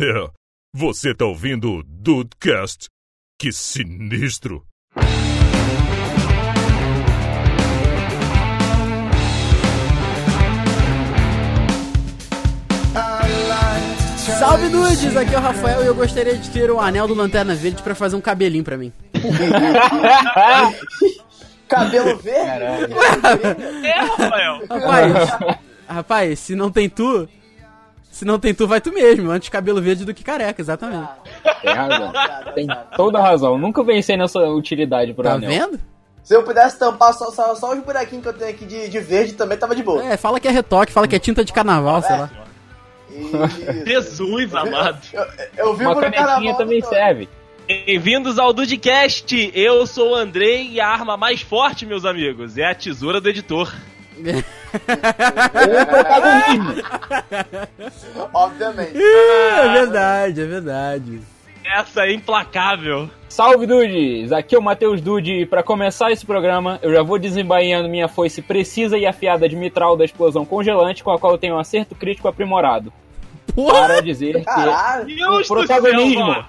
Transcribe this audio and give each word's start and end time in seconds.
É, 0.00 0.30
você 0.74 1.14
tá 1.14 1.26
ouvindo 1.26 1.70
o 1.70 1.82
Dudecast? 1.82 2.88
Que 3.38 3.52
sinistro! 3.52 4.66
Salve 14.38 14.68
Nudes, 14.70 15.14
aqui 15.14 15.34
é 15.34 15.38
o 15.38 15.42
Rafael 15.42 15.84
e 15.84 15.86
eu 15.86 15.94
gostaria 15.94 16.36
de 16.38 16.48
ter 16.50 16.70
o 16.70 16.80
anel 16.80 17.06
do 17.06 17.12
Lanterna 17.14 17.54
Verde 17.54 17.82
pra 17.82 17.94
fazer 17.94 18.16
um 18.16 18.20
cabelinho 18.20 18.64
pra 18.64 18.78
mim. 18.78 18.90
Cabelo 21.68 22.16
verde? 22.18 22.94
É, 23.84 24.00
Rafael. 24.00 24.62
Rapaz, 24.68 25.12
rapaz, 25.86 26.38
se 26.38 26.54
não 26.54 26.70
tem 26.70 26.88
tu, 26.88 27.28
se 28.12 28.24
não 28.24 28.38
tem 28.38 28.54
tu, 28.54 28.68
vai 28.68 28.80
tu 28.80 28.92
mesmo. 28.92 29.30
Antes 29.30 29.48
cabelo 29.48 29.80
verde 29.82 30.04
do 30.04 30.14
que 30.14 30.22
careca, 30.22 30.60
exatamente. 30.60 31.08
Tem 31.62 31.74
razão. 31.74 32.12
Tem 32.54 32.66
toda 32.96 33.18
a 33.18 33.22
razão. 33.22 33.58
Nunca 33.58 33.82
pensei 33.84 34.16
nessa 34.16 34.38
utilidade 34.40 35.12
pro 35.14 35.24
Tá 35.24 35.32
anel. 35.32 35.50
vendo? 35.50 35.80
Se 36.22 36.36
eu 36.36 36.44
pudesse 36.44 36.78
tampar 36.78 37.12
só, 37.14 37.30
só, 37.32 37.54
só 37.56 37.72
os 37.72 37.82
buraquinhos 37.82 38.22
que 38.22 38.28
eu 38.28 38.32
tenho 38.32 38.50
aqui 38.50 38.64
de, 38.64 38.88
de 38.88 39.00
verde, 39.00 39.32
também 39.32 39.58
tava 39.58 39.74
de 39.74 39.82
boa. 39.82 40.04
É, 40.04 40.16
fala 40.16 40.38
que 40.38 40.46
é 40.46 40.50
retoque, 40.52 40.92
fala 40.92 41.08
que 41.08 41.16
é 41.16 41.18
tinta 41.18 41.44
de 41.44 41.52
carnaval, 41.52 42.00
sei 42.02 42.16
lá. 42.16 42.30
E- 43.10 43.84
Jesus 43.86 44.54
amado. 44.54 44.98
Eu, 45.12 45.26
eu 45.56 45.74
vivo 45.74 45.90
Uma 45.90 46.00
canetinha 46.10 46.54
também 46.56 46.80
todo. 46.80 46.90
serve. 46.90 47.28
Bem-vindos 47.66 48.38
ao 48.38 48.52
Dudcast. 48.52 49.50
Eu 49.54 49.86
sou 49.86 50.10
o 50.10 50.14
Andrei 50.14 50.68
e 50.70 50.80
a 50.80 50.88
arma 50.88 51.16
mais 51.16 51.40
forte, 51.40 51.84
meus 51.86 52.04
amigos, 52.04 52.56
é 52.58 52.64
a 52.66 52.74
tesoura 52.74 53.20
do 53.20 53.28
editor. 53.28 53.72
Ou 54.18 55.86
protagonismo. 55.86 56.82
Obviamente. 58.34 58.96
é 58.96 59.72
verdade, 59.72 60.40
é 60.40 60.44
verdade. 60.46 61.20
Essa 61.64 62.02
é 62.06 62.12
implacável. 62.12 63.08
Salve, 63.28 63.66
Dudes! 63.66 64.32
Aqui 64.32 64.54
é 64.54 64.58
o 64.58 64.62
Matheus 64.62 65.00
Dude 65.00 65.32
e 65.32 65.46
pra 65.46 65.62
começar 65.62 66.10
esse 66.10 66.26
programa, 66.26 66.78
eu 66.82 66.92
já 66.92 67.02
vou 67.02 67.18
desembainhando 67.18 67.88
minha 67.88 68.08
foice 68.08 68.42
precisa 68.42 68.98
e 68.98 69.06
afiada 69.06 69.48
de 69.48 69.56
mitral 69.56 69.96
da 69.96 70.04
explosão 70.04 70.44
congelante, 70.44 71.02
com 71.04 71.10
a 71.10 71.18
qual 71.18 71.32
eu 71.32 71.38
tenho 71.38 71.54
um 71.54 71.58
acerto 71.58 71.94
crítico 71.94 72.28
aprimorado. 72.28 72.92
Porra! 73.54 73.86
Para 73.86 74.00
dizer 74.02 74.34
que 74.40 74.44
Caralho. 74.44 75.06
Deus 75.06 75.40
o 75.40 75.44
céu, 75.44 75.56
protagonismo, 75.56 76.22
ó. 76.24 76.44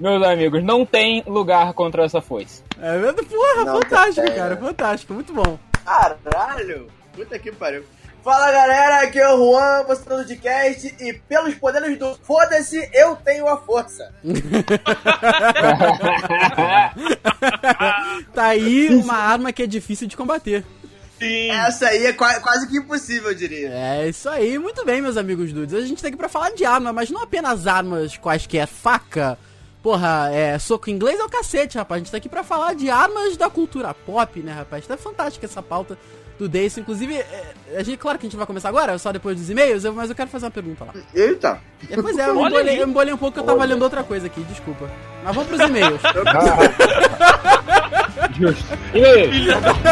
meus 0.00 0.22
amigos, 0.24 0.64
não 0.64 0.84
tem 0.84 1.22
lugar 1.26 1.72
contra 1.74 2.04
essa 2.04 2.20
foice. 2.20 2.62
É 2.80 2.98
verdade, 2.98 3.28
porra, 3.28 3.64
Não, 3.66 3.80
fantástico, 3.80 4.26
tá- 4.26 4.32
cara, 4.34 4.56
fantástico, 4.56 5.14
muito 5.14 5.32
bom. 5.32 5.58
Caralho. 5.84 6.88
Puta 7.14 7.38
que 7.38 7.52
pariu. 7.52 7.84
Fala 8.22 8.50
galera, 8.50 9.02
aqui 9.02 9.18
é 9.20 9.28
o 9.28 9.36
Juan, 9.36 9.84
você 9.86 10.02
tá 10.02 10.10
no 10.16 10.22
podcast 10.24 10.96
e 10.98 11.12
pelos 11.28 11.54
poderes 11.56 11.98
do 11.98 12.14
Foda-se, 12.22 12.88
eu 12.94 13.16
tenho 13.16 13.46
a 13.46 13.58
força. 13.58 14.10
Tá 18.32 18.46
aí 18.46 18.88
uma 18.94 19.14
arma 19.14 19.52
que 19.52 19.62
é 19.62 19.66
difícil 19.66 20.06
de 20.08 20.16
combater. 20.16 20.64
Sim. 21.18 21.50
Essa 21.50 21.88
aí 21.88 22.06
é 22.06 22.12
qua- 22.12 22.40
quase 22.40 22.66
que 22.68 22.78
impossível, 22.78 23.30
eu 23.30 23.34
diria. 23.34 23.68
É 23.72 24.08
isso 24.08 24.28
aí, 24.28 24.58
muito 24.58 24.84
bem, 24.84 25.00
meus 25.00 25.16
amigos 25.16 25.52
dudes. 25.52 25.74
A 25.74 25.80
gente 25.86 26.02
tá 26.02 26.08
aqui 26.08 26.16
pra 26.16 26.28
falar 26.28 26.50
de 26.50 26.64
arma, 26.64 26.92
mas 26.92 27.10
não 27.10 27.22
apenas 27.22 27.66
armas 27.66 28.16
quaisquer, 28.16 28.66
faca. 28.66 29.38
Porra, 29.82 30.30
é, 30.32 30.58
soco 30.58 30.90
inglês 30.90 31.20
é 31.20 31.24
o 31.24 31.28
cacete, 31.28 31.76
rapaz. 31.78 31.98
A 32.00 32.02
gente 32.04 32.10
tá 32.10 32.16
aqui 32.16 32.28
pra 32.28 32.42
falar 32.42 32.74
de 32.74 32.88
armas 32.90 33.36
da 33.36 33.48
cultura 33.50 33.92
pop, 33.94 34.40
né, 34.40 34.52
rapaz? 34.52 34.86
Tá 34.86 34.96
fantástica 34.96 35.44
essa 35.46 35.62
pauta 35.62 35.96
do 36.38 36.48
Dace. 36.48 36.80
Inclusive, 36.80 37.14
é, 37.16 37.54
a 37.76 37.82
gente, 37.82 37.96
claro 37.98 38.18
que 38.18 38.26
a 38.26 38.28
gente 38.30 38.36
vai 38.36 38.46
começar 38.46 38.68
agora, 38.68 38.98
só 38.98 39.12
depois 39.12 39.36
dos 39.38 39.48
e-mails, 39.50 39.84
mas 39.84 40.10
eu 40.10 40.16
quero 40.16 40.30
fazer 40.30 40.46
uma 40.46 40.50
pergunta 40.50 40.84
lá. 40.84 40.94
Eita. 41.14 41.60
É, 41.88 42.00
pois 42.00 42.18
é, 42.18 42.28
eu 42.28 42.34
me 42.34 42.40
Olha 42.40 42.54
embolei, 42.56 42.74
aí. 42.74 42.80
eu 42.80 42.86
me 42.86 43.12
um 43.12 43.16
pouco 43.16 43.34
que 43.34 43.40
eu 43.40 43.44
tava 43.44 43.64
lendo 43.64 43.82
outra 43.82 44.02
coisa 44.02 44.26
aqui, 44.26 44.42
desculpa. 44.42 44.90
Mas 45.22 45.34
vamos 45.34 45.48
pros 45.48 45.60
e-mails. 45.60 46.00
Justo. 48.36 48.64
Aí? 48.92 49.30
Filha 49.30 49.60
da 49.60 49.74
puta. 49.74 49.84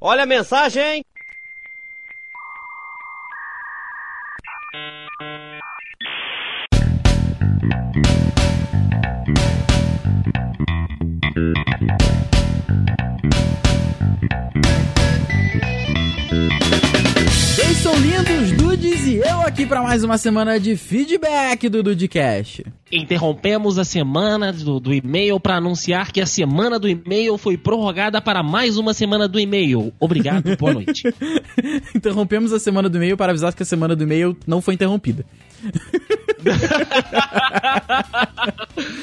Olha 0.00 0.24
a 0.24 0.26
mensagem! 0.26 1.03
Aqui 19.64 19.66
pra 19.66 19.82
mais 19.82 20.04
uma 20.04 20.18
semana 20.18 20.60
de 20.60 20.76
feedback 20.76 21.70
do 21.70 21.82
Dudecast. 21.82 22.62
Interrompemos 22.92 23.78
a 23.78 23.84
semana 23.84 24.52
do, 24.52 24.78
do 24.78 24.92
e-mail 24.92 25.40
para 25.40 25.56
anunciar 25.56 26.12
que 26.12 26.20
a 26.20 26.26
semana 26.26 26.78
do 26.78 26.86
e-mail 26.86 27.38
foi 27.38 27.56
prorrogada 27.56 28.20
para 28.20 28.42
mais 28.42 28.76
uma 28.76 28.92
semana 28.92 29.26
do 29.26 29.40
e-mail. 29.40 29.90
Obrigado, 29.98 30.54
boa 30.58 30.74
noite. 30.74 31.04
Interrompemos 31.96 32.52
a 32.52 32.58
semana 32.58 32.90
do 32.90 32.98
e-mail 32.98 33.16
para 33.16 33.32
avisar 33.32 33.54
que 33.54 33.62
a 33.62 33.66
semana 33.66 33.96
do 33.96 34.02
e-mail 34.02 34.36
não 34.46 34.60
foi 34.60 34.74
interrompida. 34.74 35.24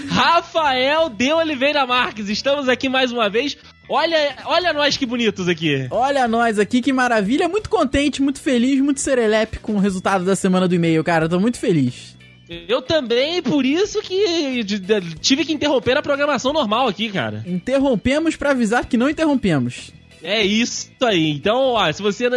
Rafael 0.09 1.09
de 1.09 1.33
Oliveira 1.33 1.87
Marques, 1.87 2.29
estamos 2.29 2.69
aqui 2.69 2.87
mais 2.87 3.11
uma 3.11 3.27
vez. 3.29 3.57
Olha, 3.89 4.35
olha 4.45 4.73
nós 4.73 4.95
que 4.95 5.05
bonitos 5.05 5.47
aqui. 5.47 5.87
Olha 5.91 6.27
nós 6.27 6.57
aqui, 6.59 6.81
que 6.81 6.93
maravilha. 6.93 7.49
Muito 7.49 7.69
contente, 7.69 8.21
muito 8.21 8.39
feliz, 8.39 8.79
muito 8.79 8.99
serelepe 9.01 9.59
com 9.59 9.73
o 9.73 9.79
resultado 9.79 10.23
da 10.23 10.35
semana 10.35 10.67
do 10.67 10.75
e-mail, 10.75 11.03
cara. 11.03 11.27
Tô 11.27 11.39
muito 11.39 11.57
feliz. 11.57 12.15
Eu 12.67 12.81
também, 12.81 13.41
por 13.41 13.65
isso 13.65 14.01
que 14.01 14.63
tive 15.21 15.45
que 15.45 15.53
interromper 15.53 15.95
a 15.95 16.01
programação 16.01 16.51
normal 16.51 16.87
aqui, 16.87 17.09
cara. 17.09 17.43
Interrompemos 17.47 18.35
pra 18.35 18.51
avisar 18.51 18.85
que 18.85 18.97
não 18.97 19.09
interrompemos. 19.09 19.91
É 20.23 20.43
isso 20.43 20.91
aí. 21.03 21.31
Então, 21.31 21.73
ó, 21.73 21.91
se 21.91 22.01
você. 22.01 22.29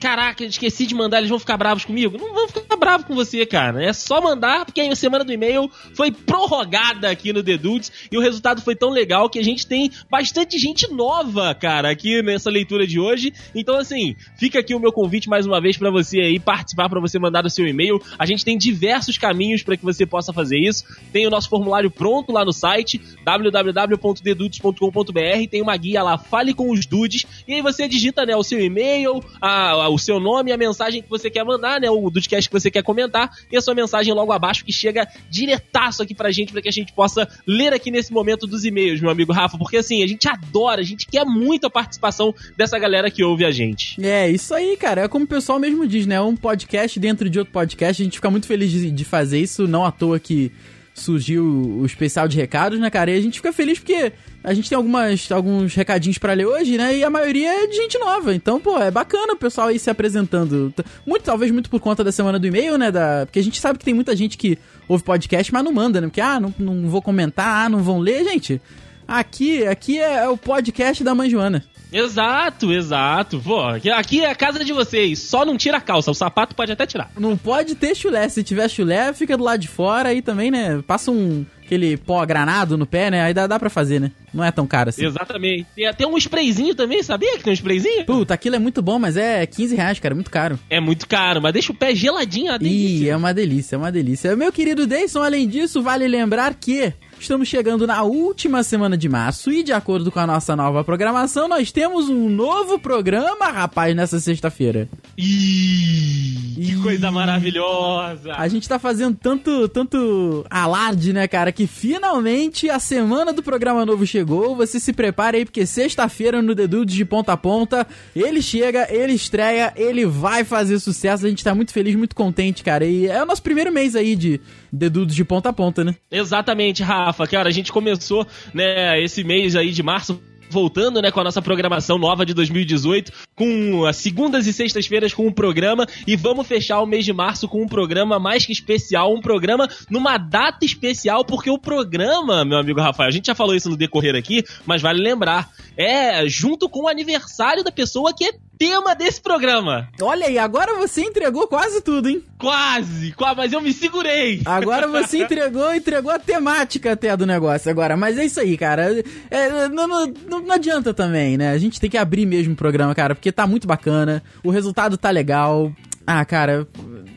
Caraca, 0.00 0.44
esqueci 0.44 0.86
de 0.86 0.94
mandar, 0.94 1.18
eles 1.18 1.30
vão 1.30 1.38
ficar 1.38 1.56
bravos 1.56 1.84
comigo? 1.84 2.16
Não 2.16 2.32
vão 2.32 2.48
ficar 2.48 2.76
bravos 2.76 3.06
com 3.06 3.14
você, 3.14 3.44
cara. 3.44 3.84
É 3.84 3.92
só 3.92 4.20
mandar, 4.20 4.64
porque 4.64 4.80
a 4.80 4.94
semana 4.94 5.24
do 5.24 5.32
e-mail 5.32 5.70
foi 5.94 6.12
prorrogada 6.12 7.10
aqui 7.10 7.32
no 7.32 7.42
The 7.42 7.56
Dudes 7.56 7.90
e 8.10 8.16
o 8.16 8.20
resultado 8.20 8.62
foi 8.62 8.76
tão 8.76 8.90
legal 8.90 9.28
que 9.28 9.38
a 9.38 9.42
gente 9.42 9.66
tem 9.66 9.90
bastante 10.10 10.58
gente 10.58 10.92
nova, 10.92 11.54
cara, 11.54 11.90
aqui 11.90 12.22
nessa 12.22 12.50
leitura 12.50 12.86
de 12.86 13.00
hoje. 13.00 13.32
Então, 13.54 13.76
assim, 13.76 14.14
fica 14.36 14.60
aqui 14.60 14.74
o 14.74 14.80
meu 14.80 14.92
convite 14.92 15.28
mais 15.28 15.46
uma 15.46 15.60
vez 15.60 15.76
pra 15.76 15.90
você 15.90 16.20
aí 16.20 16.38
participar, 16.38 16.88
pra 16.88 17.00
você 17.00 17.18
mandar 17.18 17.44
o 17.44 17.50
seu 17.50 17.66
e-mail. 17.66 18.00
A 18.18 18.26
gente 18.26 18.44
tem 18.44 18.56
diversos 18.56 19.18
caminhos 19.18 19.62
pra 19.62 19.76
que 19.76 19.84
você 19.84 20.06
possa 20.06 20.32
fazer 20.32 20.58
isso. 20.58 20.84
Tem 21.12 21.26
o 21.26 21.30
nosso 21.30 21.48
formulário 21.48 21.90
pronto 21.90 22.32
lá 22.32 22.44
no 22.44 22.52
site 22.52 23.00
www.dedudes.com.br. 23.24 25.48
Tem 25.50 25.62
uma 25.62 25.76
guia 25.76 26.02
lá, 26.02 26.16
fale 26.16 26.54
com 26.54 26.70
os 26.70 26.86
dudes. 26.86 27.23
E 27.46 27.54
aí 27.54 27.62
você 27.62 27.86
digita, 27.88 28.24
né, 28.26 28.34
o 28.36 28.42
seu 28.42 28.60
e-mail, 28.60 29.22
a- 29.40 29.70
a- 29.70 29.88
o 29.88 29.98
seu 29.98 30.18
nome, 30.20 30.52
a 30.52 30.56
mensagem 30.56 31.02
que 31.02 31.08
você 31.10 31.28
quer 31.30 31.44
mandar, 31.44 31.80
né, 31.80 31.90
o 31.90 32.10
dudecast 32.10 32.48
que 32.48 32.52
você 32.58 32.70
quer 32.70 32.82
comentar 32.82 33.30
e 33.50 33.56
a 33.56 33.60
sua 33.60 33.74
mensagem 33.74 34.12
logo 34.14 34.32
abaixo 34.32 34.64
que 34.64 34.72
chega 34.72 35.06
diretaço 35.30 36.02
aqui 36.02 36.14
pra 36.14 36.30
gente, 36.30 36.52
pra 36.52 36.62
que 36.62 36.68
a 36.68 36.72
gente 36.72 36.92
possa 36.92 37.28
ler 37.46 37.72
aqui 37.72 37.90
nesse 37.90 38.12
momento 38.12 38.46
dos 38.46 38.64
e-mails, 38.64 39.00
meu 39.00 39.10
amigo 39.10 39.32
Rafa, 39.32 39.58
porque 39.58 39.76
assim, 39.76 40.02
a 40.02 40.06
gente 40.06 40.28
adora, 40.28 40.80
a 40.80 40.84
gente 40.84 41.06
quer 41.06 41.24
muito 41.24 41.66
a 41.66 41.70
participação 41.70 42.34
dessa 42.56 42.78
galera 42.78 43.10
que 43.10 43.22
ouve 43.22 43.44
a 43.44 43.50
gente. 43.50 44.02
É, 44.04 44.30
isso 44.30 44.54
aí, 44.54 44.76
cara. 44.76 45.02
É 45.02 45.08
como 45.08 45.24
o 45.24 45.28
pessoal 45.28 45.58
mesmo 45.58 45.86
diz, 45.86 46.06
né? 46.06 46.20
Um 46.20 46.36
podcast 46.36 46.98
dentro 46.98 47.28
de 47.28 47.38
outro 47.38 47.52
podcast. 47.52 48.00
A 48.00 48.04
gente 48.04 48.16
fica 48.16 48.30
muito 48.30 48.46
feliz 48.46 48.70
de, 48.70 48.90
de 48.90 49.04
fazer 49.04 49.40
isso. 49.40 49.66
Não 49.68 49.84
à 49.84 49.90
toa 49.92 50.18
que 50.18 50.50
surgiu 50.92 51.44
o 51.44 51.84
especial 51.86 52.28
de 52.28 52.36
recados, 52.36 52.78
né, 52.78 52.88
cara? 52.90 53.10
E 53.10 53.16
a 53.16 53.20
gente 53.20 53.34
fica 53.38 53.52
feliz 53.52 53.78
porque 53.78 54.12
a 54.44 54.52
gente 54.54 54.68
tem 54.68 54.76
algumas, 54.76 55.32
alguns 55.32 55.74
recadinhos 55.74 56.18
pra 56.18 56.34
ler 56.34 56.44
hoje, 56.46 56.76
né? 56.76 56.98
E 56.98 57.02
a 57.02 57.08
maioria 57.10 57.64
é 57.64 57.66
de 57.66 57.74
gente 57.76 57.98
nova. 57.98 58.34
Então, 58.34 58.60
pô, 58.60 58.78
é 58.78 58.90
bacana 58.90 59.32
o 59.32 59.36
pessoal 59.36 59.68
aí 59.68 59.78
se 59.78 59.88
apresentando. 59.90 60.72
Muito, 61.06 61.22
talvez 61.24 61.50
muito 61.50 61.70
por 61.70 61.80
conta 61.80 62.04
da 62.04 62.12
semana 62.12 62.38
do 62.38 62.46
e-mail, 62.46 62.76
né? 62.78 62.92
Da... 62.92 63.22
Porque 63.26 63.38
a 63.38 63.42
gente 63.42 63.58
sabe 63.58 63.78
que 63.78 63.84
tem 63.84 63.94
muita 63.94 64.14
gente 64.14 64.36
que 64.36 64.58
ouve 64.86 65.02
podcast, 65.02 65.52
mas 65.52 65.64
não 65.64 65.72
manda, 65.72 66.00
né? 66.00 66.06
Porque, 66.08 66.20
ah, 66.20 66.38
não, 66.38 66.54
não 66.58 66.88
vou 66.88 67.00
comentar, 67.02 67.64
ah, 67.64 67.68
não 67.68 67.82
vão 67.82 67.98
ler. 67.98 68.22
Gente, 68.24 68.60
aqui, 69.08 69.66
aqui 69.66 69.98
é 69.98 70.28
o 70.28 70.36
podcast 70.36 71.02
da 71.02 71.14
mãe 71.14 71.30
Joana. 71.30 71.64
Exato, 71.92 72.72
exato. 72.72 73.38
Pô, 73.38 73.60
aqui- 73.62 73.88
aqui 73.88 74.20
é 74.20 74.28
a 74.30 74.34
casa 74.34 74.64
de 74.64 74.72
vocês. 74.72 75.20
Só 75.20 75.44
não 75.44 75.56
tira 75.56 75.76
a 75.76 75.80
calça. 75.80 76.10
O 76.10 76.14
sapato 76.14 76.52
pode 76.54 76.72
até 76.72 76.84
tirar. 76.86 77.10
Não 77.16 77.36
pode 77.36 77.76
ter 77.76 77.94
chulé. 77.94 78.28
Se 78.28 78.42
tiver 78.42 78.68
chulé, 78.68 79.12
fica 79.12 79.36
do 79.36 79.44
lado 79.44 79.60
de 79.60 79.68
fora 79.68 80.08
aí 80.08 80.20
também, 80.20 80.50
né? 80.50 80.82
Passa 80.86 81.12
um. 81.12 81.46
Aquele 81.64 81.96
pó 81.96 82.24
granado 82.26 82.76
no 82.76 82.86
pé, 82.86 83.10
né? 83.10 83.22
Aí 83.22 83.32
dá, 83.34 83.46
dá 83.46 83.58
pra 83.58 83.70
fazer, 83.70 84.00
né? 84.00 84.10
Não 84.32 84.44
é 84.44 84.50
tão 84.50 84.66
caro 84.66 84.90
assim. 84.90 85.04
Exatamente. 85.06 85.66
Tem 85.74 85.86
até 85.86 86.06
um 86.06 86.16
sprayzinho 86.18 86.74
também, 86.74 87.02
sabia 87.02 87.36
que 87.36 87.44
tem 87.44 87.52
um 87.52 87.54
sprayzinho? 87.54 88.04
Puta, 88.04 88.34
aquilo 88.34 88.56
é 88.56 88.58
muito 88.58 88.82
bom, 88.82 88.98
mas 88.98 89.16
é 89.16 89.46
15 89.46 89.74
reais, 89.74 89.98
cara, 89.98 90.12
é 90.12 90.16
muito 90.16 90.30
caro. 90.30 90.58
É 90.68 90.80
muito 90.80 91.06
caro, 91.08 91.40
mas 91.40 91.52
deixa 91.52 91.72
o 91.72 91.74
pé 91.74 91.94
geladinho 91.94 92.50
a 92.52 92.56
Ih, 92.56 92.58
delícia. 92.58 93.12
é 93.12 93.16
uma 93.16 93.32
delícia, 93.32 93.76
é 93.76 93.78
uma 93.78 93.92
delícia. 93.92 94.36
Meu 94.36 94.52
querido 94.52 94.86
Deison, 94.86 95.22
além 95.22 95.48
disso, 95.48 95.82
vale 95.82 96.06
lembrar 96.08 96.54
que 96.54 96.92
estamos 97.18 97.48
chegando 97.48 97.86
na 97.86 98.02
última 98.02 98.62
semana 98.62 98.96
de 98.96 99.08
março 99.08 99.50
e, 99.50 99.62
de 99.62 99.72
acordo 99.72 100.10
com 100.10 100.18
a 100.18 100.26
nossa 100.26 100.54
nova 100.54 100.84
programação, 100.84 101.48
nós 101.48 101.72
temos 101.72 102.08
um 102.08 102.28
novo 102.28 102.78
programa, 102.78 103.46
rapaz, 103.46 103.94
nessa 103.94 104.20
sexta-feira. 104.20 104.88
Ih, 105.16 106.54
que 106.54 106.82
coisa 106.82 107.10
maravilhosa. 107.10 108.34
A 108.34 108.48
gente 108.48 108.68
tá 108.68 108.78
fazendo 108.78 109.16
tanto, 109.20 109.68
tanto 109.68 110.44
alarde, 110.50 111.12
né, 111.12 111.26
cara, 111.26 111.52
que 111.52 111.66
finalmente 111.66 112.68
a 112.68 112.78
semana 112.78 113.32
do 113.32 113.42
programa 113.42 113.84
novo 113.86 114.06
chegou. 114.06 114.56
Você 114.56 114.78
se 114.78 114.92
prepare 114.92 115.38
aí, 115.38 115.44
porque 115.44 115.66
sexta-feira 115.66 116.42
no 116.42 116.54
The 116.54 116.66
Dudes 116.66 116.94
de 116.94 117.04
ponta 117.04 117.32
a 117.32 117.36
ponta, 117.36 117.86
ele 118.14 118.42
chega, 118.42 118.86
ele 118.90 119.12
estreia, 119.12 119.72
ele 119.76 120.06
vai 120.06 120.44
fazer 120.44 120.78
sucesso. 120.78 121.26
A 121.26 121.28
gente 121.28 121.44
tá 121.44 121.54
muito 121.54 121.72
feliz, 121.72 121.94
muito 121.94 122.14
contente, 122.14 122.62
cara. 122.62 122.84
E 122.84 123.06
é 123.06 123.22
o 123.22 123.26
nosso 123.26 123.42
primeiro 123.42 123.72
mês 123.72 123.96
aí 123.96 124.14
de 124.14 124.40
The 124.78 124.88
Dudes 124.88 125.14
de 125.14 125.24
ponta 125.24 125.48
a 125.48 125.52
ponta, 125.52 125.84
né? 125.84 125.94
Exatamente, 126.10 126.82
Rafa. 126.82 127.26
Cara, 127.26 127.48
a 127.48 127.52
gente 127.52 127.72
começou, 127.72 128.26
né, 128.52 129.02
esse 129.02 129.24
mês 129.24 129.56
aí 129.56 129.70
de 129.70 129.82
março 129.82 130.20
voltando, 130.50 131.02
né, 131.02 131.10
com 131.10 131.20
a 131.20 131.24
nossa 131.24 131.42
programação 131.42 131.98
nova 131.98 132.24
de 132.24 132.32
2018, 132.32 133.10
com 133.34 133.84
as 133.86 133.96
segundas 133.96 134.46
e 134.46 134.52
sextas-feiras 134.52 135.12
com 135.12 135.26
um 135.26 135.32
programa 135.32 135.86
e 136.06 136.14
vamos 136.14 136.46
fechar 136.46 136.80
o 136.80 136.86
mês 136.86 137.04
de 137.04 137.12
março 137.12 137.48
com 137.48 137.62
um 137.62 137.66
programa 137.66 138.18
mais 138.18 138.46
que 138.46 138.52
especial, 138.52 139.12
um 139.12 139.20
programa 139.20 139.68
numa 139.90 140.16
data 140.16 140.64
especial, 140.64 141.24
porque 141.24 141.50
o 141.50 141.58
programa, 141.58 142.44
meu 142.44 142.58
amigo 142.58 142.80
Rafael, 142.80 143.08
a 143.08 143.12
gente 143.12 143.26
já 143.26 143.34
falou 143.34 143.54
isso 143.54 143.68
no 143.68 143.76
decorrer 143.76 144.14
aqui, 144.14 144.44
mas 144.64 144.80
vale 144.80 145.02
lembrar, 145.02 145.50
é 145.76 146.28
junto 146.28 146.68
com 146.68 146.84
o 146.84 146.88
aniversário 146.88 147.64
da 147.64 147.72
pessoa 147.72 148.14
que 148.14 148.24
é 148.24 148.32
tema 148.58 148.94
desse 148.94 149.20
programa. 149.20 149.88
Olha 150.00 150.26
aí, 150.26 150.38
agora 150.38 150.74
você 150.74 151.02
entregou 151.02 151.46
quase 151.46 151.80
tudo, 151.80 152.08
hein? 152.08 152.22
Quase, 152.38 153.12
quase, 153.12 153.36
mas 153.36 153.52
eu 153.52 153.60
me 153.60 153.72
segurei. 153.72 154.42
Agora 154.44 154.86
você 154.86 155.18
entregou, 155.24 155.74
entregou 155.74 156.10
a 156.12 156.18
temática 156.18 156.92
até 156.92 157.16
do 157.16 157.26
negócio 157.26 157.70
agora. 157.70 157.96
Mas 157.96 158.18
é 158.18 158.24
isso 158.24 158.40
aí, 158.40 158.56
cara. 158.56 159.02
É, 159.30 159.68
não, 159.68 159.86
não, 159.86 160.06
não- 160.28 160.40
não 160.40 160.54
adianta 160.54 160.92
também, 160.94 161.36
né? 161.36 161.50
A 161.50 161.58
gente 161.58 161.80
tem 161.80 161.90
que 161.90 161.96
abrir 161.98 162.26
mesmo 162.26 162.52
o 162.52 162.56
programa, 162.56 162.94
cara, 162.94 163.14
porque 163.14 163.32
tá 163.32 163.46
muito 163.46 163.66
bacana. 163.66 164.22
O 164.42 164.50
resultado 164.50 164.96
tá 164.96 165.10
legal. 165.10 165.72
Ah, 166.06 166.24
cara, 166.24 166.66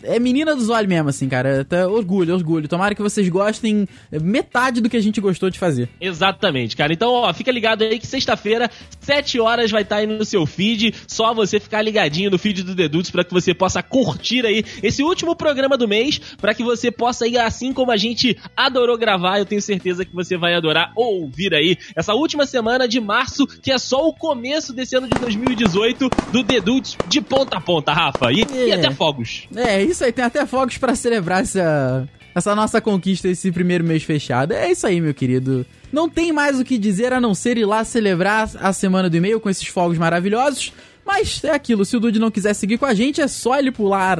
é 0.04 0.20
menina 0.20 0.56
dos 0.56 0.70
olhos 0.70 0.88
mesmo, 0.88 1.10
assim, 1.10 1.28
cara. 1.28 1.66
Tá, 1.66 1.88
orgulho, 1.88 2.34
orgulho. 2.34 2.68
Tomara 2.68 2.96
que 2.96 3.02
vocês 3.02 3.28
gostem 3.28 3.88
metade 4.22 4.80
do 4.80 4.90
que 4.90 4.96
a 4.96 5.02
gente 5.02 5.20
gostou 5.20 5.50
de 5.50 5.60
fazer. 5.60 5.90
Exatamente, 6.00 6.76
cara. 6.76 6.94
Então, 6.94 7.12
ó, 7.12 7.34
fica 7.34 7.52
ligado 7.52 7.84
aí 7.84 8.00
que 8.00 8.08
sexta-feira, 8.08 8.70
7 9.02 9.40
horas, 9.40 9.70
vai 9.70 9.82
estar 9.82 9.98
aí 9.98 10.08
no 10.08 10.24
seu 10.24 10.46
feed. 10.46 10.94
Só 11.06 11.34
você 11.34 11.60
ficar 11.60 11.82
ligadinho 11.82 12.32
no 12.32 12.38
feed 12.38 12.64
do 12.64 12.74
Dedutos 12.74 13.12
para 13.12 13.24
que 13.24 13.34
você 13.34 13.54
possa 13.54 13.84
curtir 13.84 14.46
aí 14.46 14.64
esse 14.82 15.04
último 15.04 15.36
programa 15.36 15.78
do 15.78 15.88
mês, 15.88 16.20
para 16.40 16.54
que 16.54 16.64
você 16.64 16.90
possa 16.90 17.28
ir 17.28 17.38
assim 17.38 17.74
como 17.74 17.92
a 17.92 17.98
gente 17.98 18.38
adorou 18.56 18.98
gravar. 18.98 19.40
Eu 19.40 19.46
tenho 19.46 19.62
certeza 19.62 20.06
que 20.06 20.16
você 20.16 20.38
vai 20.38 20.54
adorar 20.54 20.94
ouvir 20.96 21.54
aí 21.54 21.78
essa 21.96 22.14
última 22.14 22.46
semana 22.46 22.88
de 22.88 23.02
março, 23.02 23.46
que 23.46 23.72
é 23.72 23.78
só 23.78 24.08
o 24.08 24.14
começo 24.14 24.72
desse 24.72 24.96
ano 24.96 25.08
de 25.08 25.20
2018 25.20 26.10
do 26.32 26.44
Dedutos 26.44 26.98
de 27.08 27.20
ponta 27.20 27.58
a 27.58 27.62
ponta, 27.62 27.92
Rafa. 27.92 28.32
E, 28.32 28.42
e 28.42 28.77
É. 28.78 28.86
até 28.86 28.96
fogos. 28.96 29.48
É, 29.56 29.84
isso 29.84 30.04
aí. 30.04 30.12
Tem 30.12 30.26
até 30.26 30.46
fogos 30.46 30.78
pra 30.78 30.96
celebrar 30.96 31.42
essa, 31.42 32.08
essa 32.34 32.56
nossa 32.56 32.80
conquista, 32.82 33.28
esse 33.28 33.52
primeiro 33.52 33.84
mês 33.84 34.04
fechado. 34.04 34.54
É 34.54 34.72
isso 34.72 34.86
aí, 34.88 35.02
meu 35.02 35.14
querido. 35.14 35.66
Não 35.92 36.10
tem 36.10 36.32
mais 36.32 36.60
o 36.60 36.64
que 36.64 36.78
dizer 36.78 37.14
a 37.14 37.22
não 37.22 37.34
ser 37.34 37.58
ir 37.58 37.66
lá 37.66 37.84
celebrar 37.84 38.50
a 38.60 38.74
semana 38.74 39.10
do 39.10 39.18
e-mail 39.18 39.40
com 39.40 39.50
esses 39.50 39.68
fogos 39.68 39.98
maravilhosos. 39.98 40.74
Mas 41.06 41.42
é 41.44 41.52
aquilo, 41.52 41.86
se 41.86 41.96
o 41.96 42.00
Dude 42.02 42.20
não 42.20 42.30
quiser 42.30 42.54
seguir 42.54 42.78
com 42.78 42.86
a 42.86 42.94
gente, 42.94 43.22
é 43.22 43.28
só 43.30 43.58
ele 43.58 43.72
pular 43.72 44.20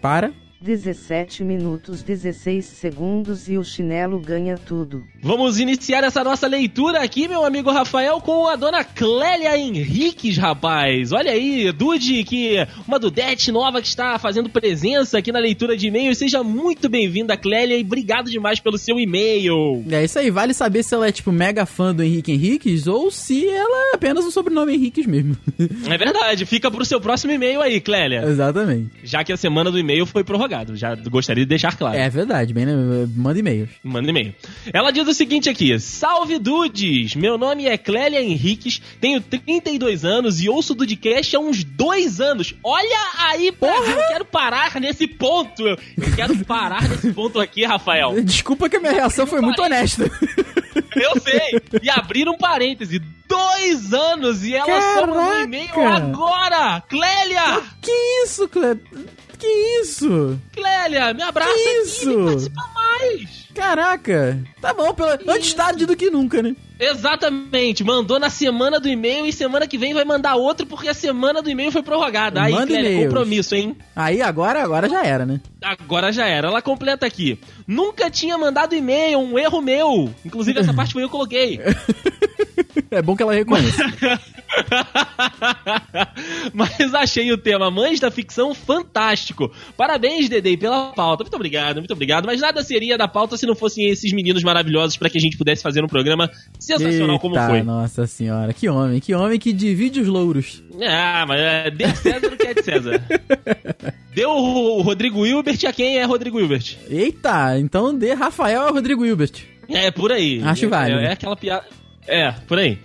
para... 0.00 0.30
17 0.60 1.44
minutos 1.44 2.02
16 2.02 2.64
segundos 2.64 3.48
e 3.48 3.56
o 3.56 3.62
chinelo 3.62 4.18
ganha 4.18 4.58
tudo. 4.58 5.04
Vamos 5.22 5.60
iniciar 5.60 6.02
essa 6.02 6.24
nossa 6.24 6.48
leitura 6.48 7.00
aqui, 7.00 7.28
meu 7.28 7.44
amigo 7.44 7.70
Rafael, 7.70 8.20
com 8.20 8.48
a 8.48 8.56
dona 8.56 8.82
Clélia 8.82 9.56
Henriques, 9.56 10.36
rapaz. 10.36 11.12
Olha 11.12 11.30
aí, 11.30 11.70
Dude, 11.70 12.24
que 12.24 12.56
uma 12.88 12.98
Dudete 12.98 13.52
nova 13.52 13.80
que 13.80 13.86
está 13.86 14.18
fazendo 14.18 14.48
presença 14.48 15.18
aqui 15.18 15.30
na 15.30 15.38
leitura 15.38 15.76
de 15.76 15.86
e-mails. 15.86 16.18
Seja 16.18 16.42
muito 16.42 16.88
bem-vinda, 16.88 17.36
Clélia, 17.36 17.78
e 17.78 17.82
obrigado 17.82 18.28
demais 18.28 18.58
pelo 18.58 18.78
seu 18.78 18.98
e-mail. 18.98 19.84
É 19.88 20.02
isso 20.02 20.18
aí, 20.18 20.28
vale 20.28 20.52
saber 20.52 20.82
se 20.82 20.92
ela 20.92 21.06
é, 21.06 21.12
tipo, 21.12 21.30
mega 21.30 21.66
fã 21.66 21.94
do 21.94 22.02
Henrique 22.02 22.32
Henriques 22.32 22.88
ou 22.88 23.12
se 23.12 23.46
ela 23.48 23.92
é 23.92 23.94
apenas 23.94 24.24
um 24.24 24.30
sobrenome 24.32 24.74
Henriques 24.74 25.06
mesmo. 25.06 25.36
É 25.88 25.96
verdade, 25.96 26.44
fica 26.46 26.68
pro 26.68 26.84
seu 26.84 27.00
próximo 27.00 27.32
e-mail 27.32 27.62
aí, 27.62 27.80
Clélia. 27.80 28.24
Exatamente. 28.24 28.90
Já 29.04 29.22
que 29.22 29.32
a 29.32 29.36
semana 29.36 29.70
do 29.70 29.78
e-mail 29.78 30.04
foi 30.04 30.24
prorrogada, 30.24 30.47
já 30.74 30.94
gostaria 30.94 31.44
de 31.44 31.48
deixar 31.48 31.76
claro. 31.76 31.96
É 31.96 32.08
verdade, 32.08 32.52
bem, 32.52 32.66
né? 32.66 32.72
Manda 33.14 33.38
e-mails. 33.38 33.68
Manda 33.82 34.08
e-mail. 34.08 34.34
Ela 34.72 34.90
diz 34.90 35.06
o 35.06 35.14
seguinte 35.14 35.48
aqui: 35.48 35.78
Salve 35.78 36.38
Dudes! 36.38 37.14
Meu 37.14 37.36
nome 37.38 37.66
é 37.66 37.76
Clélia 37.76 38.22
Henriques, 38.22 38.80
tenho 39.00 39.20
32 39.20 40.04
anos 40.04 40.40
e 40.40 40.48
ouço 40.48 40.72
o 40.72 40.76
Dudcast 40.76 41.36
há 41.36 41.38
uns 41.38 41.64
dois 41.64 42.20
anos. 42.20 42.54
Olha 42.62 42.98
aí, 43.28 43.52
porra! 43.52 43.90
Eu 43.92 44.08
quero 44.08 44.24
parar 44.24 44.80
nesse 44.80 45.06
ponto. 45.06 45.66
Eu 45.66 45.78
quero 46.16 46.44
parar 46.44 46.88
nesse 46.88 47.12
ponto 47.12 47.40
aqui, 47.40 47.64
Rafael. 47.64 48.20
Desculpa 48.22 48.68
que 48.68 48.76
a 48.76 48.80
minha 48.80 48.92
reação 48.92 49.26
foi 49.26 49.40
muito 49.40 49.60
honesta. 49.62 50.10
Eu 50.96 51.20
sei! 51.20 51.60
E 51.82 51.90
abrir 51.90 52.28
um 52.28 52.36
parêntese: 52.36 53.00
dois 53.28 53.92
anos 53.92 54.44
e 54.44 54.54
ela 54.54 54.80
só 54.80 55.06
mandou 55.06 55.22
um 55.22 55.26
Caraca! 55.26 55.44
e-mail 55.44 55.88
agora! 55.88 56.80
Clélia! 56.88 57.62
que 57.80 57.90
isso, 58.24 58.48
Clé? 58.48 58.76
Que 59.38 59.46
isso? 59.82 60.38
Clélia, 60.52 61.14
me 61.14 61.22
abraça 61.22 61.52
Que 61.52 61.60
aqui 61.60 61.82
isso? 61.82 62.10
e 62.10 62.24
participa 62.24 62.62
mais! 62.74 63.48
Caraca. 63.54 64.38
Tá 64.60 64.72
bom, 64.72 64.94
pelo... 64.94 65.10
antes 65.28 65.52
tarde 65.52 65.84
do 65.86 65.96
que 65.96 66.10
nunca, 66.10 66.42
né? 66.42 66.54
Exatamente, 66.78 67.82
mandou 67.82 68.20
na 68.20 68.30
semana 68.30 68.78
do 68.78 68.88
e-mail 68.88 69.26
e 69.26 69.32
semana 69.32 69.66
que 69.66 69.76
vem 69.76 69.92
vai 69.92 70.04
mandar 70.04 70.36
outro 70.36 70.64
porque 70.64 70.88
a 70.88 70.94
semana 70.94 71.42
do 71.42 71.50
e-mail 71.50 71.72
foi 71.72 71.82
prorrogada. 71.82 72.40
Aí, 72.40 72.52
Manda 72.52 72.66
Clélia, 72.68 73.04
compromisso, 73.04 73.56
hein? 73.56 73.76
Aí 73.96 74.22
agora, 74.22 74.62
agora 74.62 74.88
já 74.88 75.04
era, 75.04 75.26
né? 75.26 75.40
Agora 75.60 76.12
já 76.12 76.26
era. 76.26 76.48
Ela 76.48 76.62
completa 76.62 77.04
aqui. 77.04 77.40
Nunca 77.66 78.08
tinha 78.08 78.38
mandado 78.38 78.76
e-mail, 78.76 79.18
um 79.18 79.36
erro 79.36 79.60
meu. 79.60 80.14
Inclusive, 80.24 80.60
essa 80.60 80.72
parte 80.74 80.92
foi 80.92 81.02
eu 81.02 81.08
que 81.08 81.12
coloquei. 81.12 81.60
É 82.90 83.02
bom 83.02 83.16
que 83.16 83.22
ela 83.22 83.34
reconheça. 83.34 83.84
Mas 86.52 86.94
achei 86.94 87.30
o 87.32 87.38
tema 87.38 87.70
Mães 87.70 88.00
da 88.00 88.10
Ficção 88.10 88.54
fantástico. 88.54 89.52
Parabéns, 89.76 90.28
Dedei, 90.28 90.56
pela 90.56 90.92
pauta. 90.92 91.24
Muito 91.24 91.34
obrigado, 91.34 91.76
muito 91.76 91.92
obrigado. 91.92 92.26
Mas 92.26 92.40
nada 92.40 92.62
seria 92.62 92.96
da 92.96 93.06
pauta 93.08 93.36
se 93.36 93.46
não 93.46 93.54
fossem 93.54 93.88
esses 93.88 94.12
meninos 94.12 94.42
maravilhosos 94.42 94.96
para 94.96 95.10
que 95.10 95.18
a 95.18 95.20
gente 95.20 95.36
pudesse 95.36 95.62
fazer 95.62 95.84
um 95.84 95.88
programa 95.88 96.30
sensacional 96.58 97.18
como 97.18 97.36
Eita, 97.36 97.46
foi. 97.48 97.62
Nossa 97.62 98.06
senhora, 98.06 98.52
que 98.52 98.68
homem, 98.68 99.00
que 99.00 99.14
homem 99.14 99.38
que 99.38 99.52
divide 99.52 100.00
os 100.00 100.08
louros. 100.08 100.62
Ah, 100.82 101.24
mas 101.26 101.40
é, 101.40 101.70
dê 101.70 101.84
a 101.84 101.94
César 101.94 102.26
o 102.26 102.36
que 102.36 102.46
é 102.46 102.54
de 102.54 102.62
César. 102.62 103.02
Deu 104.14 104.30
o 104.30 104.82
Rodrigo 104.82 105.24
Hilbert 105.24 105.58
a 105.68 105.72
quem 105.72 105.98
é 105.98 106.04
Rodrigo 106.04 106.40
Hilbert. 106.40 106.76
Eita, 106.90 107.56
então 107.56 107.96
dê 107.96 108.14
Rafael 108.14 108.62
a 108.62 108.70
Rodrigo 108.70 109.06
Hilbert. 109.06 109.44
É, 109.68 109.90
por 109.92 110.10
aí. 110.10 110.42
Acho 110.42 110.64
é, 110.64 110.68
válido. 110.68 111.00
É, 111.00 111.04
é 111.04 111.12
aquela 111.12 111.36
piada. 111.36 111.64
É, 112.08 112.32
por 112.46 112.58
aí. 112.58 112.78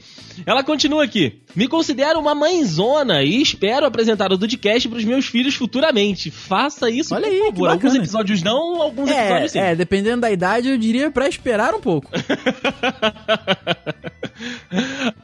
Ela 0.46 0.64
continua 0.64 1.04
aqui. 1.04 1.42
Me 1.56 1.68
considero 1.68 2.20
uma 2.20 2.34
mãezona 2.34 3.24
e 3.24 3.42
espero 3.42 3.86
apresentar 3.86 4.32
o 4.32 4.38
Dudcast 4.38 4.88
pros 4.90 5.04
meus 5.04 5.26
filhos 5.26 5.56
futuramente. 5.56 6.32
Faça 6.32 6.90
isso, 6.90 7.14
Olha 7.14 7.28
por 7.28 7.34
aí, 7.34 7.40
favor. 7.40 7.70
Alguns 7.70 7.96
episódios 7.96 8.42
não, 8.44 8.82
alguns 8.82 9.10
É, 9.10 9.22
episódios 9.26 9.52
sim. 9.52 9.60
é, 9.60 9.76
dependendo 9.76 10.22
da 10.22 10.32
idade, 10.32 10.70
eu 10.70 10.78
diria 10.78 11.12
pra 11.12 11.28
esperar 11.28 11.74
um 11.74 11.80
pouco. 11.82 12.10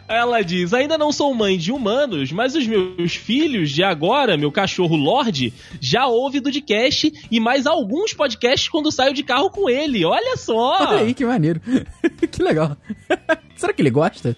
Ela 0.07 0.41
diz: 0.41 0.73
Ainda 0.73 0.97
não 0.97 1.11
sou 1.11 1.33
mãe 1.33 1.57
de 1.57 1.71
humanos, 1.71 2.31
mas 2.31 2.55
os 2.55 2.65
meus 2.65 3.15
filhos 3.15 3.69
de 3.71 3.83
agora, 3.83 4.37
meu 4.37 4.51
cachorro 4.51 4.95
Lorde, 4.95 5.53
já 5.79 6.07
ouve 6.07 6.39
Dudcast 6.39 7.11
e 7.29 7.39
mais 7.39 7.65
alguns 7.65 8.13
podcasts 8.13 8.69
quando 8.69 8.91
saio 8.91 9.13
de 9.13 9.23
carro 9.23 9.49
com 9.49 9.69
ele. 9.69 10.05
Olha 10.05 10.37
só! 10.37 10.77
Olha 10.89 11.01
aí, 11.01 11.13
que 11.13 11.25
maneiro. 11.25 11.59
que 12.31 12.41
legal. 12.41 12.77
Será 13.55 13.73
que 13.73 13.81
ele 13.81 13.89
gosta? 13.89 14.35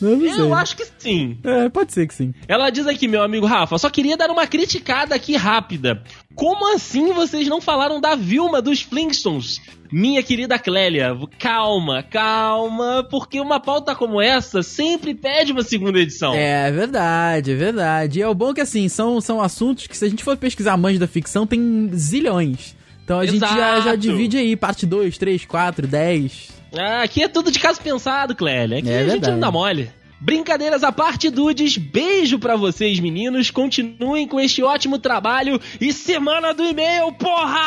Eu 0.00 0.16
não 0.16 0.34
sei. 0.34 0.40
Eu 0.40 0.54
acho 0.54 0.76
que 0.76 0.86
sim. 0.98 1.38
É, 1.44 1.68
pode 1.68 1.92
ser 1.92 2.06
que 2.06 2.14
sim. 2.14 2.34
Ela 2.46 2.70
diz 2.70 2.86
aqui, 2.86 3.08
meu 3.08 3.22
amigo 3.22 3.46
Rafa, 3.46 3.78
só 3.78 3.88
queria 3.88 4.16
dar 4.16 4.30
uma 4.30 4.46
criticada 4.46 5.14
aqui 5.14 5.36
rápida. 5.36 6.02
Como 6.34 6.74
assim 6.74 7.12
vocês 7.12 7.48
não 7.48 7.60
falaram 7.60 8.00
da 8.00 8.14
Vilma 8.14 8.60
dos 8.60 8.82
Flintstones? 8.82 9.60
Minha 9.90 10.22
querida 10.22 10.58
Clélia, 10.58 11.16
calma, 11.38 12.02
calma, 12.02 13.06
porque 13.08 13.40
uma 13.40 13.60
pauta 13.60 13.94
como 13.94 14.20
essa 14.20 14.62
sempre 14.62 15.14
pede 15.14 15.52
uma 15.52 15.62
segunda 15.62 15.98
edição. 15.98 16.34
É 16.34 16.70
verdade, 16.72 17.52
é 17.52 17.54
verdade. 17.54 18.18
E 18.18 18.22
é 18.22 18.28
o 18.28 18.34
bom 18.34 18.52
que 18.52 18.60
assim, 18.60 18.88
são, 18.88 19.20
são 19.20 19.40
assuntos 19.40 19.86
que 19.86 19.96
se 19.96 20.04
a 20.04 20.08
gente 20.08 20.24
for 20.24 20.36
pesquisar 20.36 20.76
mães 20.76 20.98
da 20.98 21.06
ficção, 21.06 21.46
tem 21.46 21.88
zilhões. 21.94 22.74
Então 23.04 23.20
a 23.20 23.26
gente 23.26 23.38
já, 23.38 23.54
já 23.54 23.78
Exato. 23.78 23.98
divide 23.98 24.36
aí, 24.36 24.56
parte 24.56 24.84
2, 24.84 25.16
3, 25.16 25.44
4, 25.44 25.86
10. 25.86 26.55
Ah, 26.74 27.02
aqui 27.02 27.22
é 27.22 27.28
tudo 27.28 27.50
de 27.50 27.58
caso 27.58 27.80
pensado, 27.80 28.34
Clélia. 28.34 28.78
Aqui 28.78 28.88
É 28.90 28.96
a 28.98 29.02
gente 29.02 29.10
verdade. 29.12 29.32
não 29.32 29.40
dá 29.40 29.50
mole. 29.50 29.90
Brincadeiras 30.18 30.82
à 30.82 30.90
parte, 30.90 31.28
dudes. 31.30 31.76
Beijo 31.76 32.38
pra 32.38 32.56
vocês, 32.56 32.98
meninos. 32.98 33.50
Continuem 33.50 34.26
com 34.26 34.40
este 34.40 34.62
ótimo 34.62 34.98
trabalho. 34.98 35.60
E 35.80 35.92
semana 35.92 36.54
do 36.54 36.64
e-mail, 36.64 37.12
porra! 37.12 37.60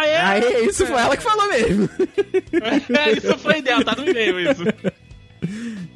Aê! 0.00 0.16
Aí, 0.16 0.66
isso 0.66 0.86
foi 0.86 1.00
ela 1.00 1.16
que 1.16 1.22
falou 1.22 1.48
mesmo. 1.48 1.88
É, 2.96 3.12
isso 3.12 3.38
foi 3.38 3.62
dela, 3.62 3.84
tá 3.84 3.94
no 3.96 4.08
e-mail 4.08 4.38
isso. 4.40 4.62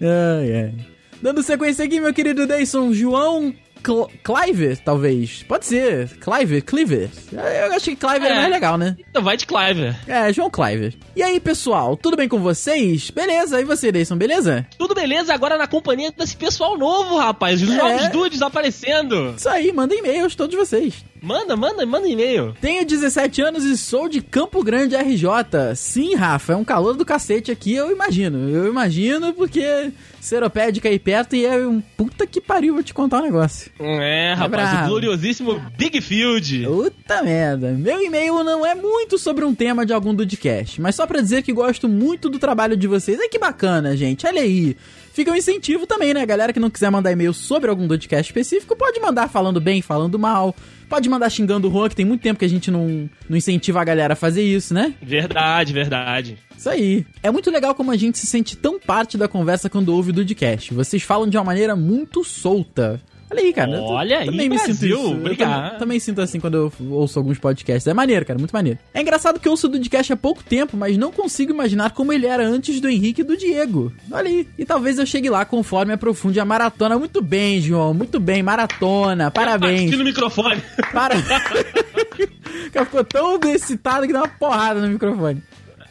ai, 0.00 0.52
ai. 0.64 0.74
Dando 1.22 1.42
sequência 1.42 1.84
aqui, 1.84 2.00
meu 2.00 2.14
querido 2.14 2.46
Deison, 2.46 2.92
João 2.94 3.54
Cl 3.84 4.06
Cliver, 4.22 4.78
talvez. 4.78 5.42
Pode 5.42 5.66
ser. 5.66 6.08
Cliver, 6.18 6.62
Cliver. 6.64 7.10
Eu 7.32 7.72
acho 7.72 7.86
que 7.86 7.96
Cliver 7.96 8.30
é, 8.30 8.32
É. 8.32 8.36
mais 8.36 8.50
legal, 8.50 8.76
né? 8.78 8.96
Então 9.10 9.22
vai 9.22 9.36
de 9.36 9.46
Cliver. 9.46 9.94
É, 10.06 10.32
João 10.32 10.50
Cliver. 10.50 10.94
E 11.16 11.22
aí, 11.22 11.40
pessoal, 11.40 11.96
tudo 11.96 12.16
bem 12.16 12.28
com 12.28 12.38
vocês? 12.38 13.10
Beleza, 13.10 13.60
e 13.60 13.64
você, 13.64 13.90
Deison, 13.90 14.16
beleza? 14.16 14.66
Tudo 14.78 14.94
beleza 14.94 15.32
agora 15.34 15.56
na 15.58 15.66
companhia 15.66 16.12
desse 16.16 16.36
pessoal 16.36 16.76
novo, 16.78 17.16
rapaz. 17.18 17.62
Os 17.62 17.70
É. 17.70 17.76
novos 17.76 18.08
dudes 18.08 18.42
aparecendo. 18.42 19.34
Isso 19.36 19.48
aí, 19.48 19.72
manda 19.72 19.94
e-mails, 19.94 20.34
todos 20.34 20.54
vocês. 20.56 21.04
Manda, 21.22 21.54
manda, 21.56 21.84
manda 21.84 22.08
e-mail. 22.08 22.54
Tenho 22.60 22.84
17 22.86 23.42
anos 23.42 23.64
e 23.64 23.76
sou 23.76 24.08
de 24.08 24.22
Campo 24.22 24.62
Grande, 24.64 24.96
RJ. 24.96 25.74
Sim, 25.76 26.14
Rafa, 26.14 26.54
é 26.54 26.56
um 26.56 26.64
calor 26.64 26.94
do 26.96 27.04
cacete 27.04 27.50
aqui, 27.50 27.74
eu 27.74 27.90
imagino. 27.92 28.48
Eu 28.48 28.68
imagino 28.68 29.32
porque 29.34 29.90
Seropédica 30.20 30.88
aí 30.88 30.98
perto 30.98 31.34
e 31.34 31.46
é 31.46 31.56
um 31.56 31.80
puta 31.80 32.26
que 32.26 32.40
pariu, 32.40 32.74
vou 32.74 32.82
te 32.82 32.92
contar 32.92 33.20
um 33.20 33.22
negócio. 33.22 33.72
É, 33.80 34.34
rapaz, 34.34 34.70
bravo. 34.70 34.84
o 34.84 34.88
gloriosíssimo 34.88 35.60
Big 35.76 36.00
Field. 36.00 36.64
Puta 36.66 37.22
merda. 37.22 37.72
Meu 37.72 38.00
e-mail 38.02 38.44
não 38.44 38.64
é 38.64 38.74
muito 38.74 39.18
sobre 39.18 39.44
um 39.44 39.54
tema 39.54 39.86
de 39.86 39.92
algum 39.92 40.14
Dudcast, 40.14 40.80
mas 40.80 40.94
só 40.94 41.06
pra 41.06 41.20
dizer 41.20 41.42
que 41.42 41.52
gosto 41.52 41.88
muito 41.88 42.28
do 42.28 42.38
trabalho 42.38 42.76
de 42.76 42.86
vocês. 42.86 43.18
Ai 43.18 43.28
que 43.28 43.38
bacana, 43.38 43.96
gente. 43.96 44.26
Olha 44.26 44.42
aí. 44.42 44.76
Fica 45.12 45.30
um 45.30 45.36
incentivo 45.36 45.86
também, 45.86 46.14
né? 46.14 46.24
Galera 46.24 46.52
que 46.52 46.60
não 46.60 46.70
quiser 46.70 46.90
mandar 46.90 47.12
e-mail 47.12 47.32
sobre 47.32 47.68
algum 47.68 47.86
Dudcast 47.86 48.30
específico, 48.30 48.76
pode 48.76 49.00
mandar 49.00 49.28
falando 49.28 49.60
bem, 49.60 49.82
falando 49.82 50.18
mal. 50.18 50.54
Pode 50.88 51.08
mandar 51.08 51.30
xingando 51.30 51.68
o 51.68 51.72
Juan, 51.72 51.88
que 51.88 51.94
tem 51.94 52.04
muito 52.04 52.20
tempo 52.20 52.38
que 52.38 52.44
a 52.44 52.48
gente 52.48 52.70
não, 52.70 53.08
não 53.28 53.36
incentiva 53.36 53.80
a 53.80 53.84
galera 53.84 54.14
a 54.14 54.16
fazer 54.16 54.42
isso, 54.42 54.74
né? 54.74 54.92
Verdade, 55.00 55.72
verdade. 55.72 56.36
Isso 56.56 56.68
aí. 56.68 57.06
É 57.22 57.30
muito 57.30 57.50
legal 57.50 57.74
como 57.74 57.92
a 57.92 57.96
gente 57.96 58.18
se 58.18 58.26
sente 58.26 58.56
tão 58.56 58.78
parte 58.78 59.16
da 59.16 59.28
conversa 59.28 59.70
quando 59.70 59.94
ouve 59.94 60.10
o 60.10 60.12
Dudcast. 60.12 60.74
Vocês 60.74 61.02
falam 61.02 61.28
de 61.28 61.36
uma 61.36 61.44
maneira 61.44 61.76
muito 61.76 62.24
solta. 62.24 63.00
Olha 63.30 63.42
aí, 63.42 63.52
cara. 63.52 63.80
Olha 63.82 64.18
aí, 64.18 64.26
também 64.26 64.48
me 64.48 64.58
sinto 64.58 64.78
Brasil. 64.78 64.96
isso. 64.96 65.06
Eu 65.06 65.16
Obrigado. 65.16 65.62
também, 65.64 65.78
também 65.78 66.00
sinto 66.00 66.20
assim 66.20 66.40
quando 66.40 66.54
eu 66.54 66.72
ouço 66.90 67.18
alguns 67.18 67.38
podcasts. 67.38 67.86
É 67.86 67.94
maneiro, 67.94 68.26
cara, 68.26 68.38
muito 68.38 68.52
maneiro. 68.52 68.78
É 68.92 69.00
engraçado 69.00 69.38
que 69.38 69.46
eu 69.46 69.52
ouço 69.52 69.66
o 69.66 69.70
Dudcast 69.70 70.12
há 70.12 70.16
pouco 70.16 70.42
tempo, 70.42 70.76
mas 70.76 70.96
não 70.96 71.12
consigo 71.12 71.52
imaginar 71.52 71.92
como 71.92 72.12
ele 72.12 72.26
era 72.26 72.44
antes 72.44 72.80
do 72.80 72.88
Henrique 72.88 73.20
e 73.20 73.24
do 73.24 73.36
Diego. 73.36 73.92
Olha 74.10 74.28
aí. 74.28 74.48
E 74.58 74.64
talvez 74.64 74.98
eu 74.98 75.06
chegue 75.06 75.30
lá 75.30 75.44
conforme 75.44 75.92
aprofunde 75.92 76.40
a 76.40 76.44
maratona. 76.44 76.98
Muito 76.98 77.22
bem, 77.22 77.60
João. 77.60 77.94
Muito 77.94 78.18
bem, 78.18 78.42
maratona. 78.42 79.30
Parabéns. 79.30 79.96
No 79.96 80.04
microfone. 80.04 80.60
Para. 80.92 81.14
o 82.66 82.70
cara 82.72 82.86
ficou 82.86 83.04
tão 83.04 83.38
excitado 83.52 84.06
que 84.06 84.12
deu 84.12 84.22
uma 84.22 84.28
porrada 84.28 84.80
no 84.80 84.88
microfone. 84.88 85.42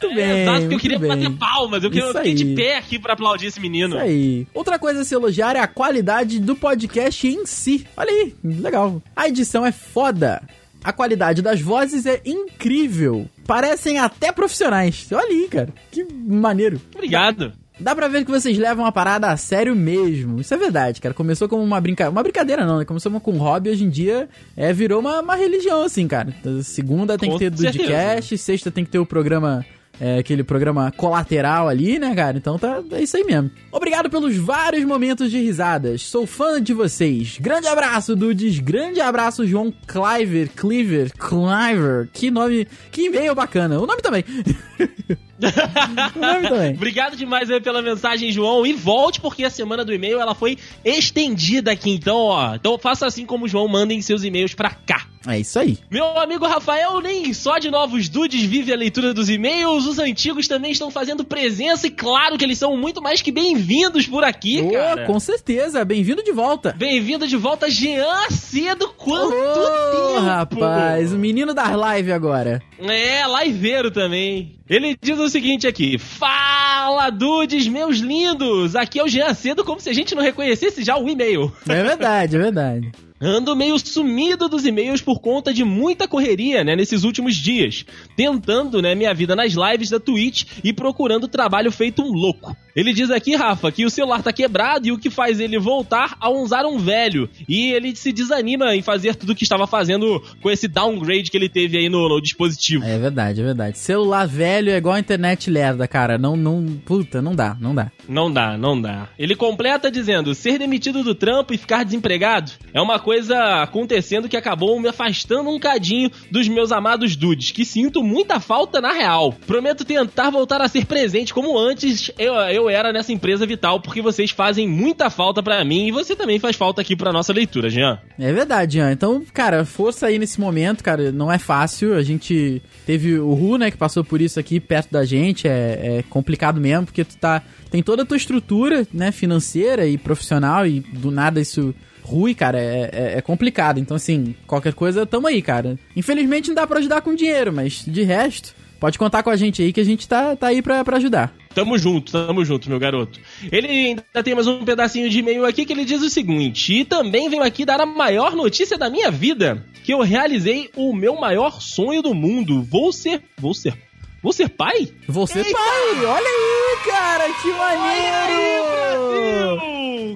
Muito 0.01 0.15
bem. 0.15 0.23
É, 0.23 0.41
exato, 0.43 0.59
porque 0.61 0.75
eu 0.75 0.79
queria 0.79 0.99
bem. 0.99 1.09
bater 1.09 1.31
palmas. 1.37 1.83
Eu, 1.83 1.91
queria, 1.91 2.07
eu 2.07 2.13
fiquei 2.13 2.33
de 2.33 2.45
pé 2.55 2.77
aqui 2.77 2.97
pra 2.99 3.13
aplaudir 3.13 3.47
esse 3.47 3.59
menino. 3.59 3.95
Isso 3.95 4.03
aí. 4.03 4.47
Outra 4.53 4.79
coisa 4.79 5.01
a 5.01 5.03
se 5.03 5.13
elogiar 5.13 5.55
é 5.55 5.59
a 5.59 5.67
qualidade 5.67 6.39
do 6.39 6.55
podcast 6.55 7.27
em 7.27 7.45
si. 7.45 7.85
Olha 7.95 8.11
aí, 8.11 8.35
legal. 8.43 9.01
A 9.15 9.27
edição 9.27 9.65
é 9.65 9.71
foda. 9.71 10.41
A 10.83 10.93
qualidade 10.93 11.41
das 11.41 11.59
vozes 11.59 12.05
é 12.05 12.21
incrível. 12.25 13.27
Parecem 13.45 13.99
até 13.99 14.31
profissionais. 14.31 15.07
Olha 15.11 15.27
aí, 15.27 15.47
cara. 15.49 15.69
Que 15.91 16.05
maneiro. 16.05 16.79
Obrigado. 16.93 17.51
Dá 17.79 17.95
pra 17.95 18.09
ver 18.09 18.25
que 18.25 18.31
vocês 18.31 18.57
levam 18.57 18.85
a 18.85 18.91
parada 18.91 19.27
a 19.27 19.37
sério 19.37 19.73
mesmo. 19.75 20.41
Isso 20.41 20.53
é 20.53 20.57
verdade, 20.57 20.99
cara. 20.99 21.13
Começou 21.13 21.47
como 21.47 21.63
uma 21.63 21.79
brincadeira. 21.79 22.11
Uma 22.11 22.23
brincadeira 22.23 22.65
não, 22.65 22.79
né? 22.79 22.85
Começou 22.85 23.11
com 23.21 23.31
um 23.31 23.37
hobby, 23.37 23.69
hoje 23.69 23.85
em 23.85 23.89
dia 23.89 24.27
é, 24.55 24.73
virou 24.73 24.99
uma, 24.99 25.21
uma 25.21 25.35
religião, 25.35 25.83
assim, 25.83 26.05
cara. 26.07 26.33
Segunda 26.61 27.17
tem 27.17 27.29
Com 27.29 27.37
que 27.37 27.49
ter 27.49 27.57
certeza. 27.57 27.83
Dudcast, 27.83 28.37
sexta 28.37 28.69
tem 28.71 28.83
que 28.83 28.91
ter 28.91 28.99
o 28.99 29.05
programa. 29.05 29.65
É, 29.99 30.19
aquele 30.19 30.43
programa 30.43 30.91
colateral 30.95 31.67
ali, 31.67 31.99
né, 31.99 32.15
cara? 32.15 32.37
Então 32.37 32.57
tá, 32.57 32.81
é 32.91 33.01
isso 33.01 33.17
aí 33.17 33.23
mesmo. 33.23 33.51
Obrigado 33.71 34.09
pelos 34.09 34.35
vários 34.37 34.85
momentos 34.85 35.29
de 35.29 35.39
risadas. 35.39 36.03
Sou 36.03 36.25
fã 36.25 36.61
de 36.61 36.73
vocês. 36.73 37.37
Grande 37.39 37.67
abraço, 37.67 38.15
Dudes. 38.15 38.59
Grande 38.59 39.01
abraço, 39.01 39.45
João 39.45 39.73
Cliver. 39.87 40.49
Cliver. 40.55 41.11
Cliver. 41.11 42.09
Que 42.13 42.31
nome. 42.31 42.67
Que 42.91 43.07
e-mail 43.07 43.35
bacana. 43.35 43.79
O 43.79 43.85
nome 43.85 44.01
também. 44.01 44.23
o 46.15 46.19
nome 46.19 46.49
também. 46.49 46.73
Obrigado 46.73 47.15
demais 47.15 47.49
aí 47.49 47.59
pela 47.59 47.81
mensagem, 47.81 48.31
João. 48.31 48.65
E 48.65 48.73
volte, 48.73 49.19
porque 49.19 49.43
a 49.43 49.49
semana 49.49 49.83
do 49.83 49.93
e-mail 49.93 50.19
ela 50.19 50.33
foi 50.33 50.57
estendida 50.83 51.71
aqui. 51.71 51.91
Então, 51.91 52.17
ó. 52.17 52.55
Então 52.55 52.77
faça 52.77 53.05
assim 53.05 53.25
como 53.25 53.45
o 53.45 53.47
João, 53.47 53.67
mandem 53.67 54.01
seus 54.01 54.23
e-mails 54.23 54.53
pra 54.53 54.69
cá. 54.69 55.05
É 55.27 55.37
isso 55.39 55.59
aí. 55.59 55.77
Meu 55.91 56.17
amigo 56.17 56.47
Rafael, 56.47 57.01
nem 57.01 57.33
só 57.33 57.57
de 57.59 57.69
novos 57.69 58.07
dudes 58.07 58.41
vive 58.41 58.71
a 58.71 58.75
leitura 58.77 59.13
dos 59.13 59.29
e-mails, 59.29 59.85
os 59.85 59.99
antigos 59.99 60.47
também 60.47 60.71
estão 60.71 60.89
fazendo 60.89 61.23
presença 61.25 61.87
e 61.87 61.91
claro 61.91 62.37
que 62.37 62.43
eles 62.45 62.57
são 62.57 62.77
muito 62.77 63.01
mais 63.01 63.21
que 63.21 63.31
bem-vindos 63.31 64.07
por 64.07 64.23
aqui, 64.23 64.61
Ô, 64.61 64.71
cara. 64.71 65.05
com 65.05 65.19
certeza. 65.19 65.83
Bem-vindo 65.83 66.23
de 66.23 66.31
volta. 66.31 66.73
Bem-vindo 66.77 67.27
de 67.27 67.35
volta, 67.35 67.69
Jean 67.69 68.29
Cedo. 68.29 68.89
Quanto 68.97 69.33
Ô, 69.35 70.13
tempo! 70.13 70.19
rapaz, 70.25 71.11
o 71.11 71.17
menino 71.17 71.53
das 71.53 71.69
lives 71.69 72.13
agora. 72.13 72.61
É, 72.79 73.23
liveiro 73.43 73.91
também. 73.91 74.57
Ele 74.69 74.97
diz 75.01 75.17
o 75.19 75.27
seguinte 75.29 75.67
aqui: 75.67 75.97
Fala, 75.97 77.09
dudes, 77.09 77.67
meus 77.67 77.97
lindos! 77.97 78.75
Aqui 78.75 78.99
é 78.99 79.03
o 79.03 79.07
Jean 79.07 79.33
Cedo, 79.33 79.63
como 79.63 79.81
se 79.81 79.89
a 79.89 79.93
gente 79.93 80.15
não 80.15 80.23
reconhecesse 80.23 80.83
já 80.83 80.97
o 80.97 81.09
e-mail. 81.09 81.51
É 81.67 81.83
verdade, 81.83 82.35
é 82.35 82.39
verdade. 82.39 82.91
Ando 83.21 83.55
meio 83.55 83.77
sumido 83.77 84.47
dos 84.47 84.65
e-mails 84.65 85.01
por 85.01 85.19
conta 85.19 85.53
de 85.53 85.65
muita 85.65 86.07
correria, 86.07 86.63
né, 86.63 86.75
nesses 86.75 87.03
últimos 87.03 87.35
dias. 87.35 87.85
Tentando, 88.15 88.81
né, 88.81 88.95
minha 88.95 89.13
vida 89.13 89.35
nas 89.35 89.53
lives 89.53 89.89
da 89.89 89.99
Twitch 89.99 90.45
e 90.63 90.71
procurando 90.71 91.27
trabalho 91.27 91.71
feito 91.71 92.01
um 92.01 92.11
louco. 92.13 92.55
Ele 92.75 92.93
diz 92.93 93.09
aqui, 93.09 93.35
Rafa, 93.35 93.71
que 93.71 93.85
o 93.85 93.89
celular 93.89 94.21
tá 94.21 94.31
quebrado 94.31 94.87
e 94.87 94.91
o 94.91 94.97
que 94.97 95.09
faz 95.09 95.39
ele 95.39 95.57
voltar 95.59 96.15
a 96.19 96.29
usar 96.29 96.65
um 96.65 96.77
velho. 96.77 97.29
E 97.47 97.71
ele 97.71 97.95
se 97.95 98.11
desanima 98.11 98.75
em 98.75 98.81
fazer 98.81 99.15
tudo 99.15 99.31
o 99.31 99.35
que 99.35 99.43
estava 99.43 99.67
fazendo 99.67 100.23
com 100.41 100.49
esse 100.49 100.67
downgrade 100.67 101.31
que 101.31 101.37
ele 101.37 101.49
teve 101.49 101.77
aí 101.77 101.89
no, 101.89 102.07
no 102.07 102.21
dispositivo. 102.21 102.83
É 102.83 102.97
verdade, 102.97 103.41
é 103.41 103.43
verdade. 103.43 103.77
Celular 103.77 104.27
velho 104.27 104.71
é 104.71 104.77
igual 104.77 104.95
a 104.95 104.99
internet 104.99 105.49
lerda, 105.49 105.87
cara. 105.87 106.17
Não, 106.17 106.35
não, 106.35 106.79
puta, 106.85 107.21
não 107.21 107.35
dá, 107.35 107.55
não 107.59 107.73
dá. 107.73 107.91
Não 108.07 108.31
dá, 108.31 108.57
não 108.57 108.79
dá. 108.79 109.09
Ele 109.17 109.35
completa 109.35 109.91
dizendo: 109.91 110.33
ser 110.33 110.57
demitido 110.57 111.03
do 111.03 111.15
trampo 111.15 111.53
e 111.53 111.57
ficar 111.57 111.83
desempregado 111.83 112.51
é 112.73 112.81
uma 112.81 112.99
coisa 112.99 113.61
acontecendo 113.61 114.29
que 114.29 114.37
acabou 114.37 114.79
me 114.79 114.87
afastando 114.87 115.49
um 115.49 115.59
cadinho 115.59 116.11
dos 116.31 116.47
meus 116.47 116.71
amados 116.71 117.15
dudes, 117.15 117.51
que 117.51 117.65
sinto 117.65 118.03
muita 118.03 118.39
falta 118.39 118.81
na 118.81 118.91
real. 118.91 119.33
Prometo 119.45 119.85
tentar 119.85 120.29
voltar 120.29 120.61
a 120.61 120.67
ser 120.67 120.85
presente 120.85 121.33
como 121.33 121.57
antes 121.57 122.11
eu, 122.17 122.33
eu 122.35 122.58
era 122.67 122.91
nessa 122.91 123.13
empresa 123.13 123.45
vital, 123.45 123.79
porque 123.79 124.01
vocês 124.01 124.31
fazem 124.31 124.67
muita 124.67 125.11
falta 125.11 125.43
pra 125.43 125.63
mim 125.63 125.87
e 125.87 125.91
você 125.91 126.15
também 126.15 126.39
faz 126.39 126.55
falta 126.55 126.81
aqui 126.81 126.95
pra 126.95 127.13
nossa 127.13 127.31
leitura, 127.31 127.69
Jean. 127.69 127.99
É 128.17 128.33
verdade, 128.33 128.79
Ian. 128.79 128.91
Então, 128.91 129.23
cara, 129.31 129.63
força 129.63 130.07
aí 130.07 130.17
nesse 130.17 130.39
momento, 130.39 130.83
cara. 130.83 131.11
Não 131.11 131.31
é 131.31 131.37
fácil. 131.37 131.93
A 131.95 132.01
gente 132.01 132.61
teve 132.85 133.19
o 133.19 133.33
Ru, 133.35 133.57
né, 133.57 133.69
que 133.69 133.77
passou 133.77 134.03
por 134.03 134.19
isso 134.19 134.39
aqui 134.39 134.59
perto 134.59 134.91
da 134.91 135.05
gente. 135.05 135.47
É, 135.47 135.99
é 135.99 136.03
complicado 136.09 136.59
mesmo, 136.59 136.87
porque 136.87 137.05
tu 137.05 137.15
tá. 137.17 137.43
Tem 137.69 137.83
toda 137.83 138.01
a 138.01 138.05
tua 138.05 138.17
estrutura, 138.17 138.87
né, 138.91 139.11
financeira 139.11 139.85
e 139.85 139.95
profissional, 139.95 140.65
e 140.65 140.79
do 140.79 141.11
nada 141.11 141.39
isso. 141.39 141.73
Rui, 142.01 142.33
cara, 142.33 142.59
é, 142.59 142.89
é, 142.91 143.17
é 143.17 143.21
complicado. 143.21 143.79
Então, 143.79 143.95
assim, 143.95 144.33
qualquer 144.47 144.73
coisa, 144.73 145.05
tamo 145.05 145.27
aí, 145.27 145.43
cara. 145.43 145.77
Infelizmente 145.95 146.47
não 146.47 146.55
dá 146.55 146.65
pra 146.65 146.79
ajudar 146.79 147.01
com 147.01 147.13
dinheiro, 147.13 147.53
mas 147.53 147.83
de 147.85 148.01
resto, 148.01 148.55
pode 148.79 148.97
contar 148.97 149.23
com 149.23 149.29
a 149.29 149.35
gente 149.35 149.61
aí 149.61 149.73
que 149.73 149.79
a 149.79 149.85
gente 149.85 150.07
tá, 150.07 150.35
tá 150.35 150.47
aí 150.47 150.61
pra, 150.61 150.83
pra 150.83 150.97
ajudar. 150.97 151.33
Tamo 151.53 151.77
junto, 151.77 152.11
tamo 152.11 152.45
junto, 152.45 152.69
meu 152.69 152.79
garoto. 152.79 153.19
Ele 153.51 153.67
ainda 153.67 154.23
tem 154.23 154.35
mais 154.35 154.47
um 154.47 154.63
pedacinho 154.63 155.09
de 155.09 155.19
e-mail 155.19 155.45
aqui 155.45 155.65
que 155.65 155.73
ele 155.73 155.85
diz 155.85 156.01
o 156.01 156.09
seguinte: 156.09 156.73
e 156.73 156.85
também 156.85 157.29
venho 157.29 157.43
aqui 157.43 157.65
dar 157.65 157.81
a 157.81 157.85
maior 157.85 158.35
notícia 158.35 158.77
da 158.77 158.89
minha 158.89 159.11
vida, 159.11 159.65
que 159.83 159.93
eu 159.93 160.01
realizei 160.01 160.69
o 160.75 160.93
meu 160.93 161.15
maior 161.19 161.61
sonho 161.61 162.01
do 162.01 162.13
mundo. 162.13 162.61
Vou 162.63 162.93
ser, 162.93 163.23
vou 163.37 163.53
ser, 163.53 163.73
vou 164.21 164.33
ser 164.33 164.49
pai? 164.49 164.89
Você, 165.07 165.43
pai! 165.43 166.05
Olha 166.05 166.27
aí, 166.27 166.77
cara, 166.85 167.25
que 167.41 167.47
maneiro! 167.51 168.69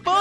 Pô, 0.03 0.11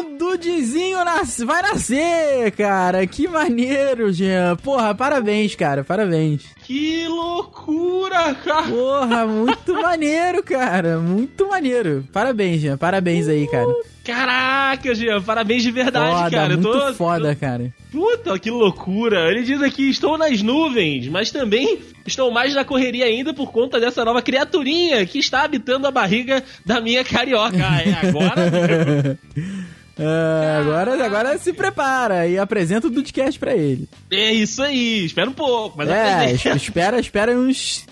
um 0.00 0.16
dudezinho 0.16 1.04
nas... 1.04 1.38
vai 1.38 1.62
nascer, 1.62 2.50
cara. 2.52 3.06
Que 3.06 3.26
maneiro, 3.28 4.12
Jean. 4.12 4.56
Porra, 4.56 4.94
parabéns, 4.94 5.54
cara. 5.54 5.82
Parabéns. 5.84 6.42
Que 6.62 7.06
loucura, 7.08 8.34
cara! 8.34 8.62
Porra, 8.68 9.26
muito 9.26 9.74
maneiro, 9.80 10.42
cara. 10.42 10.98
Muito 10.98 11.48
maneiro. 11.48 12.04
Parabéns, 12.12 12.60
Jean. 12.60 12.76
Parabéns 12.76 13.28
aí, 13.28 13.46
cara. 13.48 13.66
Caraca, 14.04 14.94
Jean, 14.94 15.22
parabéns 15.22 15.62
de 15.62 15.70
verdade, 15.70 16.14
Foda, 16.14 16.30
cara. 16.30 16.52
Eu 16.52 16.60
muito 16.60 16.78
tô, 16.78 16.94
foda, 16.94 17.34
cara. 17.34 17.72
Puta, 17.90 18.38
que 18.38 18.50
loucura. 18.50 19.30
Ele 19.30 19.42
diz 19.42 19.62
aqui, 19.62 19.88
estou 19.88 20.18
nas 20.18 20.42
nuvens, 20.42 21.08
mas 21.08 21.30
também 21.30 21.78
estou 22.06 22.30
mais 22.30 22.54
na 22.54 22.64
correria 22.64 23.06
ainda 23.06 23.32
por 23.32 23.50
conta 23.50 23.80
dessa 23.80 24.04
nova 24.04 24.20
criaturinha 24.20 25.04
que 25.06 25.18
está 25.18 25.44
habitando 25.44 25.86
a 25.86 25.90
barriga 25.90 26.42
da 26.66 26.80
minha 26.80 27.02
carioca. 27.02 27.56
Ah, 27.66 27.80
é 27.80 28.08
agora? 28.08 29.18
É, 29.96 30.56
agora, 30.60 31.04
agora 31.06 31.38
se 31.38 31.52
prepara 31.52 32.26
e 32.26 32.36
apresenta 32.36 32.88
o 32.88 32.90
Dudcast 32.90 33.38
pra 33.38 33.54
ele. 33.54 33.88
é 34.10 34.32
isso 34.32 34.60
aí, 34.60 35.04
espera 35.04 35.30
um 35.30 35.32
pouco, 35.32 35.78
mas 35.78 35.88
é, 35.88 36.14
apresenta. 36.24 36.56
espera, 36.56 36.98
espera 36.98 37.38
uns 37.38 37.86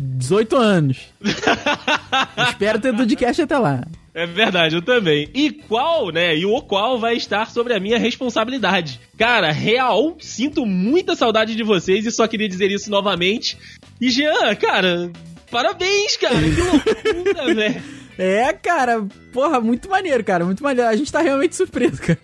18 0.00 0.56
anos. 0.56 0.98
Espero 2.48 2.80
ter 2.80 2.92
Dudcast 2.92 3.42
até 3.42 3.58
lá. 3.58 3.84
É 4.14 4.26
verdade, 4.26 4.74
eu 4.74 4.82
também. 4.82 5.28
E 5.32 5.52
qual, 5.52 6.10
né? 6.10 6.36
E 6.36 6.44
o 6.44 6.60
qual 6.60 6.98
vai 6.98 7.16
estar 7.16 7.50
sobre 7.50 7.72
a 7.72 7.78
minha 7.78 7.98
responsabilidade. 7.98 9.00
Cara, 9.16 9.52
real, 9.52 10.16
sinto 10.18 10.66
muita 10.66 11.14
saudade 11.14 11.54
de 11.54 11.62
vocês 11.62 12.04
e 12.04 12.10
só 12.10 12.26
queria 12.26 12.48
dizer 12.48 12.70
isso 12.70 12.90
novamente. 12.90 13.56
E 14.00 14.10
Jean, 14.10 14.54
cara, 14.56 15.10
parabéns, 15.50 16.16
cara. 16.16 16.34
Que 16.34 16.60
loucura, 16.60 17.54
velho. 17.54 17.98
É, 18.18 18.52
cara, 18.52 19.06
porra, 19.32 19.60
muito 19.60 19.88
maneiro, 19.88 20.24
cara, 20.24 20.44
muito 20.44 20.60
maneiro. 20.60 20.90
A 20.90 20.96
gente 20.96 21.12
tá 21.12 21.20
realmente 21.20 21.54
surpreso, 21.54 22.02
cara. 22.02 22.18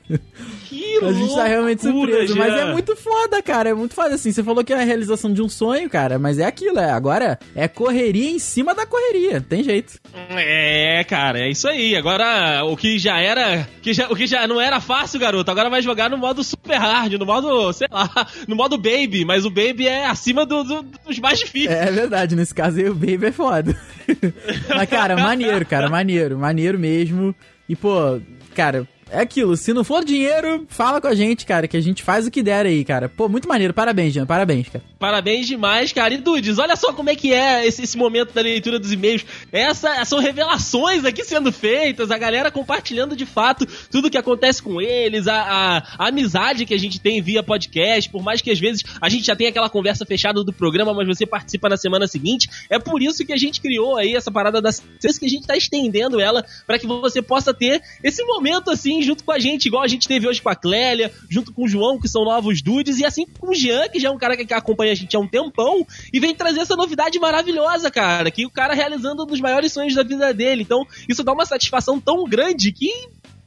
Que 0.75 1.05
A 1.05 1.13
gente 1.13 1.35
tá 1.35 1.45
realmente 1.45 1.83
surpreso, 1.83 2.37
mas 2.37 2.53
é 2.55 2.73
muito 2.73 2.97
foda, 2.97 3.43
cara, 3.43 3.71
é 3.71 3.75
muito 3.75 3.95
foda. 3.95 4.15
Assim, 4.15 4.33
você 4.33 4.43
falou 4.43 4.65
que 4.65 4.73
é 4.73 4.77
a 4.77 4.85
realização 4.85 5.33
de 5.33 5.41
um 5.43 5.49
sonho, 5.49 5.89
cara, 5.89 6.19
mas 6.19 6.39
é 6.39 6.45
aquilo, 6.45 6.79
é. 6.79 6.91
Agora 6.91 7.39
é 7.55 7.69
correria 7.69 8.31
em 8.31 8.39
cima 8.39 8.75
da 8.75 8.85
correria, 8.87 9.41
tem 9.41 9.63
jeito. 9.63 9.95
É, 10.31 11.05
cara, 11.09 11.39
é 11.41 11.51
isso 11.51 11.69
aí. 11.69 11.95
Agora, 11.97 12.65
o 12.65 12.77
que 12.77 12.99
já 12.99 13.21
era. 13.21 13.69
Que 13.83 13.93
já, 13.93 14.09
o 14.09 14.17
que 14.17 14.27
já 14.27 14.47
não 14.47 14.61
era 14.61 14.81
fácil, 14.81 15.21
garoto, 15.21 15.51
agora 15.51 15.69
vai 15.71 15.83
jogar 15.83 16.11
no 16.11 16.19
modo 16.19 16.43
super 16.43 16.77
hard, 16.79 17.13
no 17.15 17.27
modo, 17.27 17.73
sei 17.73 17.87
lá, 17.91 18.09
no 18.49 18.57
modo 18.57 18.77
baby, 18.77 19.25
mas 19.25 19.45
o 19.45 19.51
baby 19.51 19.87
é 19.87 20.07
acima 20.07 20.45
do- 20.47 20.65
do- 20.65 20.83
dos 21.07 21.19
mais 21.19 21.39
difíceis. 21.39 21.71
É 21.75 21.91
verdade, 21.91 22.35
nesse 22.35 22.55
caso 22.55 22.79
aí 22.79 22.89
o 22.89 22.95
Baby 22.95 23.27
é 23.27 23.33
foda. 23.33 23.77
Mas, 24.69 24.89
cara, 24.89 25.17
maneiro, 25.17 25.65
cara, 25.67 25.89
maneiro, 25.89 26.39
maneiro 26.39 26.79
mesmo. 26.79 27.35
E, 27.69 27.75
pô, 27.77 28.21
cara, 28.55 28.87
é 29.11 29.21
aquilo, 29.21 29.57
se 29.57 29.73
não 29.73 29.85
for 29.85 30.05
dinheiro, 30.05 30.67
fala 30.69 31.01
com 31.01 31.07
a 31.07 31.15
gente, 31.15 31.45
cara, 31.47 31.69
que 31.69 31.77
a 31.77 31.81
gente 31.81 32.03
faz 32.03 32.27
o 32.27 32.31
que 32.31 32.43
der 32.43 32.67
aí, 32.67 32.85
cara. 32.85 33.09
Pô, 33.09 33.29
muito 33.29 33.49
maneiro, 33.49 33.73
parabéns, 33.75 34.13
Jean, 34.13 34.27
parabéns, 34.27 34.69
cara. 34.69 34.85
Parabéns 34.99 35.47
demais, 35.47 35.93
cara. 35.93 36.15
E 36.15 36.19
Dudes, 36.19 36.59
olha 36.59 36.77
só 36.77 36.93
como 36.93 37.11
é 37.11 37.15
que 37.17 37.33
é 37.33 37.67
esse, 37.67 37.83
esse 37.83 37.97
momento 37.97 38.33
da 38.33 38.41
leitura 38.41 38.79
dos 38.79 38.93
e-mails. 38.93 39.25
Essa 39.53 40.05
são 40.05 40.19
revelações 40.19 41.05
aqui 41.05 41.23
sendo 41.25 41.53
feitas, 41.53 42.11
a 42.11 42.19
galera 42.19 42.51
compartilhando 42.51 43.15
de 43.17 43.27
fato 43.27 43.67
tudo 43.91 44.11
que 44.11 44.17
acontece 44.19 44.63
com 44.63 44.81
eles, 44.81 45.27
a, 45.29 45.35
a- 45.43 45.83
a 45.99 46.09
amizade 46.09 46.65
que 46.67 46.75
a 46.75 46.79
gente 46.79 46.99
tem 47.01 47.21
via 47.21 47.43
podcast, 47.43 48.09
por 48.11 48.23
mais 48.23 48.41
que 48.41 48.51
às 48.51 48.59
vezes 48.59 48.83
a 49.01 49.09
gente 49.09 49.27
já 49.27 49.37
tenha 49.37 49.51
aquela 49.51 49.69
conversa 49.69 50.05
fechada 50.07 50.43
do 50.43 50.53
programa, 50.53 50.93
mas 50.95 51.07
você 51.07 51.27
participa 51.27 51.69
na 51.69 51.77
semana 51.77 52.07
seguinte. 52.07 52.49
É 52.71 52.79
por 52.79 53.03
isso 53.03 53.25
que 53.25 53.33
a 53.33 53.37
gente 53.37 53.61
criou 53.61 53.97
aí 53.97 54.15
essa 54.15 54.31
parada 54.31 54.61
da 54.63 54.73
ciência, 54.73 55.19
que 55.21 55.27
a 55.27 55.29
gente 55.29 55.47
tá 55.47 55.57
estendendo 55.57 56.21
ela 56.21 56.45
para 56.67 56.79
que 56.79 56.87
você 56.87 57.21
possa 57.21 57.53
ter 57.53 57.83
esse 58.03 58.25
momento 58.25 58.71
assim 58.71 58.94
junto 59.03 59.25
com 59.25 59.33
a 59.33 59.39
gente, 59.39 59.67
igual 59.67 59.83
a 59.83 59.89
gente 59.89 60.07
teve 60.07 60.27
hoje 60.27 60.41
com 60.41 60.49
a 60.49 60.55
Clélia, 60.55 61.13
junto 61.29 61.53
com 61.53 61.65
o 61.65 61.69
João, 61.69 62.01
que 62.01 62.09
são 62.09 62.25
novos 62.25 62.63
dudes, 62.63 62.99
e 62.99 63.05
assim 63.05 63.27
com 63.39 63.51
o 63.51 63.55
Jean, 63.55 63.89
que 63.89 63.99
já 63.99 64.09
é 64.09 64.11
um 64.11 64.19
cara 64.19 64.37
que 64.37 64.53
acompanha 64.55 64.93
a 64.93 64.95
gente 64.95 65.17
há 65.17 65.21
um 65.21 65.29
tempão, 65.29 65.87
e 66.13 66.21
vem 66.21 66.35
trazer 66.35 66.61
essa 66.61 66.77
novidade 66.77 67.19
maravilhosa, 67.19 67.91
cara, 67.91 68.31
que 68.31 68.47
o 68.47 68.51
cara 68.51 68.75
realizando 68.75 69.23
um 69.23 69.27
dos 69.27 69.41
maiores 69.41 69.73
sonhos 69.73 69.95
da 69.95 70.03
vida 70.03 70.33
dele. 70.33 70.63
Então, 70.63 70.87
isso 71.09 71.23
dá 71.23 71.33
uma 71.33 71.47
satisfação 71.47 72.01
tão 72.01 72.25
grande 72.25 72.73
que. 72.73 72.91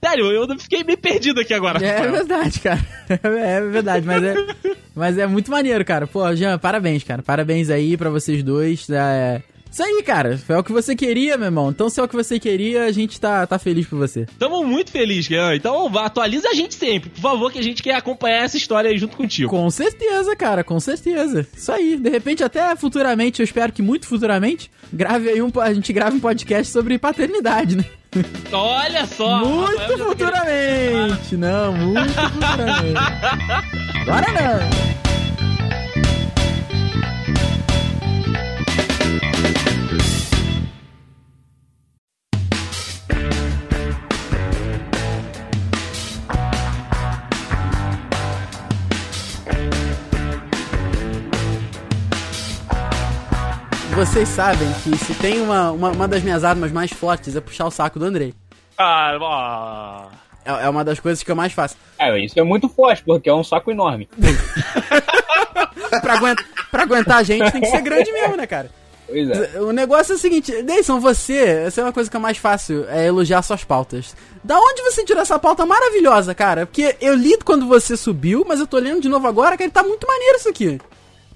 Sério, 0.03 0.31
eu 0.31 0.59
fiquei 0.59 0.83
meio 0.83 0.97
perdido 0.97 1.41
aqui 1.41 1.53
agora. 1.53 1.83
É 1.83 2.05
verdade, 2.09 2.59
cara. 2.59 2.85
É 3.09 3.61
verdade, 3.61 4.05
mas 4.05 4.23
é, 4.23 4.35
mas 4.93 5.17
é 5.17 5.25
muito 5.25 5.49
maneiro, 5.49 5.83
cara. 5.85 6.05
Pô, 6.05 6.35
Jean, 6.35 6.57
parabéns, 6.59 7.03
cara. 7.03 7.23
Parabéns 7.23 7.69
aí 7.69 7.95
pra 7.95 8.09
vocês 8.09 8.43
dois. 8.43 8.89
É... 8.89 9.41
Isso 9.77 9.84
aí, 9.84 10.01
cara. 10.01 10.39
É 10.50 10.57
o 10.57 10.63
que 10.63 10.72
você 10.72 10.96
queria, 10.96 11.38
meu 11.38 11.46
irmão. 11.46 11.69
Então, 11.69 11.88
se 11.88 12.00
é 12.00 12.03
o 12.03 12.07
que 12.07 12.15
você 12.15 12.39
queria, 12.39 12.86
a 12.86 12.91
gente 12.91 13.22
tá, 13.22 13.46
tá 13.46 13.60
feliz 13.60 13.86
por 13.86 14.00
você. 14.00 14.25
Tamo 14.39 14.63
muito 14.63 14.89
feliz, 14.89 15.25
Jean. 15.25 15.53
Então, 15.53 15.96
atualiza 16.00 16.50
a 16.50 16.53
gente 16.55 16.74
sempre, 16.74 17.12
por 17.12 17.22
favor, 17.22 17.51
que 17.51 17.60
a 17.60 17.63
gente 17.63 17.84
quer 17.84 17.93
acompanhar 17.93 18.43
essa 18.43 18.57
história 18.57 18.89
aí 18.89 18.98
junto 18.98 19.15
contigo. 19.15 19.51
Com 19.51 19.69
certeza, 19.69 20.36
cara, 20.36 20.63
com 20.63 20.79
certeza. 20.79 21.46
Isso 21.55 21.72
aí. 21.72 21.96
De 21.96 22.10
repente, 22.10 22.43
até 22.43 22.75
futuramente, 22.75 23.39
eu 23.39 23.43
espero 23.43 23.72
que 23.72 23.84
muito 23.84 24.07
futuramente, 24.07 24.72
grave 24.91 25.29
aí 25.29 25.43
um, 25.43 25.51
a 25.62 25.72
gente 25.72 25.93
grave 25.93 26.17
um 26.17 26.22
podcast 26.22 26.74
sobre 26.74 26.98
paternidade, 26.98 27.75
né? 27.75 27.86
Olha 28.51 29.05
só! 29.05 29.46
Muito 29.46 30.05
futuramente. 30.05 31.38
Não, 31.38 31.72
muito 31.72 32.13
futuramente. 32.13 32.98
Agora 34.10 34.25
não. 34.32 35.07
Vocês 53.97 54.29
sabem 54.29 54.71
que 54.83 54.95
se 54.95 55.15
tem 55.15 55.41
uma, 55.41 55.71
uma, 55.71 55.89
uma 55.89 56.07
das 56.07 56.21
minhas 56.21 56.43
armas 56.43 56.71
mais 56.71 56.93
fortes 56.93 57.36
é 57.36 57.41
puxar 57.41 57.65
o 57.65 57.71
saco 57.71 57.97
do 57.97 58.05
Andrei. 58.05 58.31
Ah. 58.77 60.07
É, 60.45 60.65
é 60.65 60.69
uma 60.69 60.86
das 60.86 60.99
coisas 60.99 61.23
que 61.23 61.31
eu 61.31 61.36
mais 61.36 61.51
faço. 61.51 61.75
É, 61.97 62.15
isso 62.19 62.39
é 62.39 62.43
muito 62.43 62.69
forte, 62.69 63.03
porque 63.03 63.27
é 63.27 63.33
um 63.33 63.43
saco 63.43 63.71
enorme. 63.71 64.07
Pra, 66.01 66.13
aguentar, 66.13 66.45
pra 66.69 66.83
aguentar 66.83 67.17
a 67.17 67.23
gente 67.23 67.51
tem 67.51 67.62
que 67.62 67.67
ser 67.67 67.81
grande 67.81 68.12
mesmo, 68.12 68.38
né, 68.38 68.45
cara? 68.45 68.69
Pois 69.07 69.29
é. 69.31 69.62
O 69.62 69.71
negócio 69.71 70.13
é 70.13 70.15
o 70.15 70.19
seguinte, 70.19 70.62
Deison, 70.62 70.99
você, 70.99 71.63
essa 71.65 71.81
é 71.81 71.83
uma 71.83 71.93
coisa 71.93 72.10
que 72.10 72.15
é 72.15 72.19
mais 72.19 72.38
fácil, 72.38 72.86
é 72.89 73.07
elogiar 73.07 73.41
suas 73.41 73.63
pautas. 73.63 74.15
Da 74.43 74.60
onde 74.60 74.83
você 74.83 75.03
tirou 75.03 75.23
essa 75.23 75.39
pauta 75.39 75.65
maravilhosa, 75.65 76.36
cara? 76.36 76.67
Porque 76.67 76.95
eu 77.01 77.15
li 77.15 77.36
quando 77.43 77.65
você 77.65 77.97
subiu, 77.97 78.45
mas 78.47 78.60
eu 78.60 78.67
tô 78.67 78.77
lendo 78.77 79.01
de 79.01 79.10
novo 79.10 79.27
agora, 79.27 79.57
cara, 79.57 79.71
tá 79.71 79.81
muito 79.81 80.05
maneiro 80.05 80.38
isso 80.38 80.49
aqui. 80.49 80.79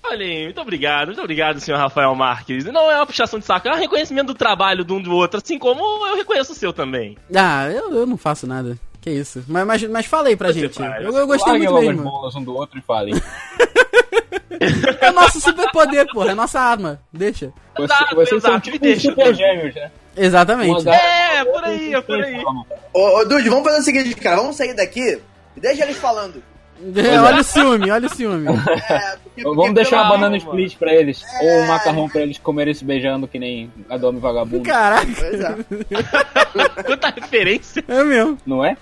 Olha 0.04 0.26
aí, 0.26 0.44
muito 0.46 0.60
obrigado, 0.62 1.08
muito 1.08 1.22
obrigado, 1.22 1.60
senhor 1.60 1.78
Rafael 1.78 2.14
Marques. 2.16 2.66
Não 2.66 2.90
é 2.92 2.96
uma 2.98 3.06
puxação 3.06 3.40
de 3.40 3.46
saco, 3.46 3.68
é 3.68 3.72
um 3.72 3.80
reconhecimento 3.80 4.28
do 4.28 4.34
trabalho 4.36 4.84
de 4.84 4.92
um 4.92 5.02
do 5.02 5.12
outro, 5.14 5.40
assim 5.44 5.58
como 5.60 5.82
eu 6.08 6.16
reconheço 6.16 6.52
o 6.52 6.56
seu 6.56 6.74
também. 6.74 7.18
Ah, 7.36 7.70
eu, 7.70 7.94
eu 7.94 8.06
não 8.06 8.18
faça 8.18 8.46
nada. 8.48 8.78
Que 9.00 9.10
isso. 9.10 9.44
Mas, 9.48 9.66
mas, 9.66 9.84
mas 9.84 10.06
fala 10.06 10.28
aí 10.28 10.36
pra 10.36 10.52
Você 10.54 10.60
gente. 10.62 10.76
faz. 10.78 11.04
Eu, 11.04 11.12
eu 11.18 11.26
gostei 11.26 11.54
Larguem 11.54 11.70
muito 11.72 11.88
mesmo. 11.88 12.04
bolas 12.04 12.36
um 12.36 12.44
do 12.44 12.56
outro 12.56 12.78
e 12.78 12.82
falem. 12.82 13.14
É 15.00 15.12
nosso 15.12 15.42
superpoder, 15.42 16.06
porra. 16.14 16.32
É 16.32 16.36
nossa 16.36 16.60
arma. 16.60 17.00
Deixa. 17.12 17.52
Você, 17.76 17.84
Exato, 17.86 18.16
vocês 18.16 18.42
são 18.42 18.52
exato, 18.52 18.64
tipo 18.64 18.76
me 18.76 18.80
deixa, 18.80 19.10
super 19.10 19.26
pô. 19.26 19.34
gêmeos, 19.34 19.74
né? 19.74 19.92
Exatamente. 20.16 20.88
É, 20.88 21.44
por 21.46 21.64
aí, 21.64 21.94
é 21.96 22.02
por 22.02 22.22
aí. 22.24 22.44
Ô, 22.94 23.20
ô 23.20 23.26
Dude, 23.26 23.50
vamos 23.50 23.64
fazer 23.64 23.80
o 23.80 23.84
seguinte, 23.84 24.14
cara. 24.16 24.36
Vamos 24.36 24.56
sair 24.56 24.76
daqui 24.76 25.20
e 25.58 25.60
deixa 25.60 25.84
eles 25.84 25.98
falando. 25.98 26.44
É, 26.96 27.20
olha 27.22 27.42
o 27.42 27.44
ciúme, 27.44 27.92
olha 27.92 28.08
o 28.08 28.10
ciúme. 28.10 28.48
É, 28.48 29.18
porque, 29.24 29.44
Vamos 29.44 29.58
porque 29.58 29.74
deixar 29.74 30.02
uma 30.04 30.10
banana 30.10 30.38
split 30.38 30.78
pra 30.78 30.94
eles. 30.94 31.24
Ou 31.42 31.60
um 31.60 31.68
macarrão 31.68 32.10
pra 32.10 32.22
eles 32.22 32.38
comerem 32.40 32.74
se 32.74 32.84
beijando 32.84 33.28
que 33.28 33.38
nem 33.38 33.72
Adome 33.90 34.20
Vagabundo. 34.20 34.64
Caraca, 34.64 35.08
Pois 35.18 35.40
é. 35.40 35.56
Quanta 36.84 37.10
referência. 37.10 37.84
é 37.88 38.04
mesmo. 38.04 38.38
Não 38.46 38.66
é? 38.66 38.76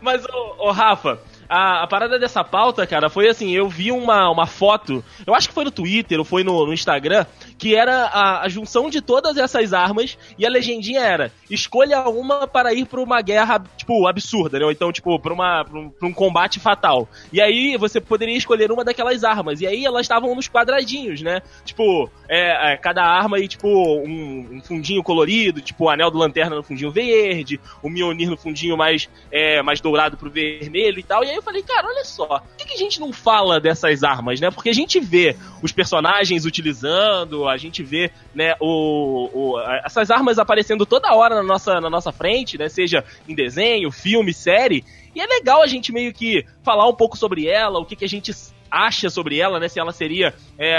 Mas, 0.00 0.24
ô, 0.24 0.68
ô, 0.68 0.70
Rafa, 0.70 1.18
a, 1.50 1.82
a 1.82 1.86
parada 1.88 2.16
dessa 2.16 2.44
pauta, 2.44 2.86
cara, 2.86 3.10
foi 3.10 3.28
assim, 3.28 3.50
eu 3.50 3.68
vi 3.68 3.90
uma, 3.90 4.30
uma 4.30 4.46
foto, 4.46 5.04
eu 5.26 5.34
acho 5.34 5.48
que 5.48 5.54
foi 5.54 5.64
no 5.64 5.70
Twitter 5.72 6.16
ou 6.16 6.24
foi 6.24 6.44
no, 6.44 6.64
no 6.64 6.72
Instagram, 6.72 7.26
que 7.58 7.74
era 7.74 8.04
a, 8.04 8.42
a 8.42 8.48
junção 8.48 8.88
de 8.88 9.00
todas 9.00 9.36
essas 9.36 9.72
armas 9.72 10.16
e 10.38 10.46
a 10.46 10.48
legendinha 10.48 11.00
era, 11.00 11.32
escolha 11.50 12.08
uma 12.08 12.46
para 12.46 12.72
ir 12.72 12.86
pra 12.86 13.00
uma 13.00 13.20
guerra, 13.20 13.60
tipo, 13.76 14.06
absurda, 14.06 14.60
né? 14.60 14.64
Ou 14.64 14.70
então, 14.70 14.92
tipo, 14.92 15.18
pra, 15.18 15.34
uma, 15.34 15.66
um, 15.72 15.92
um 16.02 16.12
combate 16.12 16.60
fatal. 16.60 17.08
E 17.32 17.40
aí 17.40 17.76
você 17.76 18.00
poderia 18.00 18.36
escolher 18.36 18.70
uma 18.70 18.84
daquelas 18.84 19.24
armas. 19.24 19.60
E 19.60 19.66
aí 19.66 19.84
elas 19.84 20.02
estavam 20.02 20.34
nos 20.34 20.48
quadradinhos, 20.48 21.20
né? 21.20 21.42
Tipo, 21.64 22.08
é, 22.28 22.72
é, 22.72 22.76
cada 22.76 23.02
arma 23.02 23.38
aí, 23.38 23.48
tipo, 23.48 23.68
um, 23.68 24.48
um 24.52 24.62
fundinho 24.62 25.02
colorido, 25.02 25.60
tipo, 25.60 25.84
o 25.84 25.88
anel 25.90 26.10
do 26.10 26.18
lanterna 26.18 26.54
no 26.54 26.62
fundinho 26.62 26.92
verde, 26.92 27.60
o 27.82 27.90
Mjolnir 27.90 28.30
no 28.30 28.36
fundinho 28.36 28.76
mais, 28.76 29.08
é, 29.32 29.62
mais 29.62 29.80
dourado 29.80 30.16
pro 30.16 30.30
vermelho 30.30 30.98
e 30.98 31.02
tal. 31.02 31.24
E 31.24 31.30
aí 31.30 31.39
eu 31.40 31.44
falei, 31.44 31.62
cara, 31.62 31.88
olha 31.88 32.04
só, 32.04 32.26
por 32.26 32.56
que, 32.56 32.66
que 32.66 32.74
a 32.74 32.78
gente 32.78 33.00
não 33.00 33.12
fala 33.12 33.58
dessas 33.58 34.02
armas, 34.04 34.40
né? 34.40 34.50
Porque 34.50 34.68
a 34.68 34.74
gente 34.74 35.00
vê 35.00 35.36
os 35.62 35.72
personagens 35.72 36.44
utilizando, 36.44 37.48
a 37.48 37.56
gente 37.56 37.82
vê, 37.82 38.10
né, 38.34 38.54
o, 38.60 39.28
o- 39.32 39.60
essas 39.84 40.10
armas 40.10 40.38
aparecendo 40.38 40.86
toda 40.86 41.14
hora 41.14 41.34
na 41.34 41.42
nossa, 41.42 41.80
na 41.80 41.90
nossa 41.90 42.12
frente, 42.12 42.56
né? 42.58 42.68
Seja 42.68 43.04
em 43.28 43.34
desenho, 43.34 43.90
filme, 43.90 44.32
série. 44.32 44.84
E 45.14 45.20
é 45.20 45.26
legal 45.26 45.62
a 45.62 45.66
gente 45.66 45.92
meio 45.92 46.12
que 46.12 46.44
falar 46.62 46.86
um 46.88 46.94
pouco 46.94 47.16
sobre 47.16 47.46
ela, 47.48 47.78
o 47.80 47.84
que, 47.84 47.96
que 47.96 48.04
a 48.04 48.08
gente 48.08 48.32
acha 48.70 49.10
sobre 49.10 49.38
ela, 49.40 49.58
né? 49.58 49.68
Se 49.68 49.80
ela 49.80 49.92
seria 49.92 50.32
é, 50.58 50.76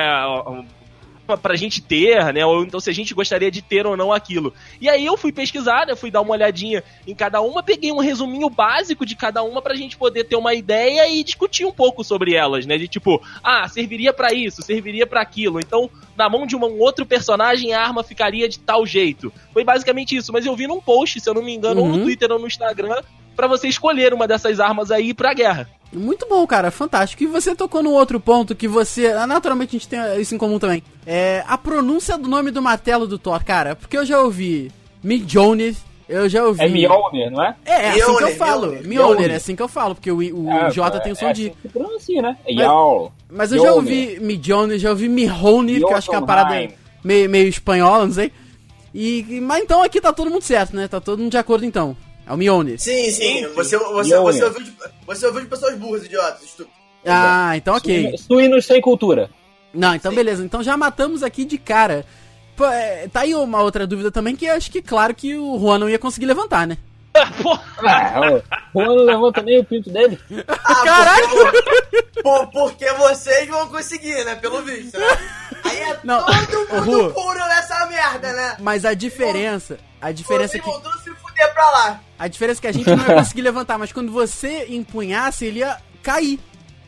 pra, 1.38 1.56
gente 1.56 1.82
ter, 1.82 2.34
né? 2.34 2.46
Ou 2.46 2.63
então 2.63 2.80
se 2.80 2.89
a 2.89 2.94
gente 2.94 3.13
gostaria 3.13 3.52
de 3.52 3.62
ter 3.62 3.86
ou 3.86 3.96
não 3.98 4.12
aquilo. 4.12 4.54
E 4.80 4.89
aí 4.89 5.06
eu 5.06 5.17
fui 5.17 5.32
pesquisar, 5.32 5.86
né? 5.88 5.96
Fui 5.96 6.10
dar 6.12 6.22
uma 6.22 6.32
olhadinha 6.34 6.84
em 7.08 7.13
cada 7.15 7.41
uma, 7.41 7.62
peguei 7.63 7.91
um 7.91 8.00
resuminho 8.00 8.50
básico 8.50 9.06
de 9.06 9.15
cada 9.15 9.44
uma 9.44 9.62
pra 9.62 9.76
gente 9.76 9.98
poder 9.98 10.24
ter 10.26 10.36
uma 10.36 10.54
ideia 10.54 11.08
e 11.08 11.24
discutir 11.24 11.65
um 11.65 11.72
pouco 11.72 12.04
sobre 12.04 12.34
elas, 12.34 12.65
né? 12.65 12.78
De 12.78 12.88
tipo, 12.88 13.22
ah, 13.44 13.67
serviria 13.67 14.13
pra 14.13 14.34
isso, 14.34 14.62
serviria 14.62 15.06
pra 15.08 15.22
aquilo. 15.22 15.60
Então, 15.60 15.89
na 16.17 16.30
mão 16.30 16.46
de 16.46 16.56
um 16.56 16.80
outro 16.80 17.06
personagem, 17.06 17.74
a 17.74 17.82
arma 17.82 18.04
ficaria 18.04 18.48
de 18.48 18.60
tal 18.60 18.86
jeito. 18.86 19.32
Foi 19.54 19.63
basicamente 19.63 20.15
isso. 20.15 20.32
Mas 20.32 20.46
eu 20.46 20.56
vi 20.56 20.67
num 20.67 20.80
post, 20.82 21.20
se 21.20 21.30
eu 21.30 21.34
não 21.34 21.44
me 21.44 21.54
engano, 21.54 21.82
ou 21.82 21.88
Uhum. 21.88 21.98
no 21.98 22.04
Twitter 22.04 22.32
ou 22.32 22.39
no 22.39 22.48
Instagram, 22.48 23.02
pra 23.36 23.48
você 23.48 23.67
escolher 23.67 24.13
uma 24.13 24.28
dessas 24.28 24.60
armas 24.60 24.91
aí 24.91 25.13
pra 25.13 25.34
guerra. 25.34 25.70
Muito 25.94 26.26
bom, 26.28 26.46
cara, 26.48 26.72
fantástico. 26.72 27.24
E 27.24 27.28
você 27.28 27.54
tocou 27.56 27.84
num 27.84 27.92
outro 27.94 28.20
ponto 28.20 28.56
que 28.56 28.68
você. 28.68 29.08
ah, 29.08 29.28
Naturalmente 29.28 29.70
a 29.76 29.80
gente 29.80 29.88
tem 29.90 30.00
isso 30.22 30.34
em 30.34 30.38
comum 30.38 30.58
também. 30.60 30.82
É 31.06 31.44
a 31.48 31.58
pronúncia 31.58 32.18
do 32.18 32.30
nome 32.30 32.50
do 32.52 32.62
martelo 32.62 33.06
do 33.08 33.18
Thor, 33.20 33.44
cara. 33.44 33.76
Porque 33.76 33.98
eu 33.98 34.06
já 34.06 34.22
ouvi 34.22 34.72
Mjolnir, 35.04 35.76
eu 36.08 36.30
já 36.30 36.46
ouvi. 36.46 36.62
É 36.62 36.68
Mjolnir, 36.70 37.30
não 37.32 37.44
é? 37.44 37.56
É, 37.66 37.72
é 37.72 37.90
assim 37.90 37.98
que 38.00 38.02
eu 38.04 38.14
Mjolnir, 38.16 38.38
falo. 38.38 38.62
Mjolnir, 38.68 38.88
Mjolnir, 38.88 39.10
Mjolnir. 39.16 39.32
é 39.32 39.36
assim 39.36 39.56
que 39.56 39.62
eu 39.62 39.68
falo, 39.68 39.96
porque 39.96 40.12
o, 40.12 40.18
o 40.18 40.50
É, 40.50 40.70
J 40.72 40.98
é, 40.98 41.00
tem 41.02 41.12
o 41.12 41.16
som 41.16 41.28
é 41.28 41.34
de. 41.34 41.48
assim 41.48 41.56
que 41.62 41.68
pronuncia, 41.70 42.22
né? 42.22 42.38
É 42.46 42.54
Jarl. 42.54 43.08
Mas 43.30 43.52
eu 43.52 43.58
já 43.58 43.64
Mjolnir. 43.72 44.10
ouvi 44.14 44.20
Mjolnir, 44.22 44.80
já 44.80 44.90
ouvi 44.92 45.10
Mihonir, 45.10 45.80
que 45.80 45.86
eu 45.92 45.96
acho 45.98 46.10
que 46.10 46.16
é 46.16 46.20
uma 46.20 46.28
parada 46.28 46.70
meio, 47.04 47.30
meio 47.30 47.48
espanhola, 47.50 48.06
não 48.06 48.14
sei. 48.14 48.32
E, 48.94 49.40
mas 49.42 49.64
então 49.64 49.82
aqui 49.84 50.00
tá 50.02 50.12
todo 50.14 50.30
mundo 50.30 50.42
certo, 50.44 50.76
né? 50.76 50.88
Tá 50.88 51.00
todo 51.02 51.20
mundo 51.20 51.32
de 51.32 51.38
acordo 51.38 51.66
então. 51.66 51.96
É 52.32 52.34
o 52.34 52.38
Mjolnir. 52.38 52.80
Sim, 52.80 53.12
sim. 53.12 53.48
Você, 53.56 53.78
você, 53.78 54.10
Mjolnir. 54.15 54.22
você, 54.22 54.44
ouviu 54.46 54.63
de, 54.63 54.74
você 55.06 55.26
ouviu 55.26 55.41
de 55.41 55.48
pessoas 55.48 55.76
burras, 55.76 56.06
idiotas. 56.06 56.41
estúpidos. 56.44 56.80
Ah, 57.06 57.58
então 57.58 57.76
ok. 57.76 58.15
Suínos 58.17 58.65
sem 58.65 58.80
cultura. 58.80 59.30
Não, 59.74 59.94
então 59.96 60.13
beleza. 60.13 60.44
Então 60.44 60.63
já 60.63 60.78
matamos 60.78 61.24
aqui 61.24 61.44
de 61.44 61.58
cara. 61.58 62.06
Pô, 62.56 62.65
é, 62.65 63.08
tá 63.10 63.22
aí 63.22 63.34
uma 63.36 63.62
outra 63.62 63.86
dúvida 63.86 64.12
também, 64.12 64.36
que 64.36 64.46
eu 64.46 64.54
acho 64.54 64.72
que 64.72 64.82
claro 64.82 65.13
que 65.13 65.36
o 65.36 65.60
Juan 65.60 65.80
não 65.80 65.89
ia 65.89 66.00
conseguir 66.00 66.26
levantar, 66.26 66.65
né? 66.67 66.78
Ah, 67.84 68.41
o 68.74 68.82
Juan 68.84 68.96
não 68.96 69.04
levanta 69.04 69.41
nem 69.41 69.60
o 69.60 69.65
pinto 69.65 69.89
dele. 69.89 70.17
Ah, 70.48 70.76
Caralho! 70.86 71.28
Porque, 71.30 72.22
por- 72.22 72.48
porque 72.52 72.91
vocês 72.94 73.48
vão 73.50 73.67
conseguir, 73.67 74.24
né? 74.24 74.36
Pelo 74.36 74.62
visto, 74.62 74.98
né? 74.98 75.08
Aí 75.63 75.78
é 75.80 76.00
Não, 76.04 76.24
todo 76.26 76.86
mundo 76.86 77.12
puro 77.15 77.39
nessa 77.39 77.86
merda, 77.88 78.32
né? 78.32 78.56
Mas 78.60 78.86
a 78.86 78.94
diferença, 78.94 79.78
a 80.00 80.12
diferença 80.12 80.58
é 80.58 80.60
que 80.60 80.70
se 80.72 81.10
fuder 81.15 81.54
pra 81.54 81.70
lá. 81.72 82.00
A 82.24 82.28
diferença 82.28 82.60
é 82.60 82.62
que 82.62 82.68
a 82.68 82.72
gente 82.72 82.90
não 82.90 83.06
ia 83.08 83.16
conseguir 83.16 83.42
levantar, 83.42 83.78
mas 83.78 83.92
quando 83.92 84.12
você 84.12 84.66
empunhasse, 84.70 85.46
ele 85.46 85.60
ia 85.60 85.78
cair. 86.04 86.40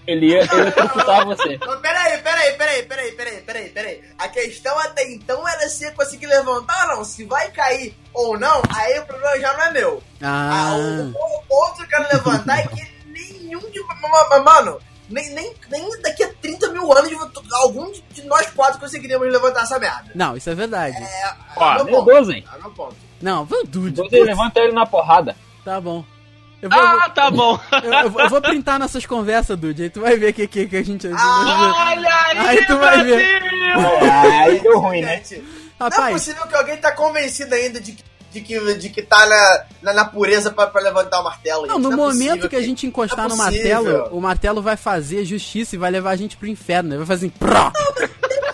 Ele 0.06 0.28
ia 0.32 0.40
eletrocutar 0.44 1.26
você. 1.26 1.58
Mas 1.66 1.80
peraí, 1.80 2.18
peraí, 2.22 2.54
peraí, 2.58 2.84
peraí, 2.84 3.12
peraí, 3.14 3.42
peraí, 3.42 3.70
peraí. 3.70 4.02
A 4.18 4.28
questão 4.28 4.78
até 4.80 5.10
então 5.10 5.48
era 5.48 5.70
se 5.70 5.90
conseguir 5.94 6.26
levantar 6.26 6.90
ou 6.90 6.98
não. 6.98 7.06
Se 7.06 7.24
vai 7.24 7.50
cair 7.52 7.96
ou 8.14 8.38
não, 8.38 8.62
aí 8.76 9.00
o 9.00 9.06
problema 9.06 9.40
já 9.40 9.54
não 9.54 9.64
é 9.64 9.72
meu. 9.72 10.04
Ah, 10.22 10.72
Ah, 10.72 10.76
o, 10.76 11.14
o 11.50 11.82
eu 11.82 11.88
quero 11.88 12.06
levantar 12.12 12.60
é 12.60 12.68
que 12.68 12.86
nenhum 13.08 13.62
de. 13.72 13.80
ma- 14.02 14.28
ma- 14.30 14.40
Mano, 14.40 14.78
nem, 15.14 15.30
nem, 15.34 15.54
nem 15.70 16.02
daqui 16.02 16.24
a 16.24 16.30
30 16.42 16.70
mil 16.72 16.92
anos 16.92 17.10
de- 17.10 17.18
algum 17.62 17.92
de, 17.92 18.02
de 18.12 18.22
nós 18.24 18.48
quatro 18.52 18.80
conseguiríamos 18.80 19.32
levantar 19.32 19.64
essa 19.64 19.80
merda. 19.80 20.12
não, 20.16 20.36
isso 20.36 20.50
é 20.50 20.56
verdade. 20.56 20.98
É, 20.98 21.34
Ó, 21.56 21.76
é 21.80 21.84
Meu. 21.84 22.04
Deus, 22.04 22.30
hein? 22.30 22.44
É 22.54 22.60
meu 22.60 22.72
ponto. 22.72 22.96
Não, 23.22 23.46
Dude. 23.68 24.02
Putz, 24.02 24.12
levanta 24.12 24.60
ele 24.60 24.74
na 24.74 24.86
porrada. 24.86 25.36
Tá 25.64 25.80
bom. 25.80 26.04
Eu 26.62 26.70
vou, 26.70 26.80
ah, 26.80 27.10
tá 27.10 27.30
bom. 27.32 27.60
eu, 27.84 27.94
eu- 27.94 28.20
eu 28.20 28.30
vou 28.30 28.42
printar 28.42 28.80
nossas 28.80 29.06
conversas, 29.06 29.58
Dude. 29.58 29.84
Aí 29.84 29.90
tu 29.90 30.02
vai 30.02 30.18
ver 30.18 30.32
o 30.32 30.34
que, 30.34 30.48
que, 30.48 30.68
que 30.68 30.76
a 30.78 30.84
gente. 30.84 31.08
Ah, 31.08 31.86
Olha 31.92 32.10
aí, 32.26 32.38
Aí 32.38 32.66
tu 32.66 32.78
vai 32.78 33.04
ver. 33.04 33.44
Aí 34.44 34.60
deu 34.60 34.80
ruim, 34.80 35.02
né? 35.02 35.18
Gente, 35.18 35.38
não 35.80 35.88
é 35.88 35.90
Rapaz, 35.90 36.14
possível 36.14 36.48
que 36.48 36.56
alguém 36.56 36.78
tá 36.78 36.92
convencido 36.94 37.54
ainda 37.56 37.80
de 37.82 37.92
que, 37.94 38.04
de 38.34 38.42
que, 38.42 38.74
de 38.76 38.90
que 38.90 39.02
tá 39.02 39.26
na, 39.28 39.64
na, 39.82 39.94
na 39.94 40.06
pureza 40.06 40.50
pra, 40.50 40.68
pra 40.68 40.82
levantar 40.82 41.22
o 41.22 41.24
martelo. 41.24 41.68
Não, 41.68 41.76
gente. 41.76 41.84
no 41.84 41.94
é 41.94 41.96
momento 41.96 42.28
possível 42.30 42.50
que 42.50 42.56
a 42.56 42.62
gente 42.62 42.88
encostar 42.88 43.30
não 43.30 43.38
no 43.38 43.44
é 43.44 43.46
possível. 43.46 43.84
martelo, 43.84 44.18
o 44.18 44.22
martelo 44.22 44.62
vai 44.62 44.76
fazer 44.76 45.24
justiça 45.24 45.76
e 45.76 45.78
vai 45.78 45.92
levar 45.92 46.12
a 46.12 46.16
gente 46.16 46.36
pro 46.36 46.48
inferno. 46.48 46.90
Ele 46.90 46.98
vai 46.98 47.06
fazer 47.06 47.28
assim, 47.28 47.36
pró! 47.38 47.72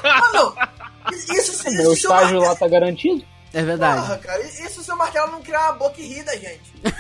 Mano, 0.04 0.56
isso, 1.12 1.34
isso, 1.34 1.70
O 1.70 1.72
meu 1.72 1.94
isso 1.94 2.02
seu 2.02 2.12
estágio 2.12 2.40
lá 2.40 2.56
tá 2.56 2.68
garantido. 2.68 3.24
É 3.54 3.64
verdade. 3.64 4.02
Porra, 4.02 4.18
cara, 4.18 4.42
isso 4.44 4.74
se 4.74 4.80
o 4.80 4.84
seu 4.84 4.96
martelo 4.96 5.32
não 5.32 5.42
criar 5.42 5.72
uma 5.72 5.74
boca 5.74 6.00
e 6.00 6.08
rir 6.08 6.24
da 6.24 6.36
gente. 6.36 6.74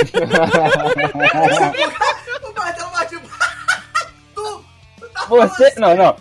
o 2.42 2.54
martelo 2.54 2.90
vai 2.90 3.06
tipo. 3.06 3.28
tu, 4.34 4.64
tu 4.98 5.08
tá 5.08 5.26
falando 5.26 5.48
Você. 5.50 5.64
assim, 5.66 5.80
Não, 5.80 5.96
não. 5.96 6.16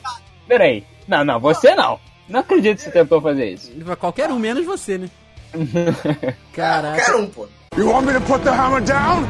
Pera 0.47 0.63
aí. 0.65 0.83
Não, 1.07 1.23
não, 1.23 1.39
você 1.39 1.73
não. 1.75 1.99
Não 2.27 2.41
acredito 2.41 2.77
que 2.77 2.83
você 2.83 2.91
tentou 2.91 3.21
fazer 3.21 3.53
isso. 3.53 3.71
Qualquer 3.99 4.29
um, 4.29 4.37
menos 4.37 4.65
você, 4.65 4.97
né? 4.97 5.09
Caraca. 6.53 7.03
Qualquer 7.05 7.15
um, 7.15 7.27
pô. 7.27 7.47
You 7.75 7.89
want 7.89 8.05
me 8.05 8.13
to 8.13 8.21
put 8.21 8.43
the 8.43 8.51
hammer 8.51 8.81
down? 8.81 9.27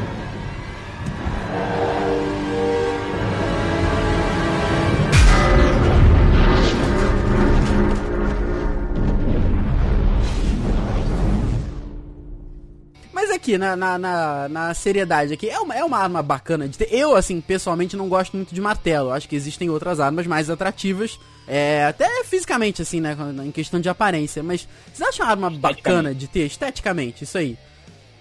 Mas 13.30 13.36
aqui, 13.36 13.56
na, 13.56 13.76
na, 13.76 13.96
na, 13.96 14.48
na 14.48 14.74
seriedade 14.74 15.32
aqui, 15.32 15.48
é 15.48 15.60
uma, 15.60 15.74
é 15.74 15.84
uma 15.84 15.98
arma 15.98 16.20
bacana 16.20 16.66
de 16.66 16.76
ter. 16.76 16.92
Eu, 16.92 17.14
assim, 17.14 17.40
pessoalmente 17.40 17.96
não 17.96 18.08
gosto 18.08 18.36
muito 18.36 18.52
de 18.52 18.60
martelo. 18.60 19.12
Acho 19.12 19.28
que 19.28 19.36
existem 19.36 19.70
outras 19.70 20.00
armas 20.00 20.26
mais 20.26 20.50
atrativas. 20.50 21.18
É, 21.46 21.86
até 21.86 22.24
fisicamente, 22.24 22.82
assim, 22.82 23.00
né? 23.00 23.16
Em 23.44 23.52
questão 23.52 23.80
de 23.80 23.88
aparência. 23.88 24.42
Mas 24.42 24.66
vocês 24.92 25.08
acham 25.08 25.24
a 25.24 25.30
arma 25.30 25.48
bacana 25.48 26.12
de 26.12 26.26
ter? 26.26 26.46
Esteticamente, 26.46 27.22
isso 27.22 27.38
aí. 27.38 27.56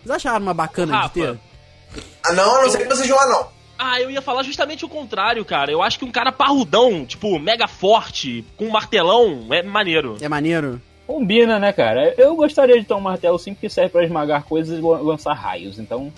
Vocês 0.04 0.15
acham 0.15 0.32
a 0.32 0.36
arma 0.36 0.54
bacana 0.54 0.93
Rafa. 0.95 1.08
de 1.08 1.13
ter? 1.13 1.39
Ah, 2.24 2.34
não, 2.34 2.62
não 2.62 2.69
ser 2.69 2.78
que 2.78 2.95
você 2.95 3.08
joga, 3.08 3.26
não. 3.26 3.48
Ah, 3.80 4.00
eu 4.00 4.12
ia 4.12 4.22
falar 4.22 4.43
justamente 4.43 4.86
o 4.86 4.89
contrário, 4.89 5.43
cara. 5.43 5.72
Eu 5.72 5.82
acho 5.82 5.98
que 5.98 6.06
um 6.06 6.12
cara 6.12 6.32
parrudão, 6.32 7.04
tipo, 7.04 7.39
mega 7.39 7.67
forte, 7.67 8.45
com 8.56 8.65
um 8.65 8.72
martelão, 8.72 9.48
é 9.50 9.63
maneiro. 9.63 10.17
É 10.22 10.30
maneiro? 10.30 10.80
Combina, 11.13 11.58
né, 11.58 11.74
cara? 11.74 12.13
Eu 12.19 12.36
gostaria 12.36 12.80
de 12.80 12.86
ter 12.86 12.93
um 12.93 13.00
martelo 13.00 13.39
sim, 13.39 13.56
porque 13.56 13.67
serve 13.67 13.89
pra 13.89 14.04
esmagar 14.04 14.43
coisas 14.43 14.78
e 14.78 14.82
lan- 14.82 15.02
lançar 15.02 15.34
raios. 15.34 15.80
Então, 15.80 16.13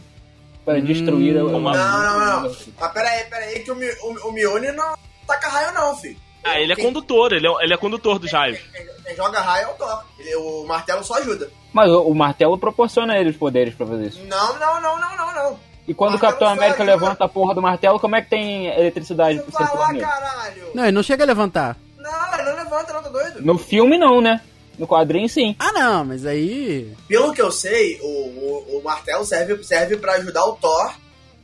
para 0.65 0.79
Hum, 0.79 0.81
destruir 0.83 1.41
uma. 1.41 1.71
Não, 1.71 2.01
não, 2.03 2.41
não. 2.43 2.55
Mas 2.77 2.91
peraí, 2.91 3.23
peraí, 3.29 3.59
que 3.63 3.71
o, 3.71 3.75
Mi- 3.77 3.95
o, 4.03 4.27
o 4.27 4.31
Mione 4.33 4.69
não 4.73 4.93
taca 5.25 5.47
raio, 5.47 5.73
não, 5.73 5.95
filho. 5.95 6.17
Ah, 6.43 6.59
ele 6.59 6.73
é 6.73 6.75
Quem- 6.75 6.83
condutor, 6.83 7.31
ele 7.31 7.47
é, 7.47 7.63
ele 7.63 7.73
é 7.73 7.77
condutor 7.77 8.19
dos 8.19 8.29
raios. 8.33 8.59
Quem, 8.73 8.85
quem 9.05 9.15
joga 9.15 9.39
raio 9.39 9.67
é 9.67 9.71
o 9.71 9.73
Thor. 9.75 10.03
Ele, 10.19 10.35
o 10.35 10.65
martelo 10.67 11.05
só 11.05 11.19
ajuda. 11.19 11.49
Mas 11.71 11.89
o, 11.89 12.01
o 12.01 12.13
martelo 12.13 12.57
proporciona 12.57 13.13
a 13.13 13.17
ele 13.17 13.29
os 13.29 13.37
poderes 13.37 13.73
pra 13.73 13.87
fazer 13.87 14.07
isso. 14.07 14.19
Não, 14.25 14.59
não, 14.59 14.81
não, 14.81 14.99
não, 14.99 15.15
não, 15.15 15.33
não. 15.33 15.59
E 15.87 15.93
quando 15.93 16.15
o 16.15 16.19
Capitão 16.19 16.49
América 16.49 16.83
ajuda. 16.83 16.91
levanta 16.91 17.23
a 17.23 17.29
porra 17.29 17.55
do 17.55 17.61
martelo, 17.61 17.97
como 17.97 18.17
é 18.17 18.21
que 18.21 18.29
tem 18.29 18.65
eletricidade 18.67 19.37
nele? 19.37 20.01
caralho. 20.01 20.71
Não, 20.75 20.83
ele 20.83 20.91
não 20.91 21.01
chega 21.03 21.23
a 21.23 21.27
levantar. 21.27 21.77
Não, 21.97 22.33
ele 22.33 22.43
não 22.43 22.55
levanta, 22.57 22.91
não, 22.91 23.01
tá 23.03 23.09
doido? 23.09 23.41
No 23.41 23.57
filme 23.57 23.97
não, 23.97 24.19
né? 24.19 24.41
No 24.81 24.87
quadrinho 24.87 25.29
sim. 25.29 25.55
Ah, 25.59 25.71
não, 25.71 26.03
mas 26.03 26.25
aí. 26.25 26.91
Pelo 27.07 27.31
que 27.33 27.41
eu 27.41 27.51
sei, 27.51 27.99
o, 28.01 28.07
o, 28.07 28.79
o 28.79 28.83
martelo 28.83 29.23
serve, 29.23 29.63
serve 29.63 29.95
pra 29.95 30.13
ajudar 30.13 30.43
o 30.43 30.53
Thor 30.53 30.95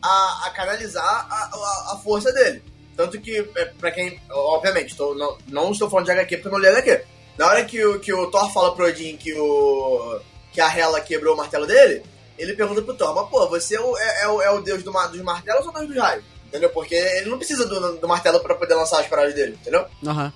a, 0.01 0.47
a 0.47 0.49
canalizar 0.49 1.05
a, 1.05 1.35
a, 1.53 1.93
a 1.93 1.99
força 2.03 2.33
dele. 2.33 2.63
Tanto 2.95 3.21
que, 3.21 3.47
é, 3.55 3.65
pra 3.65 3.91
quem. 3.91 4.19
Obviamente, 4.27 4.95
tô, 4.95 5.13
não, 5.13 5.37
não 5.49 5.71
estou 5.71 5.87
falando 5.87 6.05
de 6.05 6.13
HQ 6.13 6.37
porque 6.37 6.47
eu 6.47 6.51
não 6.51 6.57
li 6.57 6.67
HQ. 6.67 7.03
Na 7.37 7.45
hora 7.45 7.63
que 7.63 7.85
o, 7.85 7.99
que 7.99 8.11
o 8.11 8.25
Thor 8.31 8.51
fala 8.51 8.73
pro 8.73 8.87
Odin 8.87 9.15
que 9.17 9.31
o. 9.35 10.19
que 10.51 10.59
a 10.59 10.75
Hela 10.75 10.99
quebrou 10.99 11.35
o 11.35 11.37
martelo 11.37 11.67
dele, 11.67 12.01
ele 12.39 12.55
pergunta 12.55 12.81
pro 12.81 12.95
Thor, 12.95 13.13
mas 13.13 13.29
pô, 13.29 13.47
você 13.47 13.75
é 13.75 13.79
o, 13.79 13.95
é, 13.95 14.23
é 14.23 14.27
o, 14.29 14.41
é 14.41 14.49
o 14.49 14.61
deus 14.63 14.81
do, 14.81 14.91
dos 14.91 15.21
martelos 15.21 15.63
ou 15.63 15.69
o 15.69 15.73
deus 15.75 15.87
dos 15.89 15.97
raios? 15.97 16.23
Entendeu? 16.47 16.69
Porque 16.69 16.95
ele 16.95 17.29
não 17.29 17.37
precisa 17.37 17.65
do, 17.67 17.97
do 17.97 18.07
martelo 18.07 18.39
pra 18.39 18.55
poder 18.55 18.73
lançar 18.75 18.99
as 19.01 19.07
paradas 19.07 19.33
dele, 19.33 19.57
entendeu? 19.61 19.85
Aham. 20.05 20.31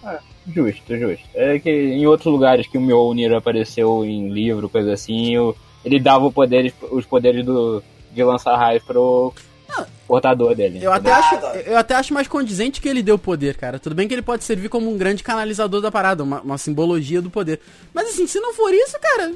Justo, 0.54 0.98
justo. 0.98 1.24
É 1.34 1.58
que 1.60 1.70
em 1.70 2.06
outros 2.06 2.32
lugares 2.32 2.68
que 2.68 2.78
o 2.78 2.82
Mjolnir 2.82 3.34
apareceu 3.34 4.04
em 4.04 4.30
livro, 4.30 4.68
coisa 4.68 4.92
assim, 4.94 5.38
o- 5.38 5.56
ele 5.86 6.00
dava 6.00 6.26
o 6.26 6.32
poderes, 6.32 6.74
os 6.92 7.06
poderes 7.06 7.46
do, 7.46 7.82
de 8.12 8.24
lançar 8.24 8.58
raios 8.58 8.84
pro 8.84 9.34
portador 10.08 10.54
dele. 10.54 10.80
Eu 10.84 10.92
até, 10.92 11.10
Ah, 11.12 11.18
acho, 11.20 11.36
eu 11.66 11.78
até 11.78 11.96
acho 11.96 12.14
mais 12.14 12.28
condizente 12.28 12.82
que 12.82 12.90
ele 12.90 13.02
deu 13.02 13.18
poder, 13.18 13.56
cara. 13.56 13.80
Tudo 13.80 13.96
bem 13.96 14.08
que 14.10 14.14
ele 14.14 14.22
pode 14.22 14.44
servir 14.44 14.68
como 14.68 14.92
um 14.92 14.98
grande 14.98 15.24
canalizador 15.24 15.80
da 15.80 15.90
parada, 15.90 16.22
uma, 16.24 16.42
uma 16.42 16.58
simbologia 16.58 17.22
do 17.22 17.30
poder. 17.30 17.62
Mas 17.94 18.10
assim, 18.10 18.28
se 18.28 18.38
não 18.42 18.54
for 18.54 18.74
isso, 18.74 18.98
cara, 19.00 19.32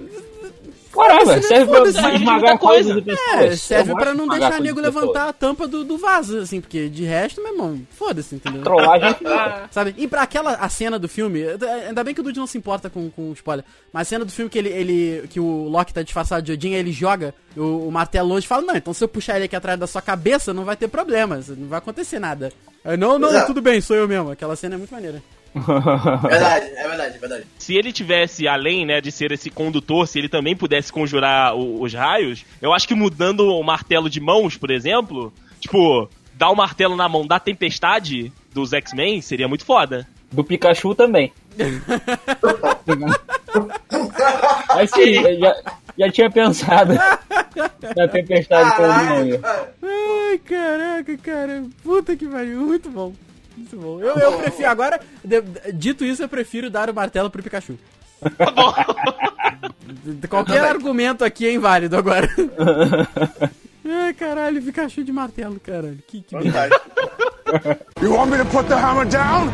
Caramba, 0.96 1.26
Foda-se, 1.26 1.48
serve 1.48 1.72
pra 1.72 1.88
esmagar 2.16 2.58
coisa. 2.58 2.84
coisas 2.94 2.98
e 2.98 3.02
pessoas. 3.02 3.42
é, 3.42 3.56
serve 3.56 3.94
pra 3.94 4.14
não 4.14 4.28
deixar 4.28 4.60
nego 4.62 4.82
de 4.82 4.88
pessoas. 4.88 5.04
levantar 5.06 5.30
a 5.30 5.34
tampa 5.34 5.68
do, 5.68 5.84
do 5.84 5.98
vaso, 5.98 6.40
assim, 6.40 6.62
porque 6.62 6.90
de 6.90 7.04
resto, 7.04 7.42
meu 7.44 7.52
irmão, 7.52 7.82
foda-se, 7.92 8.36
entendeu? 8.36 8.64
Trollagem 8.64 9.16
Sabe? 9.72 9.94
E 9.98 10.08
pra 10.08 10.22
aquela 10.24 10.54
a 10.54 10.70
cena 10.70 10.98
do 10.98 11.08
filme, 11.08 11.44
ainda 11.88 12.04
bem 12.04 12.14
que 12.14 12.22
o 12.22 12.24
Dude 12.24 12.40
não 12.40 12.48
se 12.48 12.58
importa 12.58 12.90
com, 12.90 13.10
com 13.10 13.32
spoiler, 13.34 13.66
mas 13.92 14.08
a 14.08 14.10
cena 14.10 14.26
do 14.26 14.32
filme 14.32 14.50
que 14.50 14.58
ele, 14.58 14.70
ele 14.70 15.28
que 15.30 15.40
o 15.40 15.68
Loki 15.68 15.94
tá 15.94 16.02
disfarçado 16.02 16.42
de 16.42 16.52
Odin, 16.52 16.74
aí 16.74 16.80
ele 16.80 16.92
joga 16.92 17.34
o, 17.56 17.88
o 17.88 17.92
martelo 17.92 18.30
longe 18.30 18.46
e 18.46 18.48
fala: 18.50 18.62
Não, 18.64 18.76
então 18.76 18.94
se 18.94 19.04
eu 19.04 19.08
puxar 19.08 19.36
ele 19.36 19.46
aqui 19.46 19.56
atrás 19.56 19.80
da 19.80 19.88
sua 19.88 20.02
cabeça, 20.02 20.54
não 20.54 20.64
vai 20.64 20.76
ter 20.76 20.88
problema, 20.88 21.40
não 21.58 21.68
vai 21.68 21.80
acontecer 21.80 22.20
nada. 22.20 22.52
Não, 23.00 23.18
não, 23.18 23.46
tudo 23.48 23.62
bem, 23.62 23.82
sou 23.82 23.96
eu 23.96 24.08
mesmo. 24.08 24.30
Aquela 24.30 24.56
cena 24.56 24.76
é 24.76 24.78
muito 24.78 24.94
maneira. 24.94 25.22
Verdade, 26.30 26.66
é 26.76 26.88
verdade, 26.88 27.16
é 27.16 27.18
verdade. 27.20 27.46
Se 27.58 27.76
ele 27.76 27.92
tivesse, 27.94 28.48
além, 28.48 28.86
né, 28.86 29.00
de 29.00 29.12
ser 29.12 29.32
esse 29.32 29.50
condutor, 29.50 30.08
se 30.08 30.20
ele 30.20 30.28
também 30.30 30.56
pudesse 30.56 30.92
conjurar 30.92 31.56
o- 31.56 31.82
os 31.82 31.94
raios, 31.94 32.46
eu 32.62 32.74
acho 32.74 32.88
que 32.88 32.94
mudando 32.94 33.48
o 33.48 33.64
martelo 33.64 34.10
de 34.10 34.20
mãos, 34.20 34.58
por 34.58 34.70
exemplo, 34.70 35.32
tipo, 35.60 36.10
dar 36.34 36.50
o 36.50 36.56
martelo 36.56 36.96
na 36.96 37.08
mão 37.08 37.26
da 37.26 37.40
tempestade 37.40 38.32
dos 38.54 38.74
X-Men 38.74 39.22
seria 39.22 39.48
muito 39.48 39.66
foda. 39.66 40.06
Do 40.32 40.44
Pikachu 40.44 40.94
também. 40.94 41.32
Mas 44.76 44.92
sim, 44.92 45.14
já, 45.40 45.56
já 45.98 46.12
tinha 46.12 46.30
pensado 46.30 46.94
na 47.96 48.08
tempestade 48.08 48.76
com 48.76 48.84
o 48.84 48.94
vilão. 48.94 49.40
Caraca, 49.40 49.74
Ai, 49.84 50.38
caraca, 50.40 51.18
cara. 51.18 51.64
Puta 51.84 52.16
que 52.16 52.28
pariu. 52.28 52.62
Muito 52.62 52.90
bom. 52.90 53.14
Muito 53.56 53.78
bom. 53.78 54.00
Eu, 54.00 54.16
eu 54.16 54.38
prefiro, 54.40 54.70
agora, 54.70 55.00
dito 55.74 56.04
isso, 56.04 56.24
eu 56.24 56.30
prefiro 56.30 56.70
dar 56.70 56.90
o 56.90 56.94
martelo 56.94 57.30
pro 57.30 57.44
Pikachu. 57.44 57.78
Tá 58.38 58.52
bom. 58.52 58.74
Qualquer 60.30 60.64
argumento 60.64 61.24
aqui 61.24 61.48
é 61.48 61.54
inválido 61.54 61.96
agora. 61.98 62.28
Ai, 63.88 64.14
caralho, 64.14 64.62
Pikachu 64.62 65.04
de 65.04 65.12
martelo, 65.12 65.60
caralho. 65.60 66.00
Que, 66.08 66.22
que. 66.22 66.36
You 68.02 68.14
want 68.14 68.32
me 68.32 68.38
to 68.38 68.46
put 68.46 68.68
the 68.68 68.76
hammer 68.76 69.06
down? 69.06 69.52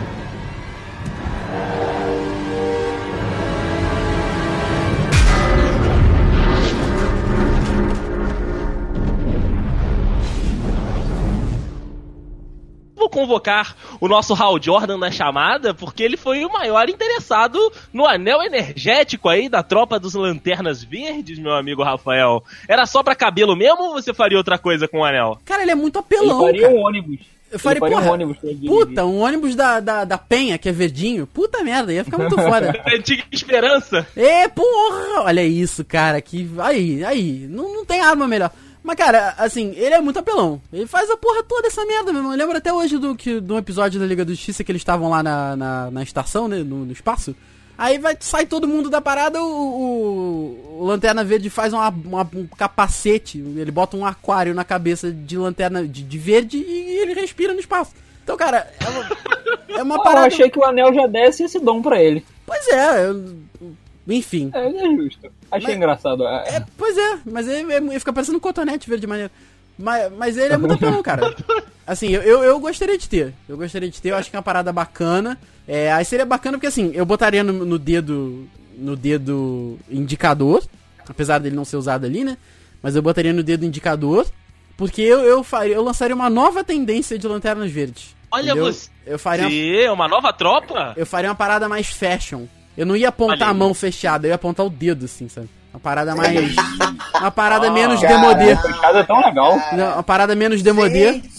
Convocar 13.11 13.75
o 13.99 14.07
nosso 14.07 14.33
Hal 14.33 14.59
Jordan 14.61 14.97
na 14.97 15.11
chamada, 15.11 15.73
porque 15.73 16.01
ele 16.01 16.17
foi 16.17 16.43
o 16.43 16.51
maior 16.51 16.89
interessado 16.89 17.59
no 17.93 18.07
anel 18.07 18.41
energético 18.41 19.29
aí 19.29 19.47
da 19.47 19.61
tropa 19.61 19.99
dos 19.99 20.15
Lanternas 20.15 20.83
Verdes, 20.83 21.37
meu 21.37 21.53
amigo 21.53 21.83
Rafael. 21.83 22.43
Era 22.67 22.85
só 22.87 23.03
pra 23.03 23.13
cabelo 23.13 23.55
mesmo 23.55 23.83
ou 23.83 23.93
você 23.93 24.13
faria 24.13 24.37
outra 24.37 24.57
coisa 24.57 24.87
com 24.87 24.99
o 24.99 25.05
anel? 25.05 25.37
Cara, 25.45 25.61
ele 25.61 25.71
é 25.71 25.75
muito 25.75 25.99
apelão, 25.99 26.41
faria 26.41 26.61
cara. 26.61 26.73
um 26.73 26.79
ônibus. 26.79 27.19
Eu 27.51 27.59
faria, 27.59 27.81
faria 27.81 27.97
porra, 27.97 28.09
um 28.09 28.13
ônibus. 28.13 28.37
Puta, 28.65 29.05
um 29.05 29.19
ônibus 29.19 29.55
da, 29.55 29.81
da, 29.81 30.05
da 30.05 30.17
Penha, 30.17 30.57
que 30.57 30.69
é 30.69 30.71
verdinho. 30.71 31.27
Puta 31.27 31.61
merda, 31.61 31.91
ia 31.91 32.05
ficar 32.05 32.17
muito 32.17 32.35
foda. 32.37 32.81
Antiga 32.95 33.23
Esperança. 33.29 34.07
Ê, 34.15 34.47
porra! 34.47 35.23
Olha 35.25 35.43
isso, 35.43 35.83
cara. 35.83 36.21
Que. 36.21 36.49
Aí, 36.59 37.03
aí. 37.03 37.47
Não, 37.49 37.73
não 37.73 37.85
tem 37.85 37.99
arma 37.99 38.25
melhor. 38.25 38.51
Mas, 38.83 38.95
cara, 38.95 39.35
assim, 39.37 39.73
ele 39.75 39.93
é 39.93 40.01
muito 40.01 40.17
apelão. 40.19 40.59
Ele 40.73 40.87
faz 40.87 41.09
a 41.09 41.15
porra 41.17 41.43
toda 41.43 41.67
essa 41.67 41.85
merda, 41.85 42.11
meu 42.11 42.19
irmão. 42.21 42.31
Eu 42.33 42.37
lembro 42.37 42.57
até 42.57 42.73
hoje 42.73 42.97
do, 42.97 43.15
que, 43.15 43.39
do 43.39 43.57
episódio 43.57 43.99
da 43.99 44.05
Liga 44.07 44.25
da 44.25 44.31
Justiça 44.31 44.63
que 44.63 44.71
eles 44.71 44.81
estavam 44.81 45.09
lá 45.09 45.21
na, 45.21 45.55
na, 45.55 45.91
na 45.91 46.03
estação, 46.03 46.47
né? 46.47 46.57
No, 46.57 46.85
no 46.85 46.91
espaço. 46.91 47.35
Aí 47.77 47.97
vai, 47.97 48.15
sai 48.19 48.45
todo 48.45 48.67
mundo 48.67 48.89
da 48.89 49.01
parada, 49.01 49.41
o, 49.41 49.45
o, 49.47 50.77
o 50.81 50.85
Lanterna 50.85 51.23
Verde 51.23 51.49
faz 51.49 51.73
uma, 51.73 51.89
uma- 51.89 52.29
um 52.35 52.45
capacete, 52.45 53.39
ele 53.39 53.71
bota 53.71 53.97
um 53.97 54.05
aquário 54.05 54.53
na 54.53 54.63
cabeça 54.63 55.11
de 55.11 55.35
lanterna 55.37 55.87
de, 55.87 56.03
de 56.03 56.17
verde 56.17 56.57
e 56.57 56.99
ele 56.99 57.13
respira 57.13 57.53
no 57.53 57.59
espaço. 57.59 57.91
Então, 58.23 58.37
cara, 58.37 58.71
é 58.79 58.87
uma, 58.89 59.79
é 59.79 59.83
uma 59.83 59.95
Ah, 59.95 59.97
eu 59.97 60.03
parada. 60.03 60.27
achei 60.27 60.49
que 60.49 60.59
o 60.59 60.63
anel 60.65 60.93
já 60.93 61.07
desse 61.07 61.43
esse 61.43 61.59
dom 61.59 61.81
pra 61.81 61.99
ele. 62.01 62.23
Pois 62.45 62.67
é, 62.67 63.07
eu- 63.07 63.35
enfim. 64.07 64.49
É, 64.53 64.67
é 64.67 64.95
justo. 64.95 65.31
Achei 65.51 65.67
Mas- 65.67 65.77
engraçado. 65.77 66.25
É, 66.27 66.55
É, 66.57 66.65
pois 66.77 66.97
é, 66.97 67.19
mas 67.25 67.47
ele, 67.47 67.71
ele 67.73 67.99
fica 67.99 68.13
parecendo 68.13 68.37
um 68.37 68.41
cotonete 68.41 68.89
verde 68.89 69.01
de 69.01 69.07
maneira. 69.07 69.31
Mas, 69.77 70.11
mas 70.13 70.37
ele 70.37 70.53
é 70.53 70.57
muito 70.57 70.73
apelão, 70.73 71.01
cara. 71.03 71.35
Assim, 71.87 72.09
eu, 72.09 72.21
eu, 72.21 72.43
eu 72.43 72.59
gostaria 72.59 72.97
de 72.97 73.07
ter. 73.09 73.33
Eu 73.49 73.57
gostaria 73.57 73.89
de 73.89 74.01
ter, 74.01 74.09
eu 74.09 74.15
acho 74.15 74.29
que 74.29 74.35
é 74.35 74.39
uma 74.39 74.43
parada 74.43 74.71
bacana. 74.71 75.37
É, 75.67 75.91
aí 75.91 76.03
seria 76.05 76.25
bacana 76.25 76.57
porque 76.57 76.67
assim, 76.67 76.91
eu 76.93 77.05
botaria 77.05 77.43
no, 77.43 77.53
no 77.65 77.79
dedo. 77.79 78.47
No 78.77 78.95
dedo 78.95 79.77
indicador. 79.89 80.63
Apesar 81.07 81.39
dele 81.39 81.55
não 81.55 81.65
ser 81.65 81.77
usado 81.77 82.05
ali, 82.05 82.23
né? 82.23 82.37
Mas 82.81 82.95
eu 82.95 83.01
botaria 83.01 83.33
no 83.33 83.43
dedo 83.43 83.65
indicador. 83.65 84.25
Porque 84.77 85.01
eu, 85.01 85.19
eu, 85.19 85.43
faria, 85.43 85.75
eu 85.75 85.83
lançaria 85.83 86.15
uma 86.15 86.29
nova 86.29 86.63
tendência 86.63 87.17
de 87.19 87.27
lanternas 87.27 87.69
verdes. 87.69 88.15
Olha 88.31 88.51
entendeu? 88.51 88.65
você. 88.65 88.89
Eu 89.05 89.19
faria, 89.19 89.87
uma, 89.87 89.93
uma 89.93 90.07
nova 90.07 90.31
tropa? 90.33 90.93
eu 90.95 91.05
faria 91.05 91.29
uma 91.29 91.35
parada 91.35 91.67
mais 91.67 91.87
fashion. 91.87 92.45
Eu 92.77 92.85
não 92.85 92.95
ia 92.95 93.09
apontar 93.09 93.49
a 93.49 93.53
mão 93.53 93.73
fechada, 93.73 94.25
eu 94.27 94.29
ia 94.29 94.35
apontar 94.35 94.65
o 94.65 94.69
dedo, 94.69 95.05
assim, 95.05 95.27
sabe? 95.27 95.49
Uma 95.73 95.79
parada 95.79 96.15
mais. 96.15 96.55
Uma 97.19 97.31
parada 97.31 97.67
Ah, 97.67 97.71
menos 97.71 98.01
cara. 98.01 98.13
demodê. 98.15 98.51
a 98.53 98.61
fechada 98.61 98.99
é 98.99 99.03
tão 99.03 99.21
legal. 99.25 99.57
Não, 99.73 99.93
Uma 99.93 100.03
parada 100.03 100.35
menos 100.35 100.61
demodê. 100.61 101.13
Gente, 101.13 101.29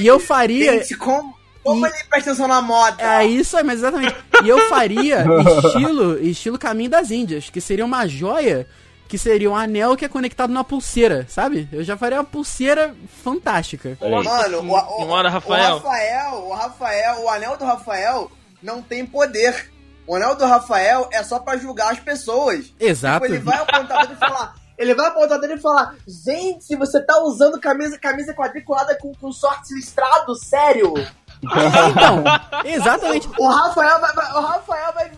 E 0.00 0.06
eu 0.06 0.20
faria. 0.20 0.78
Gente, 0.78 0.94
como, 0.96 1.34
como 1.64 1.86
E- 1.86 1.88
ele 1.88 2.04
presta 2.08 2.30
atenção 2.30 2.48
na 2.48 2.60
moda? 2.60 3.02
É 3.02 3.24
isso 3.24 3.56
aí, 3.56 3.64
mas 3.64 3.78
exatamente. 3.78 4.14
E 4.44 4.48
eu 4.48 4.68
faria 4.68 5.24
estilo, 5.64 6.18
estilo 6.22 6.58
Caminho 6.58 6.90
das 6.90 7.10
Índias, 7.10 7.48
que 7.50 7.60
seria 7.60 7.84
uma 7.84 8.06
joia, 8.06 8.66
que 9.08 9.16
seria 9.16 9.50
um 9.50 9.56
anel 9.56 9.96
que 9.96 10.04
é 10.04 10.08
conectado 10.08 10.50
numa 10.50 10.64
pulseira, 10.64 11.26
sabe? 11.28 11.68
Eu 11.72 11.82
já 11.84 11.96
faria 11.96 12.18
uma 12.18 12.24
pulseira 12.24 12.94
fantástica. 13.24 13.96
Olha 14.00 14.18
aí. 14.18 14.24
Mano, 14.24 14.58
o, 14.60 14.70
o, 14.70 15.04
o 15.06 15.22
Rafael. 15.22 15.76
Rafael, 15.78 16.34
o 16.46 16.54
Rafael, 16.54 17.20
o 17.22 17.28
anel 17.30 17.56
do 17.56 17.64
Rafael 17.64 18.30
não 18.62 18.82
tem 18.82 19.04
poder. 19.06 19.70
O 20.06 20.16
anel 20.16 20.34
do 20.34 20.44
Rafael 20.46 21.08
é 21.12 21.22
só 21.22 21.38
pra 21.38 21.56
julgar 21.56 21.92
as 21.92 22.00
pessoas. 22.00 22.72
Exato. 22.80 23.22
Tipo, 23.24 23.34
ele 23.34 23.42
vai 23.42 23.58
apontar 23.58 24.02
dele 24.06 24.14
e 24.14 24.16
falar. 24.16 24.54
Ele 24.78 24.94
vai 24.94 25.06
apontar 25.06 25.38
dele 25.40 25.54
e 25.54 25.60
falar: 25.60 25.94
Gente, 26.06 26.74
você 26.76 27.00
tá 27.00 27.20
usando 27.22 27.60
camisa, 27.60 27.98
camisa 27.98 28.34
quadriculada 28.34 28.96
com, 28.96 29.14
com 29.14 29.30
shorts 29.32 29.70
listrado? 29.70 30.34
Sério? 30.34 30.94
Então, 31.42 32.24
exatamente. 32.64 33.28
O 33.38 33.48
Rafael 33.48 34.00
vai, 34.00 34.12
vai- 34.12 34.32
o 34.32 34.40
Rafael 34.40 34.92
vai, 34.92 35.10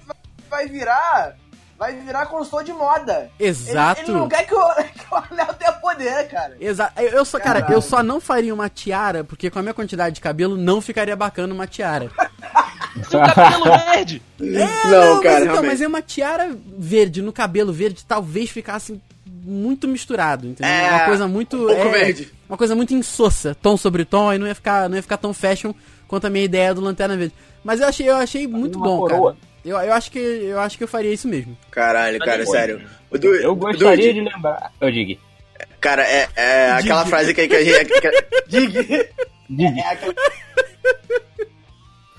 vai 0.51 0.67
virar. 0.67 1.37
Vai 1.77 1.93
virar 1.97 2.27
consultor 2.27 2.63
de 2.63 2.73
moda. 2.73 3.31
Exato. 3.39 4.01
Ele, 4.01 4.11
ele 4.11 4.19
não 4.19 4.29
quer 4.29 4.45
que 4.47 4.55
o, 4.55 4.75
que 4.75 5.07
o 5.13 5.17
anel 5.17 5.53
tenha 5.55 5.73
poder, 5.73 6.29
cara. 6.29 6.57
Exato. 6.61 6.93
Eu, 7.03 7.09
eu 7.11 7.25
só, 7.25 7.41
cara, 7.41 7.67
eu 7.69 7.83
só 7.83 8.01
não 8.01 8.21
faria 8.21 8.55
uma 8.55 8.69
tiara, 8.69 9.25
porque 9.25 9.51
com 9.51 9.59
a 9.59 9.63
minha 9.63 9.75
quantidade 9.75 10.15
de 10.15 10.21
cabelo 10.21 10.57
não 10.57 10.81
ficaria 10.81 11.17
bacana 11.17 11.53
uma 11.53 11.67
tiara. 11.67 12.11
Seu 13.09 13.21
cabelo 13.21 13.65
verde. 13.93 14.23
É, 14.41 14.45
Não, 14.89 15.15
mas 15.15 15.23
cara, 15.23 15.41
então, 15.41 15.53
realmente. 15.55 15.67
mas 15.67 15.81
é 15.81 15.87
uma 15.87 16.03
tiara 16.03 16.57
verde 16.79 17.23
no 17.23 17.33
cabelo 17.33 17.73
verde, 17.73 18.05
talvez 18.07 18.51
ficasse 18.51 19.01
muito 19.27 19.87
misturado, 19.89 20.47
entendeu? 20.49 20.73
É, 20.73 20.91
uma 20.91 21.05
coisa 21.07 21.29
muito. 21.29 21.57
um 21.57 21.67
pouco 21.67 21.83
é, 21.83 21.89
verde. 22.05 22.33
Uma 22.49 22.57
coisa 22.59 22.75
muito 22.75 22.95
insossa, 22.95 23.55
tom 23.61 23.77
sobre 23.77 24.05
tom, 24.05 24.31
aí 24.31 24.39
não 24.39 24.47
ia 24.47 24.55
ficar, 24.55 24.89
não 24.89 24.97
ia 24.97 25.03
ficar 25.03 25.17
tão 25.17 25.35
fashion 25.35 25.73
quanto 26.07 26.27
a 26.27 26.31
minha 26.31 26.45
ideia 26.45 26.73
do 26.75 26.81
Lanterna 26.81 27.17
Verde. 27.17 27.35
Mas 27.65 27.81
eu 27.81 27.89
achei, 27.89 28.09
eu 28.09 28.17
achei 28.17 28.47
muito 28.47 28.79
bom, 28.79 28.99
coroa. 29.01 29.33
cara. 29.33 29.37
Eu, 29.65 29.79
eu 29.79 29.93
acho 29.95 30.11
que 30.11 30.19
eu 30.19 30.61
acho 30.61 30.77
que 30.77 30.85
eu 30.85 30.89
faria 30.89 31.13
isso 31.13 31.27
mesmo. 31.27 31.57
Caralho, 31.71 32.19
cara, 32.19 32.45
sério. 32.45 32.83
Du- 33.11 33.35
Eu 33.35 33.55
gostaria 33.57 33.97
Dude, 34.09 34.13
de 34.13 34.21
lembrar. 34.35 34.71
Eu 34.81 34.93
digo. 34.93 35.19
Cara, 35.81 36.03
é, 36.03 36.29
é 36.37 36.71
aquela 36.73 37.07
frase 37.07 37.33
que, 37.33 37.49
que 37.49 37.57
a 37.57 37.65
gente. 37.65 37.85
que- 37.87 38.01
que- 38.01 38.25
Dig. 38.49 39.09
Dig. 39.49 39.81
É 39.81 39.89
aquela- 39.93 40.15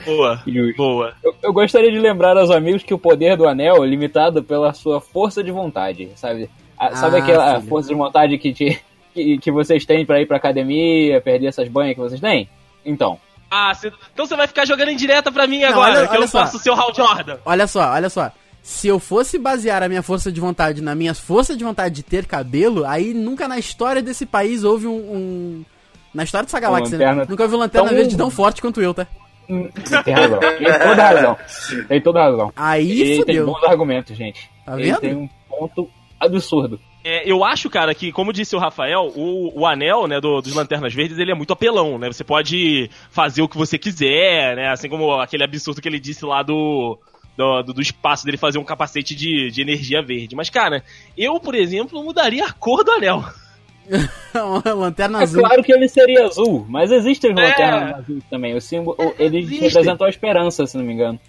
Boa. 0.05 0.41
Justo. 0.47 0.77
Boa. 0.77 1.13
Eu, 1.23 1.35
eu 1.43 1.53
gostaria 1.53 1.91
de 1.91 1.99
lembrar 1.99 2.37
aos 2.37 2.49
amigos 2.51 2.83
que 2.83 2.93
o 2.93 2.99
poder 2.99 3.35
do 3.35 3.47
anel 3.47 3.83
é 3.83 3.87
limitado 3.87 4.43
pela 4.43 4.73
sua 4.73 5.01
força 5.01 5.43
de 5.43 5.51
vontade, 5.51 6.09
sabe? 6.15 6.49
A- 6.77 6.95
sabe 6.95 7.17
Ah, 7.17 7.19
aquela 7.19 7.55
filho. 7.57 7.69
força 7.69 7.89
de 7.89 7.95
vontade 7.95 8.37
que, 8.37 8.53
te, 8.53 8.81
que, 9.13 9.37
que 9.37 9.51
vocês 9.51 9.85
têm 9.85 10.05
pra 10.05 10.21
ir 10.21 10.25
pra 10.27 10.37
academia, 10.37 11.19
perder 11.21 11.47
essas 11.47 11.67
banhas 11.67 11.95
que 11.95 12.01
vocês 12.01 12.19
têm? 12.21 12.49
Então, 12.85 13.17
Ah, 13.49 13.73
cê- 13.73 13.91
então 14.13 14.25
você 14.25 14.35
vai 14.35 14.47
ficar 14.47 14.65
jogando 14.65 14.89
em 14.89 14.95
direta 14.95 15.31
pra 15.31 15.47
mim 15.47 15.61
Não, 15.61 15.69
agora, 15.69 15.99
olha- 15.99 16.07
que 16.07 16.15
eu 16.15 16.19
olha 16.19 16.27
só. 16.27 16.39
faço 16.41 16.57
o 16.57 16.59
seu 16.59 16.73
Hal 16.73 16.93
Jordan. 16.93 17.37
Olha 17.45 17.67
só, 17.67 17.91
olha 17.93 18.09
só. 18.09 18.31
Se 18.61 18.87
eu 18.87 18.99
fosse 18.99 19.37
basear 19.37 19.83
a 19.83 19.87
minha 19.87 20.01
força 20.01 20.31
de 20.31 20.39
vontade 20.41 20.81
na 20.81 20.95
minha 20.95 21.13
força 21.13 21.55
de 21.55 21.63
vontade 21.63 21.93
de 21.95 22.03
ter 22.03 22.25
cabelo, 22.25 22.83
aí 22.85 23.13
nunca 23.13 23.47
na 23.47 23.59
história 23.59 24.01
desse 24.01 24.25
país 24.25 24.63
houve 24.63 24.87
um. 24.87 24.95
um- 24.97 25.65
Na 26.13 26.23
história 26.23 26.45
dessa 26.45 26.59
galáxia, 26.59 26.97
né? 26.97 27.25
Nunca 27.29 27.43
houve 27.43 27.55
um 27.55 27.59
lanterna 27.59 27.89
tão- 27.89 27.97
verde 27.97 28.17
tão 28.17 28.29
forte 28.31 28.61
quanto 28.61 28.81
eu, 28.81 28.93
tá? 28.93 29.05
Tem 30.03 30.13
razão. 30.13 30.39
Tem 30.39 30.79
toda 30.79 31.03
razão. 31.03 31.37
Tem 31.87 32.01
toda 32.01 32.19
razão. 32.23 32.53
Aí 32.55 32.91
Ele 32.91 33.05
tem 33.09 33.17
fudeu. 33.17 33.45
bons 33.47 33.63
argumentos, 33.63 34.17
gente. 34.17 34.49
Tá 34.65 34.73
Ele 34.73 34.83
vendo? 34.91 34.99
tem 34.99 35.15
um 35.15 35.29
ponto 35.49 35.89
absurdo. 36.19 36.79
É, 37.03 37.29
eu 37.29 37.43
acho, 37.43 37.69
cara, 37.69 37.93
que, 37.93 38.11
como 38.11 38.33
disse 38.33 38.55
o 38.55 38.59
Rafael, 38.59 39.11
o, 39.15 39.59
o 39.61 39.65
anel, 39.67 40.07
né, 40.07 40.19
do- 40.19 40.41
dos 40.41 40.55
Lanternas 40.55 40.91
Verdes, 40.93 41.19
ele 41.19 41.31
é 41.31 41.35
muito 41.35 41.53
apelão, 41.53 41.99
né? 41.99 42.07
Você 42.07 42.23
pode 42.23 42.89
fazer 43.11 43.43
o 43.43 43.47
que 43.47 43.57
você 43.57 43.77
quiser, 43.77 44.55
né? 44.55 44.69
Assim 44.71 44.89
como 44.89 45.13
aquele 45.19 45.43
absurdo 45.43 45.79
que 45.81 45.87
ele 45.87 45.99
disse 45.99 46.25
lá 46.25 46.41
do, 46.41 46.97
do, 47.37 47.61
do- 47.61 47.73
do 47.75 47.81
espaço 47.81 48.25
dele 48.25 48.37
fazer 48.37 48.57
um 48.57 48.63
capacete 48.63 49.13
de, 49.15 49.51
de 49.51 49.61
energia 49.61 50.01
verde. 50.01 50.35
Mas, 50.35 50.49
cara, 50.49 50.83
eu, 51.15 51.39
por 51.39 51.53
exemplo, 51.53 52.03
mudaria 52.03 52.43
a 52.45 52.51
cor 52.51 52.83
do 52.83 52.89
anel. 52.91 53.23
Uma 54.35 54.73
lanterna 54.73 55.19
É 55.19 55.23
azul. 55.23 55.41
claro 55.41 55.63
que 55.63 55.71
ele 55.73 55.87
seria 55.87 56.25
azul, 56.25 56.65
mas 56.67 56.91
existem 56.91 57.31
os 57.33 57.39
É. 57.39 57.43
lanternas 57.47 57.99
azuis 57.99 58.23
também. 58.29 58.55
O 58.55 58.61
símbolo, 58.61 58.97
ele 59.19 59.39
Existem. 59.39 59.59
representou 59.67 60.07
a 60.07 60.09
esperança, 60.09 60.65
se 60.67 60.77
não 60.77 60.83
me 60.83 60.93
engano. 60.93 61.19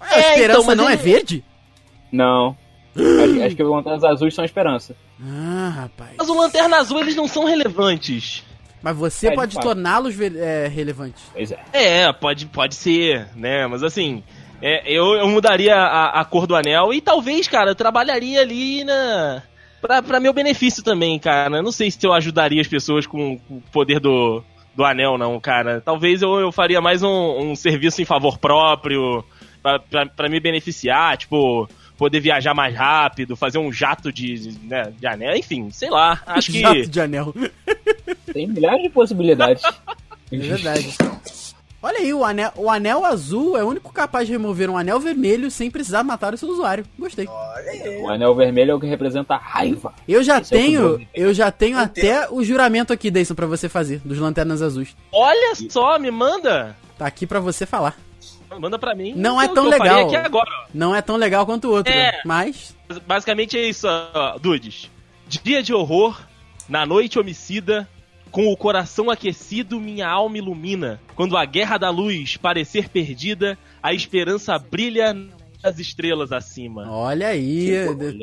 A 0.00 0.18
esperança 0.18 0.44
então, 0.60 0.64
mas 0.64 0.76
não 0.76 0.88
é 0.88 0.92
ele- 0.94 1.02
verde? 1.02 1.44
Não. 2.12 2.56
acho, 2.94 3.42
acho 3.44 3.56
que 3.56 3.62
os 3.62 3.70
lanternas 3.70 4.04
azuis 4.04 4.34
são 4.34 4.42
a 4.42 4.46
esperança. 4.46 4.94
Ah, 5.20 5.72
rapaz. 5.82 6.10
Mas 6.18 6.28
o 6.28 6.34
Lanterna 6.36 6.76
Azul, 6.78 7.00
eles 7.00 7.14
não 7.16 7.26
são 7.28 7.44
relevantes. 7.44 8.44
Mas 8.82 8.96
você 8.96 9.28
É, 9.28 9.30
de 9.30 9.36
pode 9.36 9.58
torná-los 9.60 10.14
é, 10.20 10.68
relevantes. 10.68 11.22
Pois 11.32 11.50
é. 11.52 11.58
É, 11.72 12.12
pode, 12.12 12.46
pode 12.46 12.74
ser, 12.74 13.28
né? 13.34 13.66
Mas 13.66 13.82
assim, 13.82 14.22
É, 14.62 14.82
eu, 14.90 15.14
eu 15.14 15.28
mudaria 15.28 15.74
a, 15.74 16.20
a 16.20 16.24
cor 16.24 16.46
do 16.46 16.54
anel 16.54 16.92
e 16.92 17.00
talvez, 17.00 17.46
cara, 17.48 17.70
eu 17.70 17.74
trabalharia 17.74 18.40
ali 18.40 18.82
na. 18.84 19.42
Pra, 19.84 20.00
pra 20.00 20.18
meu 20.18 20.32
benefício 20.32 20.82
também, 20.82 21.18
cara. 21.18 21.58
Eu 21.58 21.62
Não 21.62 21.70
sei 21.70 21.90
se 21.90 22.06
eu 22.06 22.14
ajudaria 22.14 22.58
as 22.58 22.66
pessoas 22.66 23.06
com, 23.06 23.38
com 23.38 23.56
o 23.56 23.62
poder 23.70 24.00
do, 24.00 24.42
do 24.74 24.82
anel, 24.82 25.18
não, 25.18 25.38
cara. 25.38 25.82
Talvez 25.82 26.22
eu, 26.22 26.40
eu 26.40 26.50
faria 26.50 26.80
mais 26.80 27.02
um, 27.02 27.50
um 27.50 27.54
serviço 27.54 28.00
em 28.00 28.06
favor 28.06 28.38
próprio, 28.38 29.22
pra, 29.62 29.78
pra, 29.78 30.06
pra 30.06 30.28
me 30.30 30.40
beneficiar, 30.40 31.18
tipo, 31.18 31.68
poder 31.98 32.18
viajar 32.18 32.54
mais 32.54 32.74
rápido, 32.74 33.36
fazer 33.36 33.58
um 33.58 33.70
jato 33.70 34.10
de, 34.10 34.56
né, 34.62 34.90
de 34.98 35.06
anel, 35.06 35.36
enfim, 35.36 35.68
sei 35.70 35.90
lá. 35.90 36.18
Acho 36.28 36.50
que. 36.52 36.62
Jato 36.62 36.86
de 36.86 37.00
anel. 37.02 37.34
Tem 38.32 38.46
milhares 38.46 38.84
de 38.84 38.88
possibilidades. 38.88 39.62
É 40.32 40.38
verdade. 40.38 40.96
Olha 41.84 41.98
aí, 41.98 42.14
o 42.14 42.24
anel, 42.24 42.50
o 42.56 42.70
anel 42.70 43.04
azul 43.04 43.58
é 43.58 43.62
o 43.62 43.68
único 43.68 43.92
capaz 43.92 44.26
de 44.26 44.32
remover 44.32 44.70
um 44.70 44.76
anel 44.78 44.98
vermelho 44.98 45.50
sem 45.50 45.70
precisar 45.70 46.02
matar 46.02 46.32
o 46.32 46.38
seu 46.38 46.48
usuário. 46.48 46.86
Gostei. 46.98 47.26
Olha 47.28 47.70
aí. 47.70 47.98
O 48.02 48.08
anel 48.08 48.34
vermelho 48.34 48.70
é 48.70 48.74
o 48.74 48.80
que 48.80 48.86
representa 48.86 49.34
a 49.34 49.38
raiva. 49.38 49.92
Eu 50.08 50.22
já 50.22 50.38
Esse 50.40 50.54
é 50.54 50.58
tenho, 50.58 50.80
eu 50.80 50.88
vou- 50.98 51.06
eu 51.14 51.34
já 51.34 51.50
tenho 51.50 51.76
até 51.78 52.26
o 52.30 52.42
juramento 52.42 52.90
aqui, 52.90 53.10
Deison, 53.10 53.34
pra 53.34 53.44
você 53.46 53.68
fazer, 53.68 54.00
dos 54.02 54.18
lanternas 54.18 54.62
azuis. 54.62 54.96
Olha 55.12 55.54
só, 55.68 55.98
me 55.98 56.10
manda! 56.10 56.74
Tá 56.96 57.06
aqui 57.06 57.26
pra 57.26 57.38
você 57.40 57.66
falar. 57.66 57.96
Manda 58.58 58.78
pra 58.78 58.94
mim. 58.94 59.12
Não 59.16 59.42
é 59.42 59.48
tão 59.48 59.68
legal. 59.68 60.06
aqui 60.06 60.16
agora, 60.16 60.48
ó. 60.62 60.68
Não 60.72 60.94
é 60.96 61.02
tão 61.02 61.16
legal 61.16 61.44
quanto 61.44 61.68
o 61.68 61.72
outro, 61.72 61.92
É. 61.92 62.22
mas 62.24 62.74
Basicamente 63.06 63.58
é 63.58 63.68
isso, 63.68 63.86
ó, 63.88 64.38
Dudes. 64.38 64.90
Dia 65.26 65.62
de 65.62 65.74
horror, 65.74 66.18
na 66.68 66.86
noite 66.86 67.18
homicida, 67.18 67.88
com 68.34 68.52
o 68.52 68.56
coração 68.56 69.10
aquecido, 69.10 69.78
minha 69.80 70.08
alma 70.08 70.36
ilumina. 70.38 71.00
Quando 71.14 71.36
a 71.36 71.44
guerra 71.44 71.78
da 71.78 71.88
luz 71.88 72.36
parecer 72.36 72.88
perdida, 72.88 73.56
a 73.80 73.94
esperança 73.94 74.58
brilha 74.58 75.14
nas 75.62 75.78
estrelas 75.78 76.32
acima. 76.32 76.90
olha 76.90 77.28
aí, 77.28 77.70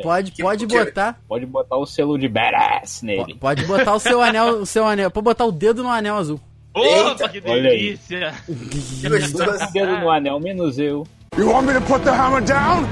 pode 0.03 0.31
que- 0.33 0.43
pode 0.43 0.67
que- 0.67 0.77
botar, 0.77 1.17
Pode 1.29 1.45
botar 1.45 1.77
o 1.77 1.85
selo 1.85 2.17
de 2.17 2.27
badass 2.27 3.01
nele. 3.01 3.33
po- 3.35 3.39
pode 3.39 3.63
botar 3.65 3.93
o 3.95 3.99
seu 3.99 4.21
anel, 4.21 4.59
o 4.59 4.65
seu 4.65 4.85
anel, 4.85 5.09
pode 5.09 5.23
botar 5.23 5.45
o 5.45 5.51
dedo 5.51 5.81
no 5.81 5.89
anel 5.89 6.17
azul. 6.17 6.41
Opa, 6.73 6.85
Eita, 6.85 7.29
que 7.29 7.41
olha 7.49 7.69
aí. 7.69 7.77
delícia! 7.79 8.33
Que 9.01 9.07
gostoso. 9.09 9.63
O 9.63 9.71
dedo 9.71 9.97
no 9.97 10.11
anel, 10.11 10.39
menos 10.41 10.77
eu. 10.77 11.07
You 11.37 11.49
want 11.49 11.65
me 11.67 11.73
to 11.73 11.81
put 11.83 12.03
the 12.03 12.11
hammer 12.11 12.41
down? 12.43 12.85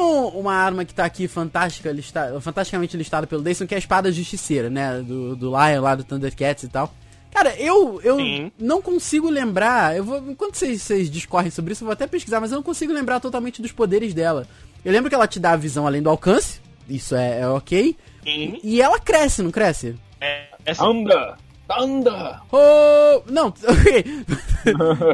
Um- 0.00 0.28
uma 0.40 0.54
arma 0.54 0.84
que 0.84 0.94
tá 0.94 1.04
aqui 1.04 1.28
fantástica, 1.28 1.90
lista, 1.92 2.40
fantasticamente 2.40 2.96
listada 2.96 3.26
pelo 3.26 3.42
Dayson, 3.42 3.66
que 3.66 3.74
é 3.74 3.76
a 3.76 3.78
espada 3.78 4.10
justiceira, 4.12 4.68
né? 4.70 5.00
Do, 5.00 5.36
do 5.36 5.48
Lion 5.50 5.80
lá, 5.82 5.94
do 5.94 6.04
Thundercats 6.04 6.64
e 6.64 6.68
tal. 6.68 6.92
Cara, 7.32 7.54
eu, 7.56 8.00
eu 8.02 8.16
Sim. 8.16 8.50
não 8.58 8.82
consigo 8.82 9.30
lembrar. 9.30 9.96
Eu 9.96 10.02
vou, 10.04 10.18
enquanto 10.30 10.56
vocês, 10.56 10.82
vocês 10.82 11.08
discorrem 11.10 11.50
sobre 11.50 11.72
isso, 11.72 11.84
eu 11.84 11.86
vou 11.86 11.92
até 11.92 12.06
pesquisar, 12.06 12.40
mas 12.40 12.50
eu 12.50 12.56
não 12.56 12.62
consigo 12.62 12.92
lembrar 12.92 13.20
totalmente 13.20 13.62
dos 13.62 13.70
poderes 13.72 14.12
dela. 14.12 14.46
Eu 14.84 14.92
lembro 14.92 15.08
que 15.08 15.14
ela 15.14 15.28
te 15.28 15.38
dá 15.38 15.52
a 15.52 15.56
visão 15.56 15.86
além 15.86 16.02
do 16.02 16.10
alcance, 16.10 16.60
isso 16.88 17.14
é, 17.14 17.40
é 17.42 17.46
ok. 17.48 17.96
Sim. 18.24 18.58
E 18.64 18.82
ela 18.82 18.98
cresce, 18.98 19.42
não 19.42 19.50
cresce? 19.52 19.94
É, 20.20 20.48
Anda! 20.80 21.38
Anda! 21.78 22.40
Oh, 22.52 23.22
não, 23.30 23.48
ok. 23.64 24.04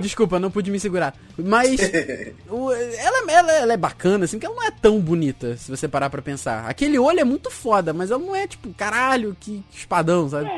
Desculpa, 0.01 0.39
não 0.39 0.51
pude 0.51 0.71
me 0.71 0.81
segurar. 0.81 1.15
Mas 1.39 1.79
o- 2.51 2.73
ela, 2.73 3.31
ela, 3.31 3.53
ela 3.53 3.73
é 3.73 3.77
bacana, 3.77 4.25
assim, 4.25 4.37
porque 4.39 4.47
ela 4.47 4.55
não 4.57 4.63
é 4.65 4.71
tão 4.71 4.99
bonita, 5.01 5.57
se 5.57 5.71
você 5.71 5.87
parar 5.87 6.09
pra 6.11 6.23
pensar. 6.23 6.65
Aquele 6.69 6.99
olho 6.99 7.21
é 7.21 7.25
muito 7.25 7.51
foda, 7.51 7.93
mas 7.93 8.11
ela 8.11 8.23
não 8.23 8.35
é 8.35 8.47
tipo, 8.47 8.73
caralho, 8.75 9.37
que 9.39 9.63
espadão, 9.73 10.29
sabe? 10.29 10.51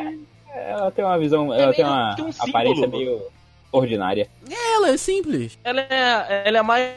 Ela 0.54 0.90
tem 0.90 1.04
uma 1.04 1.18
visão, 1.18 1.52
É 1.54 1.62
ela 1.62 1.72
tem 1.74 1.84
uma 1.84 2.14
que 2.16 2.22
um 2.22 2.30
aparência 2.48 2.86
meio 2.86 3.20
ordinária. 3.72 4.28
Ela 4.50 4.90
é 4.90 4.96
simples. 4.96 5.58
ela 5.64 5.80
é, 5.80 6.42
ela 6.46 6.58
é 6.58 6.62
mais 6.62 6.92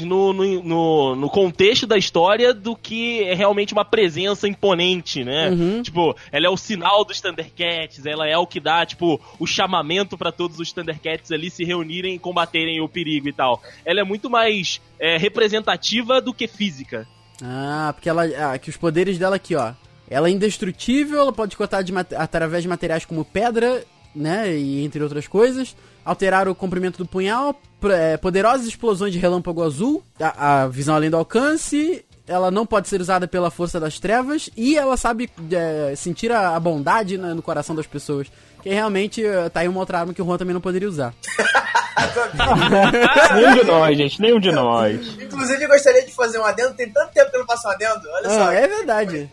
no, 0.00 0.32
no, 0.32 0.62
no, 0.62 1.14
no 1.14 1.30
contexto 1.30 1.86
da 1.86 1.98
história 1.98 2.54
do 2.54 2.74
que 2.74 3.22
é 3.24 3.34
realmente 3.34 3.74
uma 3.74 3.84
presença 3.84 4.48
imponente, 4.48 5.22
né? 5.22 5.50
Uhum. 5.50 5.82
Tipo, 5.82 6.16
ela 6.32 6.46
é 6.46 6.48
o 6.48 6.56
sinal 6.56 7.04
dos 7.04 7.20
Thundercats, 7.20 8.06
ela 8.06 8.26
é 8.26 8.36
o 8.36 8.46
que 8.46 8.60
dá, 8.60 8.86
tipo, 8.86 9.20
o 9.38 9.46
chamamento 9.46 10.16
pra 10.16 10.32
todos 10.32 10.58
os 10.58 10.72
Thundercats 10.72 11.30
ali 11.30 11.50
se 11.50 11.64
reunirem 11.64 12.14
e 12.14 12.18
combaterem 12.18 12.80
o 12.80 12.88
perigo 12.88 13.28
e 13.28 13.32
tal. 13.32 13.62
Ela 13.84 14.00
é 14.00 14.04
muito 14.04 14.30
mais 14.30 14.80
é, 14.98 15.18
representativa 15.18 16.20
do 16.20 16.32
que 16.32 16.48
física. 16.48 17.06
Ah, 17.42 17.92
porque 17.94 18.08
ela. 18.08 18.24
Ah, 18.24 18.58
que 18.58 18.70
os 18.70 18.76
poderes 18.76 19.18
dela 19.18 19.36
aqui, 19.36 19.54
ó. 19.54 19.72
Ela 20.10 20.28
é 20.28 20.30
indestrutível, 20.30 21.20
ela 21.20 21.32
pode 21.32 21.56
cortar 21.56 21.82
de 21.82 21.92
através 22.16 22.62
de 22.62 22.68
materiais 22.68 23.04
como 23.04 23.24
pedra, 23.24 23.84
né? 24.14 24.56
E 24.56 24.82
entre 24.82 25.02
outras 25.02 25.28
coisas. 25.28 25.76
Alterar 26.08 26.48
o 26.48 26.54
comprimento 26.54 26.98
do 26.98 27.06
punhal. 27.06 27.54
é, 27.90 28.16
poderosas 28.16 28.66
explosões 28.66 29.12
de 29.12 29.18
relâmpago 29.18 29.62
azul. 29.62 30.02
A, 30.20 30.62
a 30.62 30.68
visão 30.68 30.94
além 30.94 31.10
do 31.10 31.16
alcance. 31.16 32.04
Ela 32.26 32.50
não 32.50 32.64
pode 32.66 32.88
ser 32.88 33.00
usada 33.00 33.26
pela 33.28 33.50
força 33.50 33.78
das 33.80 33.98
trevas. 33.98 34.48
E 34.56 34.76
ela 34.76 34.96
sabe 34.96 35.30
é, 35.52 35.94
sentir 35.96 36.30
a, 36.32 36.56
a 36.56 36.60
bondade 36.60 37.16
na- 37.18 37.34
no 37.34 37.42
coração 37.42 37.74
das 37.76 37.86
pessoas. 37.86 38.26
Que 38.62 38.70
realmente 38.70 39.24
eh, 39.24 39.48
tá 39.50 39.60
aí 39.60 39.68
uma 39.68 39.78
outra 39.80 40.00
arma 40.00 40.12
que 40.12 40.20
o 40.20 40.24
Juan 40.24 40.36
também 40.36 40.52
não 40.52 40.60
poderia 40.60 40.88
usar. 40.88 41.14
nenhum 43.34 43.54
de 43.54 43.64
nós, 43.64 43.96
gente, 43.96 44.20
nenhum 44.20 44.40
de 44.40 44.50
nós. 44.52 45.06
Inclusive, 45.20 45.62
eu 45.64 45.68
gostaria 45.68 46.04
de 46.04 46.12
fazer 46.12 46.38
um 46.38 46.44
adendo. 46.44 46.74
Tem 46.74 46.88
tanto 46.90 47.12
tempo 47.12 47.30
que 47.30 47.36
eu 47.36 47.40
não 47.40 47.46
faço 47.46 47.68
um 47.68 47.70
adendo. 47.70 48.00
Olha 48.14 48.28
só. 48.30 48.48
Ah, 48.48 48.54
é 48.54 48.66
verdade. 48.66 49.30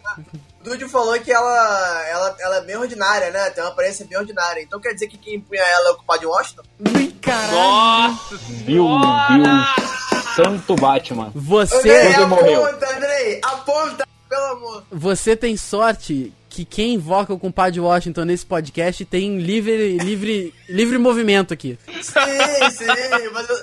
O 0.65 0.69
Dude 0.69 0.87
falou 0.89 1.19
que 1.19 1.31
ela, 1.31 2.05
ela, 2.07 2.35
ela 2.39 2.55
é 2.57 2.61
bem 2.61 2.75
ordinária, 2.75 3.29
né? 3.29 3.49
Tem 3.51 3.63
uma 3.63 3.69
aparência 3.69 4.05
bem 4.05 4.17
ordinária. 4.17 4.61
Então 4.61 4.79
quer 4.79 4.93
dizer 4.93 5.07
que 5.07 5.17
quem 5.17 5.35
empunha 5.35 5.61
ela 5.61 5.89
é 5.89 5.91
o 5.91 5.95
culpado 5.95 6.19
de 6.21 6.25
Washington? 6.25 6.63
Ui, 6.95 7.11
caralho. 7.21 7.53
Nossa 7.53 8.35
Meu! 8.65 8.85
Deus, 8.87 10.35
santo 10.35 10.75
Batman. 10.75 11.31
Você. 11.35 11.77
Andrei, 11.77 12.13
Você 12.13 12.25
morreu. 12.25 12.65
aponta, 12.65 12.95
Andrei! 12.97 13.41
Aponta, 13.43 14.07
pelo 14.27 14.45
amor! 14.45 14.83
Você 14.91 15.35
tem 15.35 15.55
sorte 15.55 16.33
que 16.49 16.65
quem 16.65 16.93
invoca 16.95 17.33
o 17.33 17.37
compadre 17.39 17.79
Washington 17.79 18.23
nesse 18.23 18.45
podcast 18.45 19.03
tem 19.05 19.37
livre, 19.37 19.97
livre, 19.97 20.53
livre 20.69 20.97
movimento 20.97 21.53
aqui. 21.53 21.77
Sim, 22.01 22.71
sim, 22.71 23.29
mas 23.33 23.49
eu, 23.49 23.57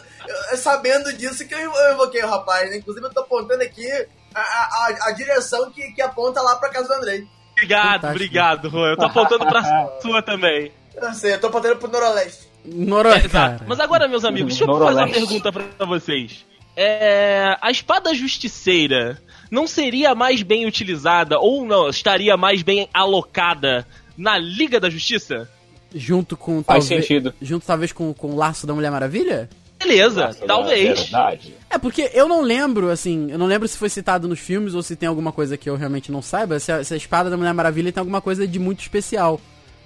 eu- 0.52 0.56
sabendo 0.58 1.12
disso 1.14 1.44
que 1.48 1.54
eu, 1.54 1.58
eu 1.72 1.94
invoquei 1.94 2.22
o 2.22 2.28
rapaz, 2.28 2.68
né? 2.70 2.76
Inclusive 2.76 3.06
eu 3.06 3.12
tô 3.12 3.20
apontando 3.22 3.62
aqui 3.62 3.88
a, 4.34 4.40
a, 4.40 5.08
a- 5.08 5.12
direção 5.12 5.70
que, 5.70 5.92
que 5.92 6.02
aponta 6.02 6.40
lá 6.42 6.56
pra 6.56 6.68
casa 6.70 6.88
do 6.88 6.94
Andrei. 6.94 7.26
Obrigado, 7.52 7.82
Fantástico. 7.84 8.10
obrigado, 8.14 8.70
Juan. 8.70 8.90
Eu 8.90 8.96
tô 8.96 9.04
apontando 9.04 9.46
pra 9.46 9.90
sua 10.00 10.22
também. 10.22 10.72
Eu 10.94 11.12
sei, 11.14 11.34
eu 11.34 11.40
tô 11.40 11.46
apontando 11.48 11.76
pro 11.76 11.90
Noroeste. 11.90 12.48
Noroeste, 12.64 13.28
cara. 13.28 13.54
Exato. 13.54 13.64
Mas 13.68 13.80
agora, 13.80 14.08
meus 14.08 14.24
amigos, 14.24 14.56
deixa 14.56 14.70
eu 14.70 14.78
fazer 14.78 14.98
uma 15.00 15.08
pergunta 15.08 15.52
pra 15.52 15.86
vocês. 15.86 16.44
É, 16.76 17.56
a 17.60 17.70
espada 17.70 18.14
justiceira 18.14 19.20
não 19.50 19.66
seria 19.66 20.14
mais 20.14 20.42
bem 20.42 20.64
utilizada 20.66 21.38
ou 21.38 21.64
não 21.66 21.88
estaria 21.90 22.36
mais 22.36 22.62
bem 22.62 22.88
alocada 22.94 23.86
na 24.16 24.38
Liga 24.38 24.80
da 24.80 24.88
Justiça? 24.88 25.48
Junto 25.94 26.36
com 26.38 26.62
Faz 26.62 26.84
talvez, 26.88 27.06
sentido. 27.06 27.34
junto 27.42 27.66
talvez 27.66 27.92
com, 27.92 28.14
com 28.14 28.28
o 28.28 28.36
laço 28.36 28.66
da 28.66 28.72
Mulher 28.72 28.90
Maravilha? 28.90 29.50
Beleza, 29.82 30.26
Nossa, 30.26 30.46
talvez. 30.46 30.90
é 30.98 31.02
Verdade. 31.02 31.54
É, 31.70 31.78
porque 31.78 32.10
eu 32.14 32.28
não 32.28 32.40
lembro, 32.42 32.90
assim, 32.90 33.30
eu 33.30 33.38
não 33.38 33.46
lembro 33.46 33.66
se 33.66 33.76
foi 33.78 33.88
citado 33.88 34.28
nos 34.28 34.38
filmes 34.38 34.74
ou 34.74 34.82
se 34.82 34.94
tem 34.96 35.08
alguma 35.08 35.32
coisa 35.32 35.56
que 35.56 35.68
eu 35.68 35.76
realmente 35.76 36.12
não 36.12 36.22
saiba, 36.22 36.58
se 36.60 36.70
a, 36.70 36.84
se 36.84 36.94
a 36.94 36.96
espada 36.96 37.28
da 37.30 37.36
Mulher 37.36 37.52
Maravilha 37.54 37.92
tem 37.92 38.00
alguma 38.00 38.20
coisa 38.20 38.46
de 38.46 38.58
muito 38.58 38.80
especial. 38.80 39.40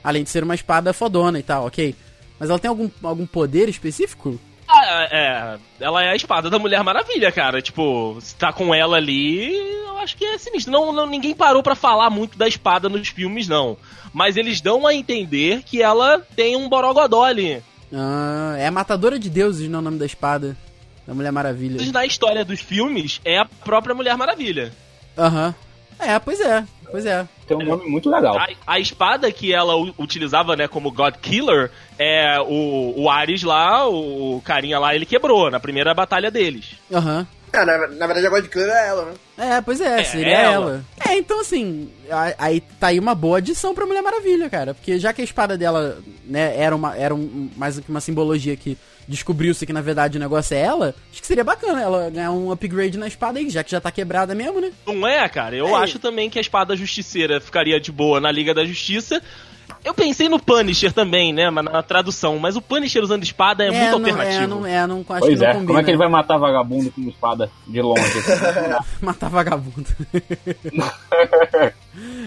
Além 0.05 0.23
de 0.23 0.31
ser 0.31 0.45
uma 0.45 0.55
espada 0.55 0.93
fodona 0.93 1.39
e 1.39 1.43
tal, 1.43 1.67
ok? 1.67 1.95
Mas 2.39 2.49
ela 2.51 2.59
tem 2.59 2.69
algum, 2.69 2.89
algum 3.03 3.27
poder 3.27 3.69
específico? 3.69 4.39
Ah, 4.69 5.09
é, 5.11 5.59
ela 5.81 6.03
é 6.05 6.11
a 6.11 6.17
espada 6.17 6.51
da 6.51 6.59
Mulher 6.59 6.83
Maravilha, 6.83 7.33
cara. 7.33 7.63
Tipo, 7.63 8.19
se 8.21 8.35
tá 8.37 8.53
com 8.53 8.75
ela 8.75 8.97
ali, 8.97 9.55
eu 9.57 9.97
acho 9.99 10.17
que 10.17 10.25
é 10.25 10.37
sinistro. 10.39 10.73
Não, 10.73 10.93
não- 10.93 11.07
ninguém 11.07 11.35
parou 11.35 11.63
pra 11.63 11.75
falar 11.75 12.11
muito 12.11 12.37
da 12.37 12.47
espada 12.47 12.89
nos 12.89 13.09
filmes, 13.09 13.49
não. 13.49 13.77
Mas 14.13 14.37
eles 14.37 14.61
dão 14.61 14.87
a 14.87 14.95
entender 14.95 15.63
que 15.65 15.81
ela 15.83 16.19
tem 16.35 16.57
um 16.57 16.69
borogodó 16.69 17.25
ali. 17.25 17.63
Ah, 17.92 18.55
é 18.59 18.66
a 18.66 18.70
matadora 18.70 19.18
de 19.18 19.31
deuses, 19.31 19.68
não 19.68 19.79
é 19.79 19.83
o 19.83 19.85
nome 19.85 19.99
da 19.99 20.07
espada 20.07 20.57
da 21.07 21.14
Mulher 21.14 21.31
Maravilha. 21.31 21.92
Na 21.92 22.05
história 22.05 22.44
dos 22.44 22.61
filmes, 22.61 23.20
é 23.25 23.38
a 23.38 23.44
própria 23.44 23.94
Mulher 23.94 24.16
Maravilha. 24.16 24.72
Aham. 25.16 25.55
É, 25.99 26.18
pois 26.18 26.40
é, 26.40 26.64
pois 26.90 27.07
é. 27.07 27.27
Tem 27.46 27.57
um 27.57 27.64
nome 27.64 27.88
muito 27.88 28.11
legal. 28.11 28.37
A, 28.37 28.49
a 28.66 28.81
espada 28.81 29.31
que 29.31 29.55
ela 29.55 29.75
utilizava, 29.99 30.57
né, 30.57 30.68
como 30.68 30.90
God 30.90 31.14
Killer, 31.22 31.70
é 31.99 32.38
o, 32.40 32.94
o 32.96 33.09
Ares 33.09 33.42
lá, 33.42 33.88
o, 33.88 34.37
o 34.37 34.42
carinha 34.42 34.79
lá, 34.79 34.94
ele 34.94 35.07
quebrou 35.07 35.51
na 35.51 35.61
primeira 35.61 35.94
batalha 35.94 36.31
deles. 36.31 36.75
Aham. 36.92 37.27
É, 37.53 37.65
na, 37.65 37.87
na 37.89 38.07
verdade, 38.07 38.27
a 38.27 38.31
God 38.31 38.47
Killer 38.49 38.69
é 38.69 38.89
ela, 38.89 39.05
né? 39.07 39.13
É, 39.39 39.61
pois 39.61 39.81
é, 39.81 40.01
É, 40.01 40.05
seria 40.05 40.37
ela. 40.39 40.55
ela. 40.55 40.85
É, 41.09 41.17
então 41.19 41.41
assim, 41.41 41.91
aí 42.39 42.61
tá 42.81 42.89
aí 42.89 42.99
uma 42.99 43.14
boa 43.14 43.39
adição 43.39 43.75
pra 43.75 43.87
Mulher 43.87 44.03
Maravilha, 44.03 44.49
cara. 44.51 44.75
Porque 44.75 44.99
já 44.99 45.12
que 45.12 45.20
a 45.20 45.25
espada 45.25 45.57
dela, 45.57 45.99
né, 46.25 46.55
era, 46.59 46.75
uma, 46.75 46.97
era 46.97 47.14
um, 47.14 47.51
mais 47.57 47.77
do 47.77 47.83
que 47.83 47.91
uma 47.91 48.01
simbologia 48.01 48.57
que 48.57 48.77
descobriu-se 49.09 49.64
que 49.64 49.73
na 49.73 49.81
verdade 49.81 50.16
o 50.16 50.20
negócio 50.20 50.55
é 50.57 50.61
ela, 50.61 50.93
acho 51.12 51.20
que 51.20 51.27
seria 51.29 51.45
bacana 51.45 51.81
ela 51.81 52.11
ganhar 52.11 52.33
um 52.33 52.51
upgrade 52.51 52.99
na 52.99 53.07
espada 53.07 53.39
aí, 53.39 53.49
já 53.49 53.62
que 53.62 53.70
já 53.70 53.81
tá 53.81 53.91
quebrada 53.93 54.35
mesmo, 54.35 54.61
né? 54.61 54.73
Não 54.85 55.07
é, 55.07 55.29
cara? 55.29 55.55
Eu 55.55 55.68
É. 55.68 55.75
acho 55.83 56.01
também 56.01 56.29
que 56.29 56.39
a 56.39 56.41
espada 56.43 56.75
justiceira 56.77 57.41
ficaria 57.41 57.79
de 57.79 57.93
boa 57.93 58.20
na 58.20 58.33
Liga 58.33 58.53
da 58.53 58.64
Justiça. 58.64 59.23
Eu 59.85 59.95
pensei 59.95 60.29
no 60.29 60.39
Punisher 60.41 60.93
também, 60.93 61.33
né? 61.33 61.49
mas 61.51 61.64
Na 61.64 61.83
tradução, 61.83 62.39
mas 62.39 62.57
o 62.57 62.62
Punisher 62.62 63.03
usando 63.03 63.23
espada 63.23 63.64
é, 63.64 63.71
muito 63.71 63.85
não, 63.85 63.99
alternativo. 63.99 64.43
É, 64.43 64.47
não, 64.47 64.67
é, 64.67 64.87
não 64.87 64.99
acho 65.09 65.21
Pois 65.27 65.41
é, 65.43 65.47
combina. 65.53 65.67
como 65.67 65.79
é 65.79 65.85
que 65.85 65.91
ele 65.91 65.97
vai 65.99 66.09
matar 66.09 66.39
vagabundo 66.39 66.91
com 66.91 67.01
uma 67.01 67.11
espada 67.11 67.51
de 67.67 67.81
longe? 67.81 68.03
Matar 69.01 69.31
vagabundo. 69.31 69.87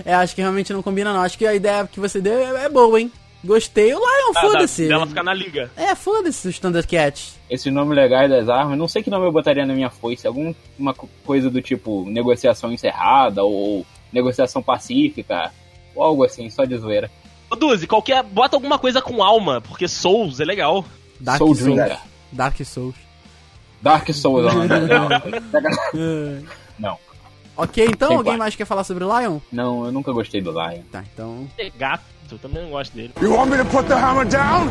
é, 0.05 0.13
acho 0.13 0.35
que 0.35 0.41
realmente 0.41 0.73
não 0.73 0.81
combina, 0.81 1.13
não. 1.13 1.21
Acho 1.21 1.37
que 1.37 1.45
a 1.45 1.53
ideia 1.53 1.87
que 1.87 1.99
você 1.99 2.19
deu 2.21 2.33
é, 2.57 2.65
é 2.65 2.69
boa, 2.69 2.99
hein? 2.99 3.11
Gostei. 3.43 3.93
O 3.93 3.97
Lion, 3.99 4.33
Ah, 4.35 4.41
foda-se. 4.41 4.83
da- 4.83 4.89
Dela 4.95 5.07
ficar 5.07 5.23
na 5.23 5.33
liga. 5.33 5.71
É, 5.77 5.95
foda-se 5.95 6.47
os 6.47 6.59
Thundercats. 6.59 7.37
Esses 7.49 7.71
nomes 7.71 7.95
legais 7.95 8.29
das 8.29 8.49
armas, 8.49 8.77
não 8.77 8.87
sei 8.87 9.01
que 9.01 9.09
nome 9.09 9.25
eu 9.25 9.31
botaria 9.31 9.65
na 9.65 9.73
minha 9.73 9.89
foice. 9.89 10.27
Alguma 10.27 10.53
co- 10.95 11.09
coisa 11.25 11.49
do 11.49 11.61
tipo 11.61 12.03
negociação 12.09 12.71
encerrada 12.71 13.43
ou 13.43 13.85
negociação 14.11 14.61
pacífica. 14.61 15.51
Ou 15.95 16.03
algo 16.03 16.23
assim, 16.23 16.49
só 16.49 16.65
de 16.65 16.77
zoeira. 16.77 17.09
Ô, 17.49 17.55
Duzi, 17.55 17.87
qualquer. 17.87 18.23
Bota 18.23 18.55
alguma 18.55 18.77
coisa 18.77 19.01
com 19.01 19.23
alma, 19.23 19.61
porque 19.61 19.87
Souls 19.87 20.39
é 20.39 20.45
legal. 20.45 20.85
Dark 21.19 21.37
Soul 21.39 21.55
Souls. 21.55 21.75
Drinker. 21.75 21.99
Dark 22.31 22.63
Souls. 22.63 22.95
Dark 23.81 24.09
Souls. 24.13 24.53
não, 24.53 25.09
não, 26.79 26.97
Ok, 27.55 27.85
então, 27.85 28.15
alguém 28.15 28.37
mais 28.37 28.55
quer 28.55 28.63
falar 28.63 28.85
sobre 28.85 29.03
o 29.03 29.19
Lion? 29.19 29.39
não, 29.51 29.85
eu 29.85 29.91
nunca 29.91 30.13
gostei 30.13 30.41
do 30.41 30.51
Lion. 30.51 30.81
Tá, 30.89 31.03
então. 31.13 31.45
Gato, 31.77 32.05
eu 32.31 32.37
também 32.37 32.63
não 32.63 32.69
gosto 32.69 32.93
dele. 32.95 33.13
You 33.21 33.33
want 33.33 33.51
me 33.51 33.57
to 33.57 33.65
put 33.65 33.85
the 33.87 33.95
hammer 33.95 34.25
down? 34.25 34.69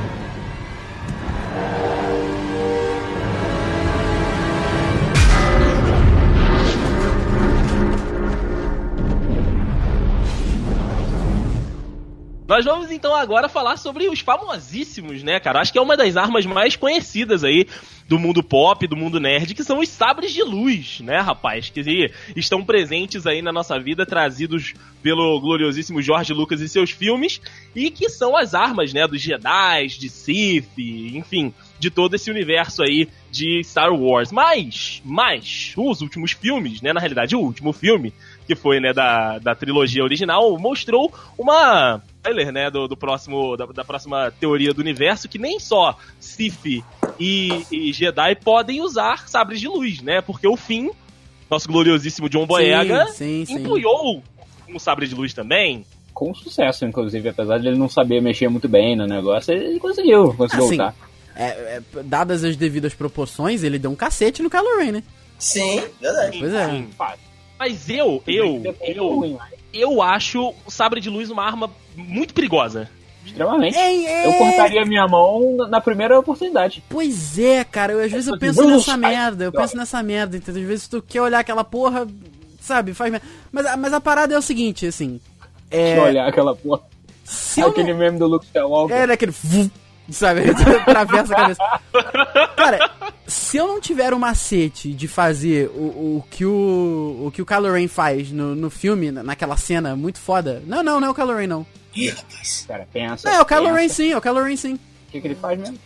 Nós 12.48 12.64
vamos 12.64 12.90
então 12.90 13.14
agora 13.14 13.46
falar 13.46 13.76
sobre 13.76 14.08
os 14.08 14.20
famosíssimos, 14.20 15.22
né, 15.22 15.38
cara? 15.38 15.60
Acho 15.60 15.70
que 15.70 15.78
é 15.78 15.82
uma 15.82 15.98
das 15.98 16.16
armas 16.16 16.46
mais 16.46 16.74
conhecidas 16.76 17.44
aí 17.44 17.66
do 18.08 18.18
mundo 18.18 18.42
pop, 18.42 18.86
do 18.86 18.96
mundo 18.96 19.20
nerd, 19.20 19.54
que 19.54 19.62
são 19.62 19.80
os 19.80 19.88
sabres 19.90 20.32
de 20.32 20.42
luz, 20.42 21.00
né, 21.00 21.18
rapaz? 21.20 21.68
Que 21.68 22.10
estão 22.34 22.64
presentes 22.64 23.26
aí 23.26 23.42
na 23.42 23.52
nossa 23.52 23.78
vida, 23.78 24.06
trazidos 24.06 24.72
pelo 25.02 25.38
gloriosíssimo 25.38 26.00
George 26.00 26.32
Lucas 26.32 26.62
e 26.62 26.70
seus 26.70 26.90
filmes, 26.90 27.38
e 27.76 27.90
que 27.90 28.08
são 28.08 28.34
as 28.34 28.54
armas, 28.54 28.94
né, 28.94 29.06
dos 29.06 29.20
Jedi, 29.20 29.86
de 29.88 30.08
Sith, 30.08 30.78
enfim, 30.78 31.52
de 31.78 31.90
todo 31.90 32.14
esse 32.14 32.30
universo 32.30 32.82
aí 32.82 33.10
de 33.30 33.62
Star 33.62 33.92
Wars. 33.92 34.32
Mas, 34.32 35.02
mas, 35.04 35.74
os 35.76 36.00
últimos 36.00 36.32
filmes, 36.32 36.80
né, 36.80 36.94
na 36.94 37.00
realidade, 37.00 37.36
o 37.36 37.40
último 37.40 37.74
filme, 37.74 38.14
que 38.46 38.54
foi, 38.54 38.80
né, 38.80 38.94
da, 38.94 39.38
da 39.38 39.54
trilogia 39.54 40.02
original, 40.02 40.58
mostrou 40.58 41.12
uma 41.36 42.02
trailer, 42.28 42.52
né, 42.52 42.70
do, 42.70 42.86
do 42.86 42.96
próximo, 42.96 43.56
da, 43.56 43.66
da 43.66 43.84
próxima 43.84 44.30
teoria 44.38 44.72
do 44.72 44.80
universo, 44.80 45.28
que 45.28 45.38
nem 45.38 45.58
só 45.58 45.96
Sith 46.20 46.84
e, 47.18 47.64
e 47.70 47.92
Jedi 47.92 48.36
podem 48.36 48.80
usar 48.80 49.28
sabres 49.28 49.60
de 49.60 49.68
luz, 49.68 50.00
né, 50.02 50.20
porque 50.20 50.46
o 50.46 50.56
Finn, 50.56 50.90
nosso 51.50 51.68
gloriosíssimo 51.68 52.28
John 52.28 52.46
Boyega, 52.46 53.06
sim, 53.08 53.44
sim. 53.44 53.54
empunhou 53.54 54.22
um 54.68 54.78
sabre 54.78 55.06
de 55.06 55.14
luz 55.14 55.32
também. 55.32 55.84
Com 56.12 56.34
sucesso, 56.34 56.84
inclusive, 56.84 57.28
apesar 57.28 57.58
de 57.58 57.68
ele 57.68 57.78
não 57.78 57.88
saber 57.88 58.20
mexer 58.20 58.48
muito 58.48 58.68
bem 58.68 58.96
no 58.96 59.06
negócio, 59.06 59.54
ele 59.54 59.78
conseguiu, 59.78 60.34
conseguiu 60.34 60.64
Assim, 60.64 60.76
lutar. 60.76 60.94
É, 61.36 61.46
é, 61.46 61.82
dadas 62.02 62.42
as 62.42 62.56
devidas 62.56 62.92
proporções, 62.92 63.62
ele 63.62 63.78
deu 63.78 63.90
um 63.90 63.94
cacete 63.94 64.42
no 64.42 64.50
Kylo 64.50 64.78
Ren, 64.78 64.92
né? 64.92 65.02
Sim, 65.38 65.80
verdade. 66.00 66.38
Pois 66.40 66.52
é. 66.52 66.84
Mas 67.56 67.88
eu, 67.88 68.20
eu, 68.26 68.62
eu, 68.64 68.76
eu 68.82 69.38
acho 70.02 70.54
o 70.66 70.70
sabre 70.70 71.00
de 71.00 71.10
luz 71.10 71.30
uma 71.30 71.44
arma 71.44 71.70
muito 71.96 72.32
perigosa. 72.34 72.88
Extremamente. 73.26 73.76
É, 73.76 74.04
é. 74.04 74.26
Eu 74.26 74.32
cortaria 74.34 74.84
minha 74.86 75.06
mão 75.06 75.56
na- 75.68 75.80
primeira 75.82 76.18
oportunidade. 76.18 76.82
Pois 76.88 77.38
é, 77.38 77.62
cara, 77.62 77.92
eu, 77.92 78.00
às 78.02 78.10
vezes 78.10 78.26
eu 78.28 78.38
penso 78.38 78.64
nessa 78.66 78.96
merda, 78.96 79.44
eu 79.44 79.52
penso 79.52 79.76
nessa 79.76 80.02
merda, 80.02 80.36
entendeu? 80.38 80.62
Às 80.62 80.68
vezes 80.68 80.88
tu 80.88 81.02
quer 81.02 81.20
olhar 81.20 81.40
aquela 81.40 81.62
porra, 81.62 82.06
sabe, 82.60 82.94
faz 82.94 83.12
merda. 83.12 83.26
Mas, 83.52 83.66
a- 83.66 83.76
mas 83.76 83.92
a 83.92 84.00
parada 84.00 84.34
é 84.34 84.38
o 84.38 84.42
seguinte, 84.42 84.86
assim. 84.86 85.20
Deixa 85.68 85.94
É. 85.94 85.98
eu 85.98 86.02
olhar 86.04 86.26
aquela 86.26 86.56
porra. 86.56 86.80
Se 87.22 87.60
eu 87.60 87.68
Aquele 87.68 87.92
não... 87.92 87.98
meme 87.98 88.18
do 88.18 88.26
Luke 88.26 88.46
Skywalker. 88.46 88.96
É 88.96 89.06
daquele. 89.06 89.34
Sabe? 90.10 90.40
Atravessa 90.86 91.34
a 91.34 91.36
cabeça. 91.36 91.80
Cara, 92.56 92.90
se 93.26 93.56
eu 93.58 93.66
não 93.68 93.80
tiver 93.80 94.12
o 94.14 94.18
macete 94.18 94.92
de 94.92 95.06
fazer 95.06 95.68
o, 95.74 96.18
o 96.18 96.24
que 96.30 96.44
o. 96.46 97.24
o 97.26 97.30
que 97.30 97.42
o 97.42 97.46
Kylo 97.46 97.72
Ren 97.72 97.88
faz 97.88 98.30
no, 98.32 98.54
no 98.54 98.70
filme, 98.70 99.10
na- 99.10 99.22
naquela 99.22 99.56
cena 99.56 99.94
muito 99.94 100.18
foda. 100.18 100.62
Não, 100.66 100.82
não, 100.82 100.98
não 101.00 101.08
é 101.08 101.10
o 101.10 101.14
Kylo 101.14 101.34
Ren, 101.36 101.46
não. 101.46 101.66
Ih, 101.94 102.08
rapaz. 102.10 102.64
Cara, 102.66 102.88
pensa. 102.92 103.28
Não, 103.28 103.36
é 103.36 103.40
o 103.42 103.44
Kylo 103.44 103.64
pensa. 103.66 103.76
Ren 103.76 103.88
sim, 103.88 104.12
é 104.12 104.16
o 104.16 104.20
Kylo 104.20 104.42
Ren 104.42 104.56
sim. 104.56 104.74
O 104.74 105.10
que, 105.12 105.20
que 105.20 105.26
ele 105.26 105.34
faz 105.34 105.58
mesmo? 105.58 105.78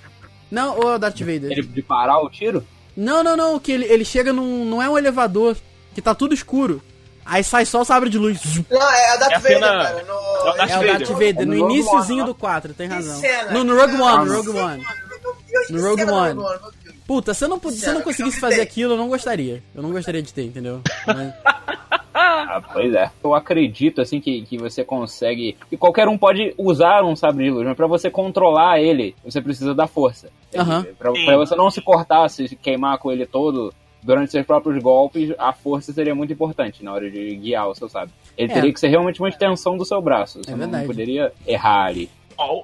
Não, 0.50 0.76
ou 0.78 0.92
é 0.92 0.94
o 0.96 0.98
Darth 0.98 1.18
Vader. 1.20 1.50
Ele 1.50 1.62
de 1.62 1.82
parar 1.82 2.18
o 2.20 2.28
tiro? 2.30 2.64
Não, 2.96 3.24
não, 3.24 3.36
não, 3.36 3.58
que 3.58 3.72
ele, 3.72 3.84
ele 3.86 4.04
chega 4.04 4.32
num. 4.32 4.64
Não 4.64 4.80
é 4.82 4.88
um 4.88 4.98
elevador, 4.98 5.56
que 5.94 6.02
tá 6.02 6.14
tudo 6.14 6.34
escuro. 6.34 6.82
Aí 7.24 7.42
sai 7.44 7.64
só 7.64 7.80
o 7.80 7.84
sabre 7.84 8.08
de 8.10 8.18
luz. 8.18 8.40
Não, 8.70 8.80
é 8.92 9.12
a 9.12 9.16
Darth 9.16 9.32
É 9.32 9.34
a 9.34 9.38
Vader, 9.38 9.54
cena- 9.58 9.82
cara. 9.84 10.04
No... 10.04 10.12
é 10.12 10.50
o 10.50 10.56
Darth 10.56 10.70
É 10.70 10.74
Vader. 10.76 10.98
Darth 10.98 11.08
Vader, 11.10 11.46
no 11.46 11.54
iníciozinho 11.54 12.24
do 12.24 12.34
4, 12.34 12.74
tem 12.74 12.88
razão. 12.88 13.20
No, 13.52 13.76
Rogue. 13.76 14.00
One, 14.00 14.28
no 14.28 14.36
Rogue 14.36 14.58
One. 14.58 14.86
No 15.70 15.88
Rogue 15.88 16.04
One. 16.04 16.40
Puta, 17.06 17.34
se 17.34 17.44
eu 17.44 17.48
não, 17.48 17.60
se 17.70 17.86
eu 17.86 17.94
não 17.94 18.02
conseguisse 18.02 18.36
eu 18.36 18.40
fazer 18.40 18.60
aquilo, 18.60 18.94
eu 18.94 18.96
não 18.96 19.08
gostaria. 19.08 19.62
Eu 19.74 19.82
não 19.82 19.90
gostaria 19.92 20.22
de 20.22 20.32
ter, 20.32 20.44
entendeu? 20.44 20.80
Mas- 21.06 21.34
Ah, 22.14 22.62
pois 22.72 22.92
é. 22.94 23.10
Eu 23.24 23.34
acredito, 23.34 24.00
assim, 24.00 24.20
que, 24.20 24.42
que 24.42 24.58
você 24.58 24.84
consegue... 24.84 25.56
Que 25.70 25.76
qualquer 25.76 26.08
um 26.08 26.18
pode 26.18 26.54
usar 26.58 27.02
um 27.04 27.16
sabre 27.16 27.44
de 27.44 27.50
luz, 27.50 27.66
mas 27.66 27.76
pra 27.76 27.86
você 27.86 28.10
controlar 28.10 28.78
ele, 28.80 29.14
você 29.24 29.40
precisa 29.40 29.74
da 29.74 29.86
força. 29.86 30.28
Aham. 30.54 30.86
Pra, 30.98 31.10
pra 31.12 31.36
você 31.36 31.54
não 31.56 31.70
se 31.70 31.80
cortar, 31.80 32.28
se 32.28 32.54
queimar 32.56 32.98
com 32.98 33.10
ele 33.10 33.24
todo 33.26 33.72
durante 34.02 34.32
seus 34.32 34.44
próprios 34.46 34.82
golpes, 34.82 35.32
a 35.38 35.52
força 35.52 35.92
seria 35.92 36.14
muito 36.14 36.32
importante 36.32 36.82
na 36.84 36.92
hora 36.92 37.10
de 37.10 37.36
guiar 37.36 37.68
o 37.68 37.74
seu 37.74 37.88
sabre. 37.88 38.12
Ele 38.36 38.50
É. 38.50 38.54
teria 38.54 38.72
que 38.72 38.80
ser 38.80 38.88
realmente 38.88 39.20
uma 39.20 39.28
extensão 39.28 39.76
do 39.76 39.84
seu 39.84 40.00
braço. 40.02 40.38
Você 40.42 40.50
É 40.50 40.52
não 40.52 40.58
verdade. 40.60 40.86
poderia 40.86 41.32
errar 41.46 41.84
ali. 41.86 42.10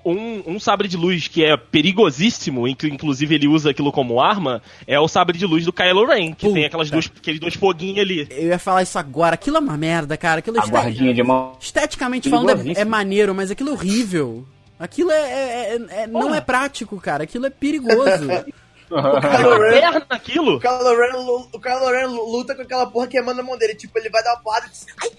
Um, 0.04 0.42
um 0.54 0.58
sabre 0.58 0.88
de 0.88 0.96
luz 0.96 1.28
que 1.28 1.44
é 1.44 1.56
perigosíssimo, 1.56 2.66
e 2.66 2.74
que 2.74 2.88
inclusive 2.88 3.34
ele 3.34 3.46
usa 3.46 3.70
aquilo 3.70 3.92
como 3.92 4.20
arma, 4.20 4.60
é 4.86 4.98
o 4.98 5.06
sabre 5.06 5.38
de 5.38 5.46
luz 5.46 5.64
do 5.64 5.72
Kylo 5.72 6.04
Ren, 6.06 6.32
que 6.32 6.46
Puta. 6.46 6.54
tem 6.54 6.64
aquelas 6.64 6.90
duas, 6.90 7.06
aqueles 7.16 7.38
dois 7.38 7.54
foguinhos 7.54 7.98
ali. 8.00 8.26
eu 8.30 8.48
ia 8.48 8.58
falar 8.58 8.82
isso 8.82 8.98
agora. 8.98 9.34
Aquilo 9.34 9.56
é 9.56 9.60
uma 9.60 9.76
merda, 9.76 10.16
cara. 10.16 10.40
Aquilo 10.40 10.58
é 10.58 10.66
guardinha 10.66 11.14
de 11.14 11.22
mão. 11.22 11.52
esteticamente 11.60 12.28
falando 12.28 12.68
é, 12.76 12.80
é 12.80 12.84
maneiro, 12.84 13.34
mas 13.34 13.50
aquilo 13.50 13.70
é 13.70 13.72
horrível. 13.72 14.44
Aquilo 14.80 15.10
é, 15.12 15.16
é- 15.20 15.76
é- 15.76 16.02
é- 16.02 16.06
não 16.06 16.34
é 16.34 16.40
prático, 16.40 16.96
cara. 17.00 17.24
Aquilo 17.24 17.46
é 17.46 17.50
perigoso. 17.50 18.26
Kylo 18.88 19.58
Ren- 19.60 19.70
Perna 19.80 20.06
naquilo? 20.10 20.56
O 20.56 20.60
Kylo, 20.60 20.96
Ren, 20.96 21.16
o 21.52 21.60
Kylo 21.60 21.90
Ren 21.90 22.06
luta 22.06 22.54
com 22.54 22.62
aquela 22.62 22.86
porra 22.86 23.06
queimando 23.06 23.40
a 23.40 23.44
mão 23.44 23.56
dele. 23.58 23.74
Tipo, 23.74 23.98
ele 23.98 24.08
vai 24.10 24.22
dar 24.22 24.34
uma 24.34 24.42
porrada 24.42 24.66
e 24.66 24.70
diz, 24.70 24.86
ai, 25.02 25.10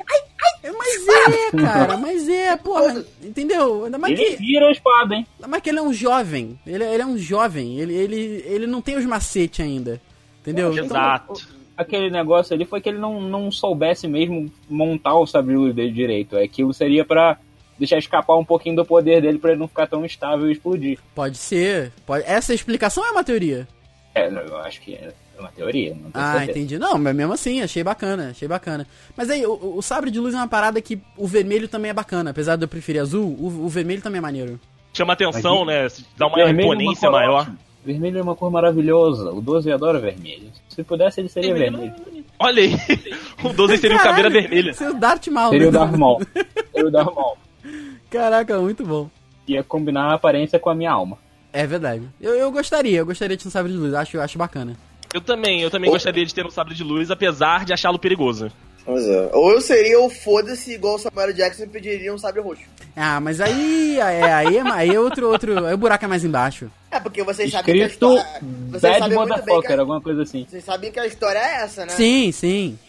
É, 0.61 0.71
mas 0.71 1.07
é, 1.07 1.51
cara. 1.61 1.97
Mas 1.97 2.27
é, 2.29 2.55
porra. 2.57 3.03
Entendeu? 3.23 3.85
Ainda 3.85 3.97
mais 3.97 4.19
Ele 4.19 4.31
que, 4.31 4.35
vira 4.37 4.67
a 4.67 4.71
espada, 4.71 5.15
hein? 5.15 5.25
ainda 5.37 5.47
mais 5.47 5.63
que 5.63 5.69
ele 5.69 5.79
é 5.79 5.81
um 5.81 5.93
jovem. 5.93 6.59
Ele, 6.67 6.83
ele 6.83 7.01
é 7.01 7.05
um 7.05 7.17
jovem. 7.17 7.79
Ele, 7.79 7.93
ele, 7.93 8.43
ele 8.45 8.67
não 8.67 8.81
tem 8.81 8.97
os 8.97 9.05
macetes 9.05 9.59
ainda. 9.65 10.01
Entendeu? 10.41 10.71
Então, 10.73 10.85
Exato. 10.85 11.33
Aquele 11.77 12.09
negócio 12.09 12.53
ali 12.53 12.65
foi 12.65 12.81
que 12.81 12.89
ele 12.89 12.97
não, 12.97 13.21
não 13.21 13.49
soubesse 13.51 14.05
mesmo 14.05 14.51
montar 14.69 15.15
o 15.15 15.25
sabre 15.25 15.71
dele 15.71 15.91
direito. 15.91 16.35
Aquilo 16.37 16.73
seria 16.73 17.05
pra 17.05 17.37
deixar 17.79 17.97
escapar 17.97 18.35
um 18.37 18.45
pouquinho 18.45 18.75
do 18.75 18.85
poder 18.85 19.21
dele 19.21 19.39
pra 19.39 19.51
ele 19.51 19.59
não 19.59 19.67
ficar 19.67 19.87
tão 19.87 20.05
estável 20.05 20.47
e 20.49 20.51
explodir. 20.51 20.99
Pode 21.15 21.37
ser. 21.37 21.91
Pode... 22.05 22.23
Essa 22.27 22.53
explicação 22.53 23.05
é 23.05 23.11
uma 23.11 23.23
teoria. 23.23 23.67
É, 24.13 24.27
eu 24.27 24.57
acho 24.57 24.81
que 24.81 24.95
é 24.95 25.13
uma 25.39 25.49
teoria, 25.49 25.91
não 25.91 26.11
tenho 26.11 26.25
Ah, 26.25 26.31
certeza. 26.39 26.51
entendi. 26.51 26.77
Não, 26.77 26.97
mas 26.97 27.15
mesmo 27.15 27.31
assim, 27.33 27.61
achei 27.61 27.81
bacana, 27.83 28.31
achei 28.31 28.47
bacana. 28.47 28.85
Mas 29.15 29.29
aí, 29.29 29.45
o, 29.45 29.75
o 29.77 29.81
sabre 29.81 30.11
de 30.11 30.19
luz 30.19 30.33
é 30.33 30.37
uma 30.37 30.47
parada 30.47 30.81
que 30.81 30.99
o 31.15 31.25
vermelho 31.25 31.67
também 31.67 31.89
é 31.91 31.93
bacana. 31.93 32.31
Apesar 32.31 32.55
de 32.57 32.63
eu 32.63 32.67
preferir 32.67 33.01
azul, 33.01 33.25
o, 33.39 33.45
o 33.65 33.69
vermelho 33.69 34.01
também 34.01 34.17
é 34.17 34.21
maneiro. 34.21 34.59
Chama 34.93 35.13
atenção, 35.13 35.63
né? 35.63 35.87
Dá 36.17 36.27
uma 36.27 36.35
Vermelho 36.35 36.71
é 36.71 36.73
imponência 36.75 37.07
cor 37.09 37.11
maior. 37.17 37.41
ótima. 37.41 37.57
Vermelho 37.85 38.19
é 38.19 38.21
uma 38.21 38.35
cor 38.35 38.51
maravilhosa. 38.51 39.31
O 39.31 39.39
12 39.39 39.71
adora 39.71 39.99
vermelho. 39.99 40.51
Se 40.67 40.83
pudesse, 40.83 41.21
ele 41.21 41.29
seria 41.29 41.53
vermelho. 41.53 41.93
Olha 42.37 42.61
aí, 42.63 42.73
o 43.43 43.49
12 43.53 43.77
seria 43.77 43.95
o 43.95 43.99
caveira 44.01 44.29
Caralho, 44.29 44.49
vermelha. 44.49 44.73
Seu 44.73 44.93
Darth 44.93 45.27
Maul. 45.27 45.51
Seria 45.51 45.69
o 45.69 45.71
né? 45.71 45.79
Darth 45.79 45.95
Maul. 45.95 46.21
Seria 46.73 46.87
o 46.87 46.91
Darth 46.91 47.15
Maul. 47.15 47.37
Caraca, 48.09 48.59
muito 48.59 48.85
bom. 48.85 49.09
Ia 49.47 49.63
combinar 49.63 50.11
a 50.11 50.15
aparência 50.15 50.59
com 50.59 50.69
a 50.69 50.75
minha 50.75 50.91
alma. 50.91 51.17
É 51.51 51.65
verdade. 51.65 52.03
Eu, 52.21 52.35
eu 52.35 52.51
gostaria, 52.51 52.99
eu 52.99 53.05
gostaria 53.05 53.35
de 53.35 53.43
ter 53.43 53.47
um 53.47 53.51
sabre 53.51 53.71
de 53.71 53.77
luz. 53.77 53.93
Acho, 53.93 54.19
acho 54.19 54.37
bacana. 54.37 54.75
Eu 55.13 55.21
também, 55.21 55.61
eu 55.61 55.71
também 55.71 55.89
Ou- 55.89 55.95
gostaria 55.95 56.25
de 56.25 56.33
ter 56.33 56.45
um 56.45 56.51
sabre 56.51 56.75
de 56.75 56.83
luz, 56.83 57.09
apesar 57.09 57.65
de 57.65 57.73
achá-lo 57.73 57.97
perigoso. 57.97 58.51
Pois 58.85 59.05
é. 59.07 59.29
Ou 59.33 59.51
eu 59.51 59.61
seria 59.61 59.99
o 59.99 60.09
foda-se 60.09 60.73
igual 60.73 60.95
o 60.95 60.99
Samuel 60.99 61.33
Jackson 61.33 61.63
e 61.63 61.67
pediria 61.67 62.13
um 62.13 62.17
sabre 62.17 62.41
roxo. 62.41 62.63
Ah, 62.95 63.19
mas 63.19 63.41
aí. 63.41 63.97
É, 63.99 64.33
aí, 64.33 64.57
é, 64.57 64.61
aí 64.61 64.95
é 64.95 64.99
outro, 64.99 65.29
outro. 65.29 65.65
Aí 65.65 65.73
o 65.73 65.77
buraco 65.77 66.05
é 66.05 66.07
mais 66.07 66.23
embaixo. 66.23 66.71
É, 66.89 66.99
porque 66.99 67.23
vocês 67.23 67.51
sabem 67.51 67.75
que 67.75 67.81
a 67.83 67.85
Escrito 67.87 68.13
história. 68.15 68.41
Vocês 68.69 68.81
Bad 68.81 68.99
sabem 68.99 69.17
muito 69.17 69.29
bem 69.29 69.35
que 69.35 69.41
Motherfucker, 69.41 69.77
a, 69.77 69.81
alguma 69.81 70.01
coisa 70.01 70.21
assim. 70.23 70.45
vocês 70.49 70.63
sabem 70.63 70.91
que 70.91 70.99
a 70.99 71.05
história 71.05 71.39
é 71.39 71.63
essa, 71.63 71.85
né? 71.85 71.91
Sim, 71.91 72.31
sim. 72.31 72.79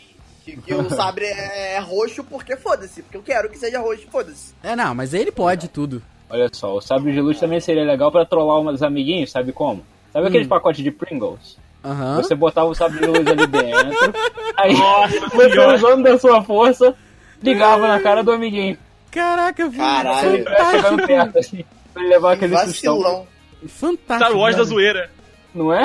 Que, 0.56 0.62
que 0.62 0.74
o 0.74 0.88
sabre 0.90 1.24
é, 1.24 1.74
é 1.74 1.78
roxo 1.78 2.24
porque 2.24 2.56
foda-se. 2.56 3.02
Porque 3.02 3.16
eu 3.16 3.22
quero 3.22 3.48
que 3.48 3.58
seja 3.58 3.80
roxo, 3.80 4.06
foda-se. 4.10 4.54
É, 4.62 4.74
não, 4.74 4.94
mas 4.94 5.14
ele 5.14 5.30
pode 5.32 5.68
tudo. 5.68 6.02
Olha 6.28 6.48
só, 6.52 6.76
o 6.76 6.80
sabre 6.80 7.12
de 7.12 7.20
luz 7.20 7.40
também 7.40 7.60
seria 7.60 7.84
legal 7.84 8.12
pra 8.12 8.24
trollar 8.24 8.60
umas 8.60 8.82
amiguinhos, 8.82 9.30
sabe 9.30 9.52
como? 9.52 9.84
Sabe 10.12 10.28
aqueles 10.28 10.46
pacotes 10.46 10.82
de 10.82 10.90
Pringles? 10.90 11.58
Aham. 11.84 12.16
Você 12.16 12.34
botava 12.34 12.68
o 12.68 12.74
sabre 12.74 13.00
de 13.00 13.06
luz 13.06 13.26
ali 13.26 13.46
dentro, 13.46 14.14
aí 14.56 14.72
Nossa 14.74 15.28
você 15.30 15.74
usando 15.74 16.02
da 16.04 16.18
sua 16.18 16.42
força, 16.42 16.94
ligava 17.42 17.88
na 17.88 18.00
cara 18.00 18.22
do 18.22 18.30
amiguinho. 18.32 18.76
Caraca, 19.10 19.68
foi 19.70 19.78
Caralho. 19.78 20.44
Pra 20.44 20.54
chegar 20.70 20.82
fantástico. 20.82 21.06
perto, 21.06 21.38
assim, 21.38 21.64
pra 21.92 22.02
ele 22.02 22.12
levar 22.12 22.32
aquele 22.34 22.56
sustão. 22.58 22.96
Vacilão. 22.98 23.26
Fantástico. 23.66 24.30
Star 24.30 24.36
Wars 24.36 24.56
da 24.56 24.62
velho. 24.62 24.74
zoeira. 24.74 25.10
Não 25.54 25.72
é? 25.72 25.84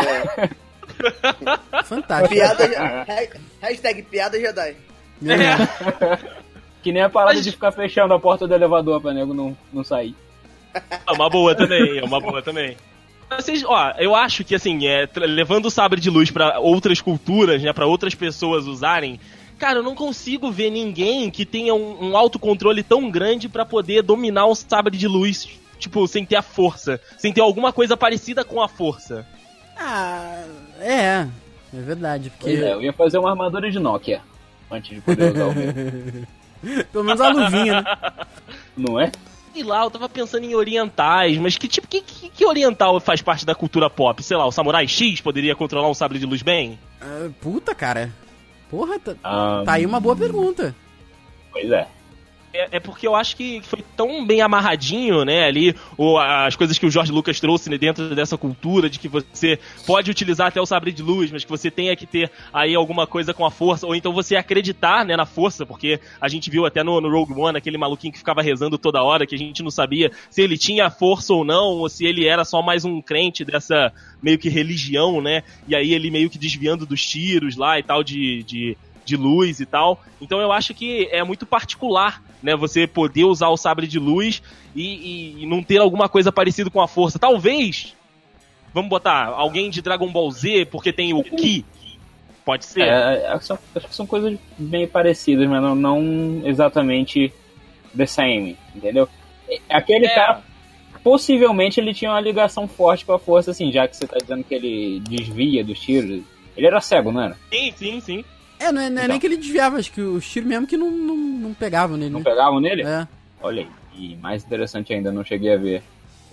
Fantástico. 1.86 2.34
Piada. 2.34 2.64
ha- 2.78 3.06
hashtag 3.62 4.02
piada 4.04 4.40
Jedi. 4.40 4.76
É. 5.26 6.18
Que 6.84 6.92
nem 6.92 7.02
a 7.02 7.10
parada 7.10 7.36
Mas- 7.36 7.44
de 7.44 7.52
ficar 7.52 7.72
fechando 7.72 8.14
a 8.14 8.20
porta 8.20 8.48
do 8.48 8.54
elevador 8.54 9.02
pra 9.02 9.14
nego 9.14 9.34
não, 9.34 9.58
não 9.74 9.84
sair. 9.84 10.16
É 11.08 11.12
uma 11.12 11.30
boa 11.30 11.56
também, 11.56 12.00
é 12.00 12.04
uma 12.04 12.20
boa 12.20 12.42
também. 12.42 12.76
Vocês, 13.30 13.64
ó, 13.66 13.92
eu 13.98 14.14
acho 14.14 14.44
que 14.44 14.54
assim, 14.54 14.86
é, 14.86 15.08
levando 15.16 15.66
o 15.66 15.72
sabre 15.72 16.00
de 16.00 16.10
luz 16.10 16.30
pra 16.30 16.60
outras 16.60 17.02
culturas, 17.02 17.62
né, 17.62 17.74
para 17.74 17.88
outras 17.88 18.14
pessoas 18.14 18.68
usarem, 18.68 19.20
cara, 19.58 19.80
eu 19.80 19.84
não 19.84 19.96
consigo 19.96 20.52
ver 20.52 20.70
ninguém 20.70 21.32
que 21.32 21.44
tenha 21.46 21.74
um, 21.74 22.10
um 22.12 22.18
autocontrole 22.18 22.84
tão 22.84 23.10
grande 23.10 23.50
pra 23.50 23.66
poder 23.66 24.04
dominar 24.04 24.46
um 24.46 24.54
sabre 24.54 24.96
de 24.96 25.08
luz, 25.08 25.48
tipo, 25.80 26.08
sem 26.08 26.24
ter 26.26 26.36
a 26.36 26.42
força, 26.44 27.00
sem 27.18 27.34
ter 27.34 27.42
alguma 27.42 27.74
coisa 27.74 27.98
parecida 27.98 28.44
com 28.44 28.62
a 28.62 28.68
força. 28.68 29.26
Ah, 29.78 30.44
é. 30.80 31.28
É 31.74 31.82
verdade, 31.82 32.30
porque. 32.30 32.52
Pois 32.52 32.62
é, 32.64 32.74
eu 32.74 32.82
ia 32.82 32.94
fazer 32.94 33.18
uma 33.18 33.30
armadura 33.32 33.70
de 33.70 33.80
Nokia 33.80 34.22
antes 34.72 34.96
de 34.96 35.02
poder 35.02 35.34
usar 35.34 35.46
o 35.46 35.54
meu. 35.54 36.86
Pelo 36.92 37.04
menos 37.04 37.22
a 37.22 37.30
luvinha, 37.30 37.82
né? 37.82 38.26
Não 38.76 39.00
é? 39.00 39.12
Sei 39.54 39.64
lá, 39.64 39.84
eu 39.84 39.92
tava 39.92 40.10
pensando 40.10 40.44
em 40.46 40.56
orientais, 40.56 41.38
mas 41.38 41.58
que 41.58 41.68
tipo, 41.68 41.88
que, 41.88 42.02
que, 42.02 42.30
que 42.30 42.46
oriental 42.46 43.00
faz 43.00 43.22
parte 43.22 43.46
da 43.46 43.56
cultura 43.56 43.90
pop? 43.90 44.22
Sei 44.24 44.36
lá, 44.36 44.46
o 44.46 44.52
Samurai 44.52 44.88
X 44.88 45.22
poderia 45.22 45.56
controlar 45.56 45.90
um 45.90 45.94
sabre 45.94 46.20
de 46.20 46.26
luz 46.26 46.42
bem? 46.42 46.78
Ah, 47.00 47.30
puta, 47.40 47.74
cara. 47.76 48.12
Porra, 48.70 49.00
tá, 49.00 49.16
Ah, 49.24 49.64
tá 49.66 49.74
aí 49.74 49.86
uma 49.86 50.00
boa 50.00 50.16
pergunta. 50.16 50.76
Pois 51.52 51.70
é. 51.72 51.88
É, 52.56 52.78
é 52.78 52.80
porque 52.80 53.06
eu 53.06 53.16
acho 53.16 53.36
que 53.36 53.62
foi 53.64 53.84
tão 53.98 54.26
bem 54.26 54.42
amarradinho, 54.42 55.26
né, 55.26 55.46
ali, 55.46 55.76
ou 55.98 56.18
as 56.18 56.56
coisas 56.56 56.80
que 56.80 56.86
o 56.86 56.90
Jorge 56.90 57.12
Lucas 57.12 57.40
trouxe 57.40 57.70
né, 57.70 57.78
dentro 57.78 58.16
dessa 58.16 58.38
cultura, 58.38 58.90
de 58.90 58.98
que 58.98 59.10
você 59.10 59.60
pode 59.86 60.10
utilizar 60.10 60.48
até 60.48 60.62
o 60.62 60.66
sabre 60.66 60.92
de 60.92 61.04
luz, 61.04 61.32
mas 61.32 61.44
que 61.44 61.50
você 61.50 61.70
tenha 61.70 61.96
que 61.96 62.06
ter 62.06 62.32
aí 62.54 62.74
alguma 62.74 63.06
coisa 63.06 63.34
com 63.34 63.46
a 63.46 63.52
força, 63.52 63.86
ou 63.86 63.94
então 63.94 64.14
você 64.14 64.38
acreditar, 64.38 65.06
né, 65.06 65.18
na 65.18 65.26
força, 65.26 65.66
porque 65.66 66.00
a 66.20 66.30
gente 66.30 66.50
viu 66.50 66.66
até 66.66 66.82
no, 66.82 67.02
no 67.02 67.12
Rogue 67.12 67.34
One 67.34 67.58
aquele 67.58 67.78
maluquinho 67.78 68.14
que 68.14 68.20
ficava 68.20 68.42
rezando 68.42 68.78
toda 68.78 69.04
hora, 69.04 69.28
que 69.28 69.36
a 69.36 69.38
gente 69.38 69.62
não 69.62 69.72
sabia 69.72 70.10
se 70.30 70.42
ele 70.42 70.58
tinha 70.58 70.90
força 70.90 71.34
ou 71.34 71.44
não, 71.44 71.66
ou 71.66 71.90
se 71.90 72.06
ele 72.06 72.26
era 72.26 72.46
só 72.46 72.62
mais 72.62 72.86
um 72.86 73.02
crente 73.02 73.44
dessa 73.44 73.92
meio 74.22 74.40
que 74.40 74.48
religião, 74.48 75.22
né, 75.22 75.44
e 75.68 75.76
aí 75.76 75.94
ele 75.94 76.10
meio 76.10 76.30
que 76.30 76.38
desviando 76.38 76.86
dos 76.86 77.06
tiros 77.06 77.58
lá 77.58 77.78
e 77.78 77.84
tal, 77.84 78.02
de, 78.02 78.44
de 78.44 78.78
de 79.06 79.16
luz 79.16 79.60
e 79.60 79.66
tal. 79.66 80.04
Então 80.20 80.40
eu 80.40 80.52
acho 80.52 80.74
que 80.74 81.08
é 81.12 81.24
muito 81.24 81.46
particular, 81.46 82.22
né? 82.42 82.56
Você 82.56 82.88
poder 82.88 83.24
usar 83.26 83.50
o 83.50 83.58
sabre 83.58 83.88
de 83.88 84.00
luz 84.00 84.42
e, 84.76 84.84
e- 84.84 85.44
e 85.44 85.46
não 85.46 85.62
ter 85.64 85.78
alguma 85.78 86.10
coisa 86.10 86.32
parecida 86.32 86.70
com 86.70 86.82
a 86.82 86.88
força. 86.88 87.18
Talvez, 87.20 87.96
vamos 88.74 88.90
botar 88.90 89.28
alguém 89.28 89.70
de 89.70 89.82
Dragon 89.82 90.12
Ball 90.12 90.30
Z 90.32 90.66
porque 90.72 90.92
tem 90.92 91.14
o 91.14 91.24
Ki. 91.24 91.64
Pode 92.44 92.66
ser. 92.66 92.82
É, 92.84 93.34
é, 93.34 93.40
são, 93.40 93.58
acho 93.76 93.88
que 93.88 93.96
são 93.96 94.06
coisas 94.06 94.38
bem 94.58 94.88
parecidas, 94.88 95.48
mas 95.48 95.62
não, 95.62 95.74
não 95.76 96.42
exatamente 96.44 97.32
the 97.96 98.06
same, 98.06 98.58
entendeu? 98.76 99.08
Aquele 99.70 100.06
É. 100.06 100.10
cara, 100.14 100.42
possivelmente 101.04 101.80
ele 101.80 101.94
tinha 101.94 102.12
uma 102.12 102.20
ligação 102.20 102.68
forte 102.68 103.06
com 103.06 103.14
a 103.14 103.20
força, 103.20 103.52
assim, 103.52 103.72
já 103.72 103.88
que 103.88 103.96
você 103.96 104.08
tá 104.08 104.18
dizendo 104.20 104.44
que 104.44 104.54
ele 104.56 105.00
desvia 105.02 105.64
dos 105.64 105.80
tiros. 105.80 106.24
Ele 106.58 106.68
era 106.68 106.80
cego, 106.82 107.12
não 107.12 107.22
era? 107.22 107.38
Sim, 107.52 107.74
sim, 107.76 108.00
sim. 108.00 108.26
É, 108.60 108.72
não 108.72 108.82
é, 108.82 108.90
não 108.90 108.98
é 108.98 109.06
Então. 109.06 109.08
nem 109.10 109.20
que 109.20 109.28
ele 109.28 109.38
desviava, 109.38 109.78
acho 109.78 109.92
que 109.92 110.02
os 110.02 110.28
tiros 110.28 110.48
mesmo 110.48 110.66
que 110.66 110.78
não, 110.78 110.90
não, 110.90 111.16
não 111.16 111.54
pegavam 111.54 111.98
nele. 111.98 112.12
Não 112.12 112.20
né? 112.20 112.26
pegavam 112.26 112.60
nele? 112.60 112.84
É. 112.84 113.08
Olha 113.42 113.64
aí. 113.64 113.70
E 113.98 114.16
mais 114.18 114.44
interessante 114.44 114.94
ainda, 114.94 115.12
não 115.12 115.24
cheguei 115.24 115.54
a 115.54 115.58
ver. 115.58 115.84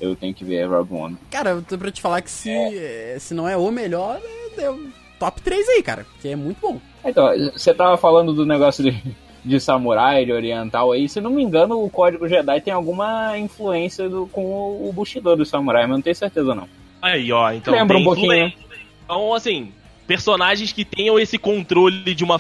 Eu 0.01 0.17
tenho 0.17 0.35
que 0.35 0.45
ver 0.45 0.65
Rogue 0.67 0.95
One. 0.95 1.17
Cara, 1.31 1.51
eu 1.51 1.63
tô 1.63 1.79
pra 1.79 1.91
te 1.91 2.01
falar 2.03 2.23
que 2.23 2.31
se, 2.31 2.51
eh, 2.51 3.17
se 3.21 3.35
não 3.35 3.49
é 3.49 3.57
o 3.57 3.71
melhor, 3.71 4.21
é, 4.59 4.63
é 4.63 4.71
o 4.71 4.89
top 5.19 5.41
3 5.41 5.69
aí, 5.69 5.83
cara. 5.83 6.05
Que 6.21 6.29
é 6.31 6.37
muito 6.37 6.59
bom. 6.61 6.81
Então, 7.05 7.29
você 7.53 7.73
tava 7.73 7.97
falando 7.97 8.33
do 8.33 8.45
negócio 8.45 8.83
de, 8.83 9.01
de 9.45 9.61
samurai, 9.61 10.25
de 10.25 10.33
oriental 10.33 10.91
aí. 10.91 11.09
Se 11.09 11.21
não 11.21 11.31
me 11.31 11.43
engano, 11.43 11.85
o 11.85 11.89
Código 11.89 12.29
Jedi 12.29 12.61
tem 12.61 12.73
alguma 12.73 13.39
influência 13.39 14.09
do, 14.09 14.27
com 14.27 14.45
o, 14.45 14.89
o 14.89 14.93
Bushido 14.93 15.37
do 15.37 15.47
samurai, 15.47 15.83
mas 15.83 15.97
não 15.97 16.03
tenho 16.03 16.17
certeza 16.17 16.53
não. 16.53 16.69
Aí, 17.01 17.33
ó. 17.33 17.53
Então 17.53 17.73
Lembra 17.73 17.97
tem 17.97 18.03
um 18.03 18.05
pouquinho, 18.05 18.33
influência. 18.33 18.59
Então, 19.05 19.35
assim, 19.35 19.73
personagens 20.13 20.73
que 20.73 20.85
tenham 20.85 21.19
esse 21.19 21.39
controle 21.39 22.15
de 22.15 22.23
uma 22.23 22.39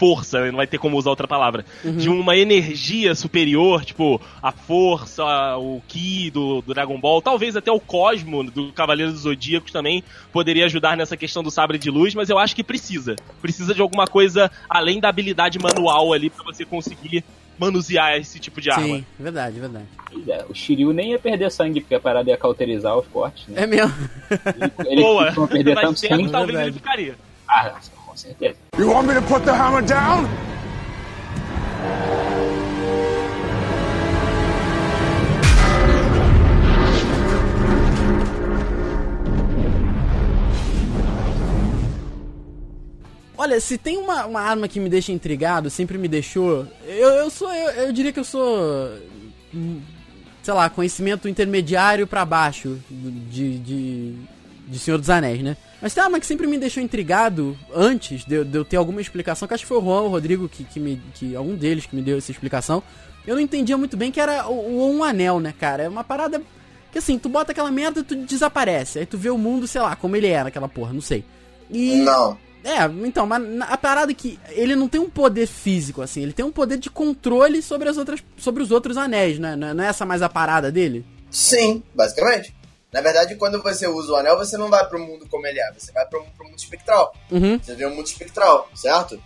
força, 0.00 0.46
não 0.46 0.56
vai 0.56 0.66
ter 0.66 0.78
como 0.78 0.96
usar 0.96 1.10
outra 1.10 1.28
palavra, 1.28 1.62
de 1.84 2.08
uma 2.08 2.34
energia 2.34 3.14
superior, 3.14 3.84
tipo 3.84 4.18
a 4.42 4.50
força, 4.50 5.22
o 5.58 5.82
Ki 5.86 6.30
do, 6.30 6.62
do 6.62 6.72
Dragon 6.72 6.98
Ball, 6.98 7.20
talvez 7.20 7.54
até 7.54 7.70
o 7.70 7.78
Cosmo 7.78 8.42
do 8.42 8.72
Cavaleiro 8.72 9.12
dos 9.12 9.20
Zodíacos 9.20 9.70
também 9.70 10.02
poderia 10.32 10.64
ajudar 10.64 10.96
nessa 10.96 11.18
questão 11.18 11.42
do 11.42 11.50
sabre 11.50 11.76
de 11.76 11.90
luz, 11.90 12.14
mas 12.14 12.30
eu 12.30 12.38
acho 12.38 12.56
que 12.56 12.64
precisa. 12.64 13.14
Precisa 13.42 13.74
de 13.74 13.82
alguma 13.82 14.06
coisa 14.06 14.50
além 14.70 15.00
da 15.00 15.10
habilidade 15.10 15.58
manual 15.58 16.14
ali 16.14 16.30
pra 16.30 16.42
você 16.44 16.64
conseguir 16.64 17.22
manusear 17.58 18.16
esse 18.16 18.38
tipo 18.40 18.58
de 18.58 18.70
arma. 18.70 18.86
Sim, 18.86 19.04
verdade, 19.18 19.60
verdade. 19.60 19.84
É, 20.26 20.46
o 20.48 20.54
Shiryu 20.54 20.94
nem 20.94 21.10
ia 21.10 21.18
perder 21.18 21.50
sangue, 21.50 21.82
porque 21.82 21.94
a 21.94 22.00
parada 22.00 22.30
ia 22.30 22.38
cauterizar 22.38 22.96
os 22.96 23.06
cortes, 23.06 23.46
né? 23.48 23.64
É 23.64 23.66
mesmo. 23.66 23.92
Ele, 24.30 24.92
ele 24.92 25.02
Boa, 25.02 25.24
mas 25.26 25.34
tanto 25.34 26.00
tempo 26.00 26.16
sangue. 26.16 26.30
talvez 26.30 26.56
verdade. 26.56 26.68
ele 26.68 26.72
ficaria. 26.72 27.14
Ah, 27.46 27.74
com 28.10 28.16
certeza. 28.16 28.56
You 28.76 28.90
want 28.90 29.06
me 29.06 29.14
to 29.14 29.22
put 29.22 29.44
the 29.44 29.52
hammer 29.52 29.82
down? 29.82 30.28
Olha, 43.38 43.58
se 43.58 43.78
tem 43.78 43.96
uma, 43.96 44.26
uma 44.26 44.40
arma 44.40 44.68
que 44.68 44.78
me 44.78 44.88
deixa 44.88 45.12
intrigado, 45.12 45.70
sempre 45.70 45.96
me 45.96 46.08
deixou. 46.08 46.66
Eu, 46.84 47.08
eu 47.10 47.30
sou. 47.30 47.50
Eu, 47.52 47.86
eu 47.86 47.92
diria 47.92 48.12
que 48.12 48.20
eu 48.20 48.24
sou. 48.24 48.90
Sei 50.42 50.54
lá, 50.54 50.68
conhecimento 50.68 51.28
intermediário 51.28 52.06
pra 52.06 52.24
baixo 52.24 52.78
de, 52.90 53.58
de, 53.58 54.14
de 54.68 54.78
Senhor 54.78 54.98
dos 54.98 55.10
Anéis, 55.10 55.42
né? 55.42 55.56
Mas 55.80 55.94
tem 55.94 56.04
uma 56.04 56.20
que 56.20 56.26
sempre 56.26 56.46
me 56.46 56.58
deixou 56.58 56.82
intrigado 56.82 57.56
antes 57.74 58.24
de, 58.24 58.34
eu- 58.34 58.44
de 58.44 58.56
eu 58.58 58.64
ter 58.64 58.76
alguma 58.76 59.00
explicação, 59.00 59.48
que 59.48 59.54
acho 59.54 59.62
que 59.64 59.68
foi 59.68 59.78
o 59.78 59.82
Juan 59.82 60.00
ou 60.02 60.06
o 60.06 60.10
Rodrigo 60.10 60.48
que, 60.48 60.64
que 60.64 60.78
me. 60.78 61.00
que 61.14 61.34
algum 61.34 61.54
deles 61.56 61.86
que 61.86 61.96
me 61.96 62.02
deu 62.02 62.18
essa 62.18 62.30
explicação. 62.30 62.82
Eu 63.26 63.34
não 63.34 63.42
entendia 63.42 63.76
muito 63.78 63.96
bem 63.96 64.10
que 64.10 64.20
era 64.20 64.48
o, 64.48 64.52
o 64.52 64.96
um 64.96 65.04
anel, 65.04 65.40
né, 65.40 65.54
cara? 65.58 65.82
É 65.84 65.88
uma 65.88 66.04
parada. 66.04 66.42
Que 66.92 66.98
assim, 66.98 67.18
tu 67.18 67.28
bota 67.28 67.52
aquela 67.52 67.70
merda 67.70 68.00
e 68.00 68.02
tu 68.02 68.16
desaparece. 68.16 68.98
Aí 68.98 69.06
tu 69.06 69.16
vê 69.16 69.30
o 69.30 69.38
mundo, 69.38 69.66
sei 69.68 69.80
lá, 69.80 69.94
como 69.96 70.16
ele 70.16 70.26
era, 70.26 70.48
aquela 70.48 70.68
porra, 70.68 70.92
não 70.92 71.00
sei. 71.00 71.24
E. 71.70 71.96
Não. 71.96 72.36
É, 72.62 72.84
então, 73.06 73.24
mas 73.26 73.42
a 73.62 73.76
parada 73.78 74.12
é 74.12 74.14
que 74.14 74.38
ele 74.50 74.76
não 74.76 74.86
tem 74.86 75.00
um 75.00 75.08
poder 75.08 75.46
físico, 75.46 76.02
assim, 76.02 76.22
ele 76.22 76.34
tem 76.34 76.44
um 76.44 76.52
poder 76.52 76.76
de 76.76 76.90
controle 76.90 77.62
sobre 77.62 77.88
as 77.88 77.96
outras. 77.96 78.22
sobre 78.36 78.62
os 78.62 78.70
outros 78.70 78.98
anéis, 78.98 79.38
né? 79.38 79.56
Não 79.56 79.68
é, 79.68 79.72
não 79.74 79.84
é 79.84 79.86
essa 79.86 80.04
mais 80.04 80.20
a 80.20 80.28
parada 80.28 80.70
dele? 80.70 81.02
Sim, 81.30 81.82
basicamente. 81.94 82.54
Na 82.92 83.00
verdade, 83.00 83.36
quando 83.36 83.62
você 83.62 83.86
usa 83.86 84.12
o 84.12 84.16
anel, 84.16 84.36
você 84.36 84.56
não 84.56 84.68
vai 84.68 84.84
pro 84.88 84.98
mundo 84.98 85.26
como 85.28 85.46
ele 85.46 85.60
é, 85.60 85.72
você 85.72 85.92
vai 85.92 86.04
pro, 86.06 86.24
pro 86.36 86.44
mundo 86.46 86.58
espectral. 86.58 87.14
Uhum. 87.30 87.58
Você 87.58 87.74
vê 87.74 87.84
o 87.86 87.90
mundo 87.90 88.06
espectral, 88.06 88.68
certo? 88.74 89.22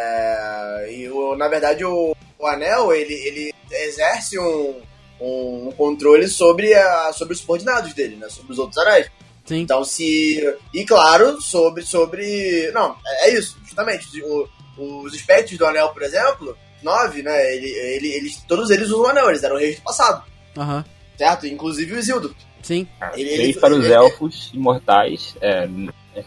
É, 0.00 0.86
e 0.92 1.08
o, 1.10 1.34
na 1.36 1.48
verdade 1.48 1.84
o, 1.84 2.14
o 2.38 2.46
anel 2.46 2.92
ele, 2.92 3.14
ele 3.14 3.54
exerce 3.70 4.38
um, 4.38 4.80
um 5.20 5.72
controle 5.76 6.28
sobre, 6.28 6.74
a, 6.74 7.12
sobre 7.12 7.34
os 7.34 7.40
subordinados 7.40 7.94
dele, 7.94 8.16
né? 8.16 8.28
Sobre 8.28 8.52
os 8.52 8.58
outros 8.58 8.78
anéis. 8.78 9.08
Sim. 9.44 9.60
Então 9.60 9.84
se. 9.84 10.42
E 10.74 10.84
claro, 10.84 11.40
sobre. 11.40 11.82
sobre. 11.84 12.70
Não, 12.72 12.96
é, 13.06 13.28
é 13.30 13.34
isso, 13.38 13.56
justamente. 13.64 14.06
O- 14.22 14.48
os 14.78 15.14
espectros 15.14 15.56
do 15.56 15.64
anel, 15.64 15.88
por 15.88 16.02
exemplo, 16.02 16.54
nove, 16.82 17.22
né? 17.22 17.54
Ele, 17.56 17.66
ele, 17.70 18.08
eles, 18.12 18.42
todos 18.46 18.68
eles 18.70 18.88
usam 18.88 19.00
o 19.00 19.06
anel, 19.06 19.30
eles 19.30 19.42
eram 19.42 19.56
reis 19.56 19.76
do 19.76 19.82
passado, 19.82 20.22
Aham. 20.58 20.84
certo? 21.16 21.46
Inclusive 21.46 21.94
o 21.94 21.98
Isildo. 21.98 22.36
Sim. 22.66 22.86
Ele- 23.14 23.36
Três 23.36 23.56
para 23.60 23.74
os 23.74 23.84
elfos 23.86 24.50
imortais, 24.52 25.36
é, 25.40 25.68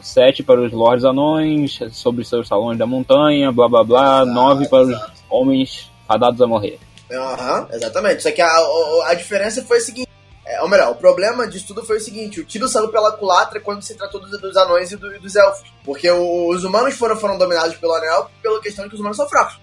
sete 0.02 0.42
para 0.42 0.62
os 0.62 0.72
lords 0.72 1.04
anões, 1.04 1.80
sobre 1.92 2.24
seus 2.24 2.48
salões 2.48 2.78
da 2.78 2.86
montanha, 2.86 3.52
blá 3.52 3.68
blá 3.68 3.84
blá, 3.84 4.22
Exato, 4.22 4.32
nove 4.32 4.68
para 4.70 4.84
os 4.84 4.90
exato. 4.90 5.12
homens 5.30 5.92
fadados 6.08 6.42
a 6.42 6.48
morrer. 6.48 6.80
Aham, 7.12 7.68
exatamente. 7.74 8.24
Só 8.24 8.32
que 8.32 8.42
a, 8.42 8.48
a, 8.48 9.04
a 9.08 9.14
diferença 9.16 9.64
foi 9.64 9.78
a 9.80 9.82
seguinte. 9.82 10.08
É, 10.46 10.62
ou 10.62 10.70
melhor, 10.70 10.92
o 10.92 10.96
problema 10.96 11.48
disso 11.48 11.68
tudo 11.68 11.84
foi 11.84 11.98
o 11.98 12.00
seguinte: 12.00 12.40
o 12.40 12.46
tiro 12.46 12.68
saiu 12.68 12.88
pela 12.90 13.12
culatra 13.12 13.60
quando 13.60 13.82
se 13.82 13.96
tratou 13.96 14.20
dos, 14.22 14.40
dos 14.40 14.56
anões 14.56 14.92
e, 14.92 14.96
do- 14.96 15.14
e 15.16 15.20
dos 15.20 15.36
elfos. 15.36 15.68
Porque 15.84 16.10
o- 16.10 16.50
os 16.50 16.64
humanos 16.64 16.96
foram, 16.96 17.16
foram 17.18 17.38
dominados 17.38 17.76
pelo 17.76 17.94
anel 17.94 18.30
pela 18.42 18.62
questão 18.62 18.86
de 18.86 18.90
que 18.90 18.96
os 18.96 19.00
humanos 19.02 19.18
são 19.18 19.28
fracos. 19.28 19.60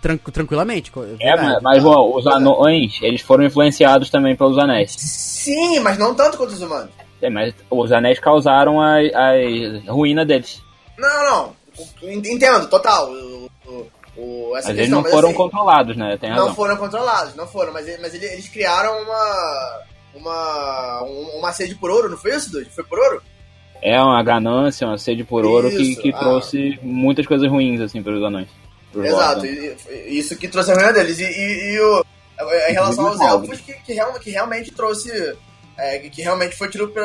Tran- 0.00 0.18
tranquilamente. 0.18 0.92
É, 0.96 1.00
verdade. 1.00 1.42
mas, 1.42 1.62
mas 1.62 1.82
bom, 1.82 2.16
os 2.16 2.26
anões, 2.26 2.98
eles 3.02 3.20
foram 3.20 3.44
influenciados 3.44 4.10
também 4.10 4.36
pelos 4.36 4.58
anéis. 4.58 4.92
Sim, 4.92 5.80
mas 5.80 5.98
não 5.98 6.14
tanto 6.14 6.36
quanto 6.36 6.50
os 6.52 6.62
humanos. 6.62 6.90
É, 7.20 7.28
mas 7.28 7.54
os 7.70 7.92
anéis 7.92 8.18
causaram 8.18 8.80
a, 8.80 8.96
a 8.98 9.92
ruína 9.92 10.24
deles. 10.24 10.62
Não, 10.96 11.30
não. 11.30 11.58
Entendo, 12.02 12.68
total. 12.68 13.10
O, 13.10 13.50
o, 14.16 14.56
essa 14.56 14.68
Mas 14.68 14.78
eles 14.78 14.80
questão, 14.80 14.96
não 14.96 15.02
mas 15.02 15.12
foram 15.12 15.28
assim, 15.28 15.36
controlados, 15.36 15.96
né? 15.96 16.16
Tem 16.16 16.30
razão. 16.30 16.46
Não 16.46 16.54
foram 16.54 16.76
controlados, 16.76 17.34
não 17.36 17.46
foram. 17.46 17.72
Mas, 17.72 17.86
mas 18.00 18.14
ele- 18.14 18.26
eles 18.26 18.48
criaram 18.48 19.02
uma. 19.02 19.82
Uma. 20.14 21.04
Um, 21.04 21.38
uma 21.38 21.52
sede 21.52 21.74
por 21.76 21.90
ouro, 21.90 22.08
não 22.08 22.16
foi 22.16 22.34
isso, 22.34 22.50
Dude? 22.50 22.70
Foi 22.70 22.84
por 22.84 22.98
ouro? 22.98 23.22
É 23.80 24.00
uma 24.00 24.20
ganância, 24.22 24.86
uma 24.86 24.98
sede 24.98 25.22
por 25.22 25.44
ouro 25.44 25.70
que 25.70 26.10
ah. 26.12 26.18
trouxe 26.18 26.78
muitas 26.82 27.26
coisas 27.26 27.48
ruins, 27.48 27.80
assim, 27.80 28.02
para 28.02 28.14
os 28.14 28.22
anões. 28.22 28.48
Exato, 28.94 29.46
e- 29.46 29.76
e- 29.90 30.18
isso 30.18 30.36
que 30.36 30.48
trouxe 30.48 30.70
a 30.70 30.74
ruína 30.74 30.92
deles. 30.92 31.18
E, 31.18 31.24
e- 31.24 31.74
e 31.74 31.80
o, 31.80 32.04
em 32.68 32.72
relação 32.72 33.06
aos 33.08 33.20
elfos, 33.20 33.60
que, 33.60 33.72
que, 33.74 33.92
real- 33.92 34.18
que 34.18 34.30
realmente 34.30 34.70
trouxe. 34.72 35.10
é, 35.80 35.96
que, 36.00 36.20
realmente 36.22 36.56
foi 36.56 36.68
tiro 36.68 36.88
pra, 36.88 37.04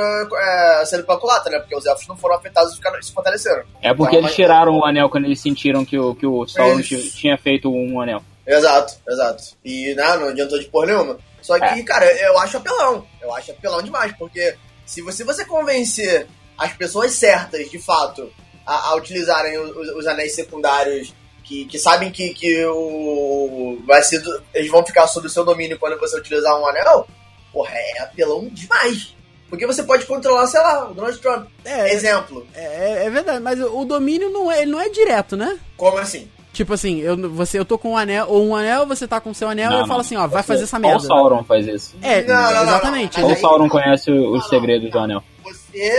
é, 0.82 0.86
sendo 0.86 1.04
pela 1.04 1.20
culatra, 1.20 1.52
né? 1.52 1.60
Porque 1.60 1.76
os 1.76 1.86
elfos 1.86 2.08
não 2.08 2.18
foram 2.18 2.36
afetados 2.38 2.74
e 2.74 2.78
ficaram- 2.78 3.00
se 3.04 3.14
fortaleceram. 3.14 3.64
É 3.84 3.94
porque 3.94 4.16
Então, 4.16 4.20
eles 4.20 4.24
mas- 4.24 4.36
tiraram 4.36 4.80
o 4.80 4.84
anel 4.84 5.10
quando 5.12 5.26
eles 5.26 5.40
sentiram 5.40 5.86
que 5.86 5.96
o, 6.00 6.16
que 6.16 6.26
o 6.26 6.48
Sauron 6.48 6.82
tinha 6.82 7.38
feito 7.38 7.72
um 7.72 8.02
anel. 8.02 8.24
Exato, 8.48 8.96
exato. 9.08 9.44
E 9.64 9.94
né, 9.94 10.18
não 10.18 10.30
adiantou 10.30 10.58
de 10.58 10.66
porra 10.66 10.88
nenhuma. 10.88 11.18
Só 11.40 11.60
que, 11.60 11.66
É. 11.66 11.84
cara, 11.84 12.06
eu 12.20 12.36
acho 12.40 12.58
apelão. 12.58 13.06
Eu 13.22 13.32
acho 13.36 13.52
apelão 13.52 13.80
demais, 13.84 14.12
porque 14.18 14.56
se 14.88 15.04
você, 15.04 15.24
você 15.24 15.46
convencer 15.46 16.26
as 16.58 16.74
pessoas 16.74 17.12
certas, 17.12 17.70
de 17.70 17.78
fato, 17.78 18.28
a, 18.66 18.90
a 18.90 18.96
utilizarem 18.96 19.56
os, 19.60 19.70
os- 19.76 19.96
os 19.98 20.08
anéis 20.08 20.34
secundários 20.34 21.14
que, 21.44 21.66
que 21.66 21.78
sabem 21.78 22.12
que, 22.12 22.34
que 22.34 22.66
o. 22.66 23.80
Vai 23.86 24.02
ser. 24.04 24.20
do- 24.20 24.44
eles 24.54 24.72
vão 24.72 24.86
ficar 24.86 25.08
sob 25.08 25.28
o 25.28 25.30
seu 25.30 25.44
domínio 25.44 25.78
quando 25.78 26.00
você 26.00 26.18
utilizar 26.18 26.60
um 26.60 26.66
anel, 26.68 27.08
porra, 27.52 27.72
é 27.74 28.02
apelão 28.02 28.48
demais. 28.52 29.14
Porque 29.50 29.68
você 29.68 29.84
pode 29.84 30.06
controlar, 30.06 30.48
sei 30.48 30.60
lá, 30.62 30.90
o 30.90 30.94
Donald 30.96 31.18
Trump. 31.20 31.48
É, 31.64 31.94
Exemplo. 31.94 32.48
é, 32.56 33.06
é 33.06 33.10
verdade, 33.10 33.40
mas 33.40 33.60
o 33.62 33.86
domínio 33.86 34.30
não 34.32 34.52
é, 34.52 34.64
ele 34.64 34.72
não 34.72 34.80
é 34.80 34.90
direto, 34.90 35.38
né? 35.38 35.60
Como 35.78 35.98
assim? 36.00 36.28
Tipo 36.52 36.74
assim, 36.74 37.00
eu, 37.00 37.18
você, 37.32 37.58
eu 37.60 37.66
tô 37.66 37.78
com 37.80 37.92
um 37.92 37.98
anel, 37.98 38.28
ou 38.30 38.46
um 38.46 38.56
anel, 38.56 38.86
você 38.86 39.08
tá 39.08 39.20
com 39.20 39.32
o 39.32 39.34
seu 39.36 39.50
anel, 39.50 39.70
Não, 39.72 39.78
e 39.78 39.82
eu 39.82 39.88
falo 39.88 40.02
assim, 40.02 40.16
ó, 40.16 40.28
vai 40.28 40.44
fazer 40.44 40.64
essa 40.64 40.78
Só 40.78 40.80
merda. 40.80 40.98
O 40.98 41.02
Sauron 41.02 41.44
faz 41.44 41.68
isso. 41.68 41.96
É, 42.02 42.22
Não, 42.24 42.36
não, 42.36 42.54
não, 42.54 42.64
exatamente. 42.64 43.20
Só 43.20 43.28
o 43.28 43.36
Sauron 43.36 43.70
conhece 43.70 44.12
os 44.12 44.42
não, 44.44 44.50
segredos 44.50 44.90
do 44.92 45.00
anel. 45.00 45.24
Você. 45.44 45.92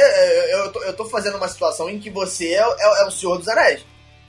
Eu, 0.53 0.59
eu, 0.65 0.73
tô, 0.73 0.83
eu 0.83 0.97
tô 0.97 1.05
fazendo 1.07 1.37
uma 1.37 1.49
situação 1.49 1.91
em 1.91 1.99
que 1.99 2.09
você 2.09 2.55
é, 2.55 2.61
é, 2.61 3.03
é 3.03 3.07
o 3.07 3.11
Senhor 3.11 3.37
dos 3.39 3.49
Anéis. 3.49 3.85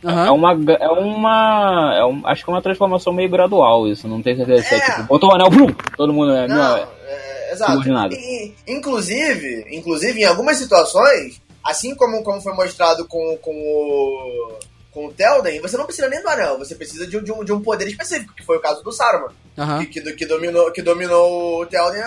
Aham. 0.05 0.27
É 0.27 0.31
uma. 0.31 0.51
É 0.79 0.87
uma. 0.89 1.95
É 1.97 2.05
um, 2.05 2.27
acho 2.27 2.43
que 2.43 2.49
é 2.49 2.53
uma 2.53 2.61
transformação 2.61 3.11
meio 3.13 3.29
gradual, 3.29 3.87
isso. 3.87 4.07
Não 4.07 4.21
tenho 4.21 4.37
certeza 4.37 4.63
se 4.63 4.75
é 4.75 4.77
É. 4.77 4.81
tipo, 4.81 5.03
botou 5.03 5.29
o 5.31 5.35
anel, 5.35 5.49
blum, 5.49 5.67
todo 5.97 6.13
mundo 6.13 6.31
é. 6.33 6.47
Não, 6.47 6.55
Não, 6.55 6.77
é- 6.77 6.87
é, 7.07 7.51
exato. 7.53 7.81
E, 8.13 8.53
inclusive, 8.67 9.65
inclusive, 9.71 10.21
em 10.21 10.25
algumas 10.25 10.57
situações, 10.57 11.41
assim 11.63 11.95
como, 11.95 12.23
como 12.23 12.41
foi 12.41 12.53
mostrado 12.53 13.05
com, 13.07 13.37
com 13.41 13.51
o. 13.51 14.59
Com 14.91 15.07
o 15.07 15.11
Telden, 15.13 15.59
você 15.59 15.75
não 15.75 15.83
precisa 15.83 16.07
nem 16.07 16.21
do 16.21 16.29
anel, 16.29 16.57
você 16.57 16.73
precisa 16.73 17.05
de, 17.05 17.17
um- 17.17 17.21
de 17.23 17.29
um, 17.29 17.43
de 17.43 17.51
um 17.51 17.59
poder 17.61 17.85
específico, 17.85 18.33
que 18.33 18.45
foi 18.45 18.55
o 18.55 18.61
caso 18.61 18.81
do 18.81 18.93
Saruman, 18.93 19.27
Aham. 19.57 19.79
que, 19.83 19.99
que, 20.01 20.13
que 20.13 20.25
dominou, 20.25 20.71
que 20.71 20.81
dominou 20.81 21.59
o 21.61 21.65
Telden 21.65 22.01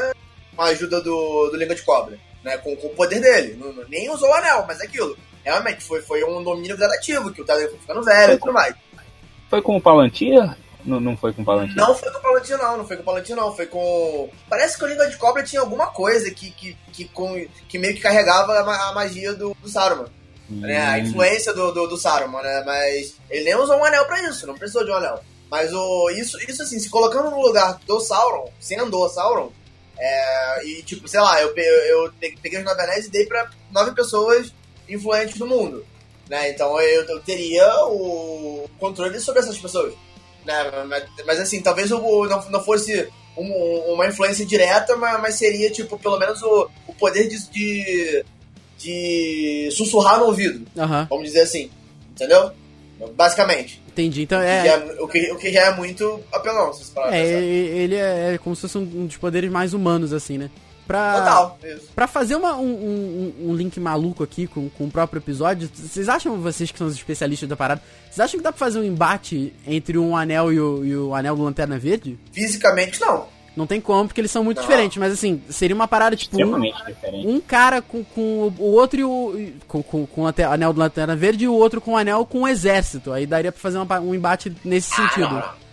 com 0.56 0.62
a 0.62 0.68
ajuda 0.68 0.98
do, 1.02 1.50
do 1.50 1.56
Língua 1.58 1.74
de 1.74 1.82
Cobra, 1.82 2.18
né? 2.42 2.56
Com, 2.56 2.74
com 2.76 2.86
o 2.86 2.94
poder 2.94 3.20
dele. 3.20 3.58
Não- 3.60 3.84
nem 3.90 4.08
usou 4.10 4.30
o 4.30 4.32
anel, 4.32 4.64
mas 4.66 4.80
é 4.80 4.84
aquilo. 4.84 5.14
Realmente, 5.48 5.82
foi, 5.84 6.00
foi 6.02 6.22
um 6.24 6.42
domínio 6.42 6.76
gradativo, 6.76 7.32
que 7.32 7.40
o 7.42 7.44
Telden 7.44 7.68
foi 7.70 7.78
ficando 7.78 8.02
velho 8.02 8.32
e 8.34 8.38
tudo 8.38 8.52
mais. 8.52 8.74
Foi 9.48 9.62
com 9.62 9.76
o 9.76 9.80
Palantir? 9.80 10.38
Não, 10.84 11.00
não 11.00 11.16
foi 11.16 11.32
com 11.32 11.42
o 11.42 11.44
Palantir. 11.44 11.74
Não 11.76 11.94
foi 11.94 12.10
com 12.12 12.18
o 12.18 12.22
Palantir, 12.22 12.58
não. 12.58 12.76
Não 12.76 12.86
foi 12.86 12.96
com 12.96 13.02
o 13.02 13.04
Palantir, 13.04 13.36
não. 13.36 13.56
Foi 13.56 13.66
com. 13.66 14.30
Parece 14.48 14.78
que 14.78 14.84
o 14.84 14.86
Língua 14.86 15.08
de 15.08 15.16
Cobra 15.16 15.42
tinha 15.42 15.60
alguma 15.60 15.86
coisa 15.88 16.30
que, 16.30 16.50
que, 16.50 16.76
que, 16.92 17.04
com, 17.06 17.46
que 17.68 17.78
meio 17.78 17.94
que 17.94 18.00
carregava 18.00 18.58
a, 18.58 18.64
ma- 18.64 18.88
a 18.88 18.92
magia 18.92 19.32
do, 19.34 19.54
do 19.60 19.68
Saruman. 19.68 20.06
Hum, 20.50 20.60
Né? 20.60 20.78
A 20.78 20.98
influência 20.98 21.52
do, 21.52 21.72
do, 21.72 21.86
do 21.88 21.96
Saruman, 21.96 22.42
né? 22.42 22.62
Mas 22.64 23.16
ele 23.30 23.44
nem 23.44 23.54
usou 23.56 23.76
um 23.76 23.84
anel 23.84 24.04
pra 24.06 24.22
isso, 24.28 24.46
não 24.46 24.54
precisou 24.54 24.84
de 24.84 24.90
um 24.90 24.94
anel. 24.94 25.20
Mas 25.50 25.72
o, 25.72 26.10
isso, 26.10 26.38
isso 26.48 26.62
assim, 26.62 26.78
se 26.78 26.90
colocando 26.90 27.30
no 27.30 27.40
lugar 27.40 27.78
do 27.86 27.98
Sauron, 28.00 28.50
sendo 28.60 28.98
o 28.98 29.08
Sauron, 29.08 29.50
é, 29.98 30.64
e 30.64 30.82
tipo, 30.82 31.08
sei 31.08 31.20
lá, 31.20 31.40
eu, 31.42 31.54
eu 31.56 32.12
pe- 32.20 32.36
peguei 32.42 32.58
os 32.60 32.64
nove 32.64 32.80
anéis 32.82 33.06
e 33.06 33.10
dei 33.10 33.26
pra 33.26 33.48
nove 33.70 33.92
pessoas 33.92 34.52
influentes 34.88 35.36
do 35.38 35.46
mundo. 35.46 35.84
Né? 36.28 36.50
Então 36.50 36.78
eu, 36.80 37.04
eu 37.04 37.20
teria 37.20 37.66
o 37.86 38.68
controle 38.78 39.18
sobre 39.20 39.40
essas 39.40 39.56
pessoas. 39.58 39.94
Né? 40.44 40.54
Mas, 40.86 41.04
mas, 41.26 41.40
assim, 41.40 41.60
talvez 41.62 41.90
o, 41.90 42.26
não, 42.26 42.50
não 42.50 42.62
fosse 42.62 43.08
um- 43.36 43.92
uma 43.94 44.06
influência 44.06 44.44
direta, 44.44 44.96
mas, 44.96 45.20
mas 45.20 45.34
seria, 45.36 45.70
tipo, 45.70 45.98
pelo 45.98 46.18
menos 46.18 46.42
o, 46.42 46.68
o 46.86 46.94
poder 46.94 47.28
de, 47.28 47.38
de, 47.50 48.24
de 48.78 49.68
sussurrar 49.72 50.18
no 50.18 50.26
ouvido, 50.26 50.66
Aham. 50.76 51.06
vamos 51.10 51.24
dizer 51.26 51.40
assim. 51.42 51.70
Entendeu? 52.12 52.50
Basicamente. 53.14 53.80
Entendi. 53.88 54.22
Então 54.22 54.40
Que 54.40 54.46
é. 54.46 54.64
já- 54.64 55.02
o, 55.02 55.08
que, 55.08 55.32
o 55.32 55.36
que 55.36 55.52
já 55.52 55.66
é 55.66 55.76
muito 55.76 56.20
apelão, 56.32 56.72
se 56.72 56.82
É, 56.82 56.94
pensar. 56.94 57.12
ele 57.12 57.94
é, 57.94 58.34
é 58.34 58.38
como 58.38 58.54
se 58.56 58.62
fosse 58.62 58.78
um 58.78 59.06
dos 59.06 59.16
poderes 59.16 59.50
mais 59.50 59.72
humanos, 59.72 60.12
assim, 60.12 60.36
né? 60.38 60.50
Pra, 60.88 61.18
Total. 61.20 61.58
Pra 61.94 62.06
fazer 62.08 62.34
uma- 62.34 62.56
um, 62.56 62.64
um- 62.66 63.50
um 63.50 63.54
link 63.54 63.78
maluco 63.78 64.24
aqui 64.24 64.46
com, 64.46 64.68
com 64.70 64.84
o 64.86 64.90
próprio 64.90 65.18
episódio, 65.20 65.70
vocês 65.72 66.08
acham, 66.08 66.40
vocês 66.40 66.70
que 66.72 66.78
são 66.78 66.86
os 66.86 66.94
especialistas 66.94 67.48
da 67.48 67.54
parada, 67.56 67.80
vocês 68.06 68.18
acham 68.20 68.38
que 68.40 68.42
dá 68.44 68.50
pra 68.50 68.58
fazer 68.58 68.78
um 68.80 68.84
embate 68.84 69.52
entre 69.66 69.98
um 69.98 70.16
anel 70.16 70.50
e 70.52 70.58
o, 70.58 70.84
e 70.84 70.96
o 70.96 71.14
anel 71.14 71.36
do 71.36 71.42
Lanterna 71.44 71.78
Verde? 71.78 72.18
Fisicamente, 72.32 73.00
não. 73.00 73.26
Não 73.54 73.66
tem 73.66 73.80
como, 73.80 74.06
porque 74.08 74.20
eles 74.20 74.30
são 74.30 74.44
muito 74.44 74.58
Não. 74.58 74.62
diferentes, 74.62 74.96
mas 74.98 75.12
assim, 75.12 75.42
seria 75.50 75.74
uma 75.74 75.88
parada 75.88 76.14
tipo. 76.14 76.36
Um, 76.36 76.40
Extremamente 76.40 76.84
diferente. 76.86 77.26
um 77.26 77.40
cara 77.40 77.82
com, 77.82 78.04
com 78.04 78.52
o 78.56 78.62
outro 78.72 79.00
e 79.00 79.04
o. 79.04 79.52
Com, 79.66 79.82
com, 79.82 80.06
com 80.06 80.22
o 80.22 80.26
anel 80.50 80.72
do 80.72 80.78
Lanterna 80.78 81.16
Verde 81.16 81.44
e 81.44 81.48
o 81.48 81.54
outro 81.54 81.80
com 81.80 81.92
o 81.92 81.96
anel 81.96 82.24
com 82.24 82.42
o 82.42 82.48
exército. 82.48 83.12
Aí 83.12 83.26
daria 83.26 83.50
pra 83.50 83.60
fazer 83.60 83.78
uma 83.78 84.00
um 84.00 84.14
embate 84.14 84.54
nesse 84.64 84.94
sentido. 84.94 85.26
Ah, 85.26 85.30
não, 85.30 85.40
não. 85.40 85.67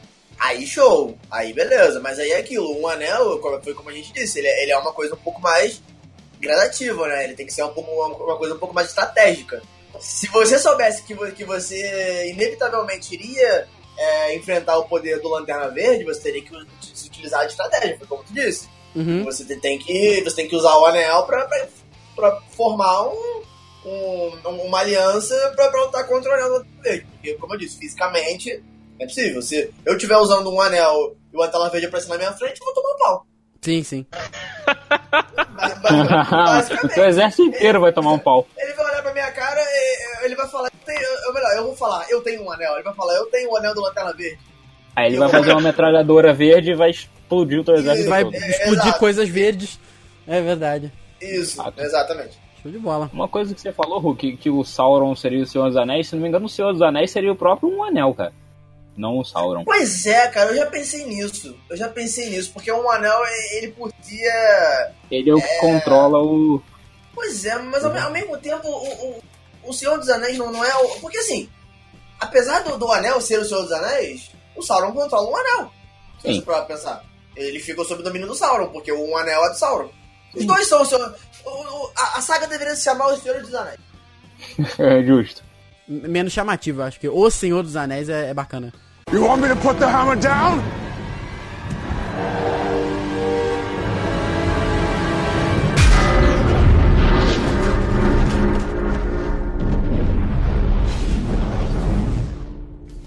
Aí 0.47 0.65
show, 0.67 1.17
aí 1.31 1.53
beleza, 1.53 1.99
mas 1.99 2.19
aí 2.19 2.31
é 2.31 2.37
aquilo, 2.37 2.77
um 2.79 2.87
anel, 2.87 3.39
foi 3.63 3.73
como 3.73 3.89
a 3.89 3.93
gente 3.93 4.11
disse, 4.13 4.39
ele 4.39 4.47
é, 4.47 4.63
ele 4.63 4.71
é 4.71 4.77
uma 4.77 4.91
coisa 4.93 5.13
um 5.15 5.17
pouco 5.17 5.41
mais 5.41 5.81
gradativa, 6.39 7.07
né? 7.07 7.23
Ele 7.23 7.33
tem 7.33 7.45
que 7.45 7.53
ser 7.53 7.63
um 7.63 7.69
pouco, 7.73 7.89
uma, 7.91 8.37
coisa 8.37 8.53
um 8.55 8.59
pouco 8.59 8.73
mais 8.75 8.89
estratégica. 8.89 9.61
Se 9.99 10.27
você 10.27 10.59
soubesse 10.59 11.03
que, 11.03 11.15
que 11.31 11.45
você 11.45 12.29
inevitavelmente 12.29 13.13
iria 13.13 13.67
é, 13.97 14.35
enfrentar 14.35 14.77
o 14.77 14.83
poder 14.85 15.19
do 15.21 15.29
Lanterna 15.29 15.69
Verde, 15.69 16.03
você 16.03 16.19
teria 16.21 16.41
que 16.41 16.53
utilizar 17.05 17.45
de 17.45 17.51
estratégia, 17.51 17.97
foi 17.97 18.07
como 18.07 18.23
tu 18.23 18.33
disse. 18.33 18.67
Uhum. 18.95 19.23
Você 19.25 19.45
tem- 19.45 19.59
tem 19.59 19.79
que, 19.79 20.21
você 20.23 20.35
tem 20.35 20.47
que 20.47 20.55
usar 20.55 20.75
o 20.77 20.85
anel 20.85 21.23
pra, 21.23 21.45
pra, 21.45 21.67
pra 22.15 22.41
formar 22.51 23.07
um, 23.09 23.41
um- 23.85 24.61
uma 24.65 24.79
aliança 24.79 25.33
pra, 25.55 25.69
pra 25.69 25.83
lutar 25.85 26.05
contra 26.07 26.29
o 26.29 26.33
anel 26.33 26.47
do 26.49 26.53
Lanterna 26.55 26.81
Verde. 26.83 27.07
Porque, 27.13 27.33
como 27.35 27.53
eu 27.53 27.57
disse, 27.59 27.77
fisicamente 27.77 28.63
é 28.99 29.05
possível. 29.05 29.41
Se 29.41 29.71
eu 29.85 29.95
estiver 29.95 30.17
usando 30.17 30.51
um 30.51 30.61
anel 30.61 31.15
e 31.33 31.35
o 31.35 31.39
Lanterna 31.39 31.69
Verde 31.69 31.87
aparecer 31.87 32.09
na 32.09 32.17
minha 32.17 32.33
frente, 32.33 32.59
eu 32.59 32.65
vou 32.65 32.73
tomar 32.73 32.93
um 32.93 32.97
pau. 32.97 33.27
Sim, 33.61 33.83
sim. 33.83 34.05
O 36.83 36.89
seu 36.89 37.05
exército 37.05 37.43
inteiro 37.43 37.79
vai 37.79 37.91
tomar 37.91 38.11
um 38.11 38.19
pau. 38.19 38.47
Ele 38.57 38.73
vai 38.73 38.85
olhar 38.85 39.01
pra 39.01 39.13
minha 39.13 39.31
cara 39.31 39.61
e 39.61 40.25
ele 40.25 40.35
vai 40.35 40.47
falar, 40.47 40.69
eu 40.87 41.33
melhor, 41.33 41.51
eu 41.55 41.63
vou 41.63 41.75
falar, 41.75 42.09
eu 42.09 42.21
tenho 42.21 42.43
um 42.43 42.51
anel. 42.51 42.73
Ele 42.73 42.83
vai 42.83 42.93
falar, 42.93 43.15
eu 43.15 43.25
tenho 43.27 43.51
o 43.51 43.57
anel 43.57 43.73
do 43.73 43.81
Lanterna 43.81 44.13
Verde. 44.13 44.39
Aí 44.95 45.07
ele 45.07 45.17
vai 45.17 45.29
fazer 45.29 45.51
uma 45.51 45.61
metralhadora 45.61 46.33
verde 46.33 46.71
e 46.71 46.75
vai 46.75 46.89
explodir 46.89 47.59
o 47.59 47.63
teu 47.63 47.75
exército 47.75 48.09
Vai 48.09 48.23
todo. 48.23 48.33
Explodir 48.33 48.81
exato. 48.81 48.99
coisas 48.99 49.29
verdes. 49.29 49.79
É 50.25 50.41
verdade. 50.41 50.91
Isso, 51.21 51.57
tá. 51.57 51.73
exatamente. 51.77 52.39
Show 52.61 52.71
de 52.71 52.79
bola. 52.79 53.09
Uma 53.13 53.27
coisa 53.27 53.53
que 53.53 53.61
você 53.61 53.71
falou, 53.71 53.99
Hulk, 53.99 54.37
que 54.37 54.49
o 54.49 54.63
Sauron 54.63 55.15
seria 55.15 55.43
o 55.43 55.45
Senhor 55.45 55.67
dos 55.67 55.77
Anéis, 55.77 56.07
se 56.07 56.15
não 56.15 56.23
me 56.23 56.29
engano, 56.29 56.45
o 56.45 56.49
Senhor 56.49 56.71
dos 56.71 56.81
Anéis 56.81 57.11
seria 57.11 57.31
o 57.31 57.35
próprio 57.35 57.69
um 57.69 57.83
anel, 57.83 58.13
cara. 58.13 58.33
Não 58.97 59.17
o 59.19 59.25
Sauron. 59.25 59.63
Pois 59.65 60.05
é, 60.05 60.27
cara, 60.29 60.51
eu 60.51 60.55
já 60.57 60.65
pensei 60.67 61.05
nisso. 61.05 61.55
Eu 61.69 61.75
já 61.75 61.89
pensei 61.89 62.29
nisso, 62.29 62.51
porque 62.53 62.71
um 62.71 62.89
anel, 62.89 63.19
ele 63.53 63.71
podia. 63.71 64.91
Ele 65.11 65.29
é 65.29 65.33
o 65.33 65.41
que 65.41 65.59
controla 65.59 66.19
o. 66.23 66.61
Pois 67.13 67.45
é, 67.45 67.57
mas 67.59 67.83
ao, 67.83 67.95
ao 67.97 68.11
mesmo 68.11 68.37
tempo, 68.37 68.67
o, 68.67 69.09
o, 69.09 69.23
o 69.65 69.73
Senhor 69.73 69.97
dos 69.97 70.09
Anéis 70.09 70.37
não, 70.37 70.51
não 70.51 70.63
é 70.63 70.75
o. 70.77 70.99
Porque 71.01 71.17
assim, 71.17 71.49
apesar 72.19 72.63
do, 72.63 72.77
do 72.77 72.91
anel 72.91 73.19
ser 73.19 73.39
o 73.39 73.45
Senhor 73.45 73.63
dos 73.63 73.71
Anéis, 73.71 74.31
o 74.55 74.61
Sauron 74.61 74.93
controla 74.93 75.29
um 75.29 75.35
anel. 75.35 75.71
Se 76.21 76.27
Sim. 76.27 76.35
você 76.39 76.41
parar 76.45 76.61
pra 76.63 76.75
pensar. 76.75 77.03
Ele 77.35 77.59
ficou 77.59 77.83
sob 77.83 77.99
o 77.99 78.03
domínio 78.03 78.27
do 78.29 78.35
Sauron, 78.35 78.69
porque 78.69 78.93
um 78.93 79.17
anel 79.17 79.43
é 79.45 79.49
do 79.49 79.55
Sauron. 79.57 79.89
Os 80.33 80.45
dois 80.45 80.67
são 80.67 80.81
o 80.81 80.85
Senhor. 80.85 81.13
o- 81.45 81.49
o- 81.49 81.91
a, 81.97 82.17
a 82.17 82.21
saga 82.21 82.47
deveria 82.47 82.75
se 82.75 82.83
chamar 82.85 83.07
O 83.07 83.17
Senhor 83.17 83.41
dos 83.41 83.53
Anéis. 83.53 83.79
É 84.79 85.03
justo. 85.03 85.43
Menos 85.87 86.33
chamativo, 86.33 86.81
acho 86.81 86.99
que 86.99 87.07
O 87.07 87.29
Senhor 87.29 87.61
dos 87.61 87.75
Anéis 87.75 88.09
é, 88.09 88.29
é 88.29 88.33
bacana. 88.33 88.73
You 89.15 89.23
want 89.23 89.41
me 89.41 89.47
to 89.47 89.55
put 89.55 89.79
the 89.79 89.87
hammer 89.87 90.17
down? 90.17 90.61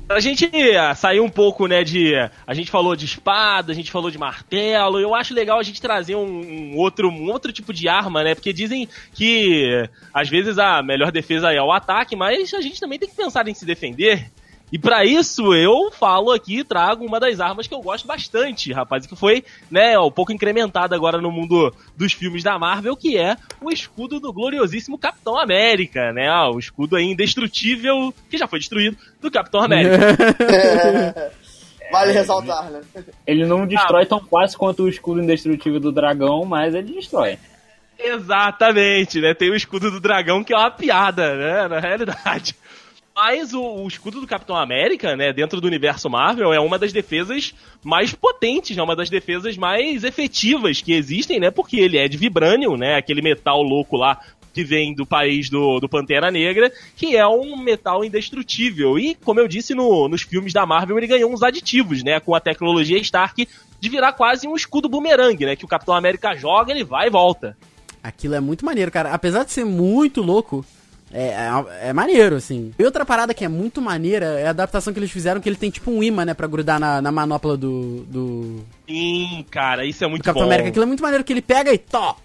A 0.08 0.20
gente 0.20 0.50
ah, 0.78 0.94
saiu 0.94 1.22
um 1.22 1.28
pouco, 1.28 1.66
né, 1.66 1.84
de... 1.84 2.14
A 2.46 2.54
gente 2.54 2.70
falou 2.70 2.96
de 2.96 3.04
espada, 3.04 3.70
a 3.70 3.74
gente 3.74 3.90
falou 3.90 4.10
de 4.10 4.16
martelo. 4.16 4.98
Eu 4.98 5.14
acho 5.14 5.34
legal 5.34 5.58
a 5.58 5.62
gente 5.62 5.82
trazer 5.82 6.14
um, 6.14 6.72
um 6.72 6.76
outro, 6.78 7.10
um 7.10 7.30
outro 7.30 7.52
tipo 7.52 7.70
de 7.74 7.86
arma, 7.86 8.24
né? 8.24 8.34
Porque 8.34 8.54
dizem 8.54 8.88
que 9.12 9.86
às 10.14 10.30
vezes 10.30 10.58
a 10.58 10.82
melhor 10.82 11.12
defesa 11.12 11.52
é 11.52 11.60
o 11.60 11.70
ataque, 11.70 12.16
mas 12.16 12.54
a 12.54 12.62
gente 12.62 12.80
também 12.80 12.98
tem 12.98 13.10
que 13.10 13.14
pensar 13.14 13.46
em 13.46 13.52
se 13.52 13.66
defender. 13.66 14.30
E 14.70 14.78
pra 14.78 15.04
isso 15.04 15.54
eu 15.54 15.90
falo 15.90 16.30
aqui, 16.30 16.62
trago 16.62 17.04
uma 17.04 17.18
das 17.18 17.40
armas 17.40 17.66
que 17.66 17.74
eu 17.74 17.80
gosto 17.80 18.06
bastante, 18.06 18.72
rapaz, 18.72 19.06
que 19.06 19.16
foi, 19.16 19.42
né, 19.70 19.98
um 19.98 20.10
pouco 20.10 20.32
incrementada 20.32 20.94
agora 20.94 21.20
no 21.20 21.32
mundo 21.32 21.72
dos 21.96 22.12
filmes 22.12 22.42
da 22.42 22.58
Marvel, 22.58 22.96
que 22.96 23.16
é 23.16 23.36
o 23.60 23.70
escudo 23.70 24.20
do 24.20 24.32
gloriosíssimo 24.32 24.98
Capitão 24.98 25.38
América, 25.38 26.12
né? 26.12 26.28
Ah, 26.28 26.50
O 26.50 26.58
escudo 26.58 26.96
aí 26.96 27.04
indestrutível, 27.04 28.12
que 28.28 28.36
já 28.36 28.46
foi 28.46 28.58
destruído, 28.58 28.96
do 29.20 29.30
Capitão 29.30 29.62
América. 29.62 29.96
Vale 31.90 32.12
ressaltar, 32.12 32.70
né? 32.70 32.82
Ele 33.26 33.46
não 33.46 33.66
destrói 33.66 34.04
tão 34.04 34.20
fácil 34.20 34.58
quanto 34.58 34.82
o 34.82 34.88
escudo 34.88 35.22
indestrutível 35.22 35.80
do 35.80 35.90
dragão, 35.90 36.44
mas 36.44 36.74
ele 36.74 36.92
destrói. 36.92 37.38
Exatamente, 37.98 39.20
né? 39.20 39.34
Tem 39.34 39.50
o 39.50 39.56
escudo 39.56 39.90
do 39.90 39.98
dragão 39.98 40.44
que 40.44 40.52
é 40.52 40.56
uma 40.56 40.70
piada, 40.70 41.34
né? 41.34 41.68
Na 41.68 41.80
realidade. 41.80 42.54
Mas 43.20 43.52
o, 43.52 43.60
o 43.60 43.88
escudo 43.88 44.20
do 44.20 44.28
Capitão 44.28 44.54
América, 44.54 45.16
né, 45.16 45.32
dentro 45.32 45.60
do 45.60 45.66
universo 45.66 46.08
Marvel, 46.08 46.52
é 46.52 46.60
uma 46.60 46.78
das 46.78 46.92
defesas 46.92 47.52
mais 47.82 48.14
potentes, 48.14 48.76
né? 48.76 48.80
Uma 48.80 48.94
das 48.94 49.10
defesas 49.10 49.56
mais 49.56 50.04
efetivas 50.04 50.80
que 50.80 50.92
existem, 50.92 51.40
né? 51.40 51.50
Porque 51.50 51.80
ele 51.80 51.98
é 51.98 52.06
de 52.06 52.16
vibranium, 52.16 52.76
né? 52.76 52.94
Aquele 52.94 53.20
metal 53.20 53.60
louco 53.60 53.96
lá 53.96 54.20
que 54.54 54.62
vem 54.62 54.94
do 54.94 55.04
país 55.04 55.50
do, 55.50 55.80
do 55.80 55.88
Pantera 55.88 56.30
Negra, 56.30 56.72
que 56.94 57.16
é 57.16 57.26
um 57.26 57.56
metal 57.56 58.04
indestrutível. 58.04 58.96
E, 58.96 59.16
como 59.16 59.40
eu 59.40 59.48
disse, 59.48 59.74
no, 59.74 60.08
nos 60.08 60.22
filmes 60.22 60.52
da 60.52 60.64
Marvel 60.64 60.96
ele 60.96 61.08
ganhou 61.08 61.32
uns 61.32 61.42
aditivos, 61.42 62.04
né? 62.04 62.20
Com 62.20 62.36
a 62.36 62.40
tecnologia 62.40 62.98
Stark 62.98 63.48
de 63.80 63.88
virar 63.88 64.12
quase 64.12 64.46
um 64.46 64.54
escudo 64.54 64.88
bumerangue, 64.88 65.44
né? 65.44 65.56
Que 65.56 65.64
o 65.64 65.68
Capitão 65.68 65.94
América 65.96 66.36
joga, 66.36 66.70
ele 66.70 66.84
vai 66.84 67.08
e 67.08 67.10
volta. 67.10 67.56
Aquilo 68.00 68.36
é 68.36 68.40
muito 68.40 68.64
maneiro, 68.64 68.92
cara. 68.92 69.12
Apesar 69.12 69.42
de 69.42 69.50
ser 69.50 69.64
muito 69.64 70.22
louco, 70.22 70.64
é, 71.12 71.28
é, 71.28 71.88
é 71.88 71.92
maneiro, 71.92 72.36
assim. 72.36 72.72
E 72.78 72.84
outra 72.84 73.04
parada 73.04 73.32
que 73.32 73.44
é 73.44 73.48
muito 73.48 73.80
maneira 73.80 74.26
é 74.38 74.46
a 74.46 74.50
adaptação 74.50 74.92
que 74.92 74.98
eles 74.98 75.10
fizeram, 75.10 75.40
que 75.40 75.48
ele 75.48 75.56
tem 75.56 75.70
tipo 75.70 75.90
um 75.90 76.02
imã, 76.02 76.24
né, 76.24 76.34
pra 76.34 76.46
grudar 76.46 76.78
na, 76.78 77.00
na 77.00 77.10
manopla 77.10 77.56
do, 77.56 78.04
do, 78.04 78.64
Sim, 78.86 79.44
cara, 79.50 79.84
isso 79.84 80.04
é 80.04 80.06
do 80.06 80.10
muito 80.10 80.24
Capitão 80.24 80.46
bom. 80.46 80.48
América. 80.48 80.68
Aquilo 80.68 80.84
é 80.84 80.86
muito 80.86 81.02
maneiro, 81.02 81.24
que 81.24 81.32
ele 81.32 81.42
pega 81.42 81.72
e 81.72 81.78
tó, 81.78 82.16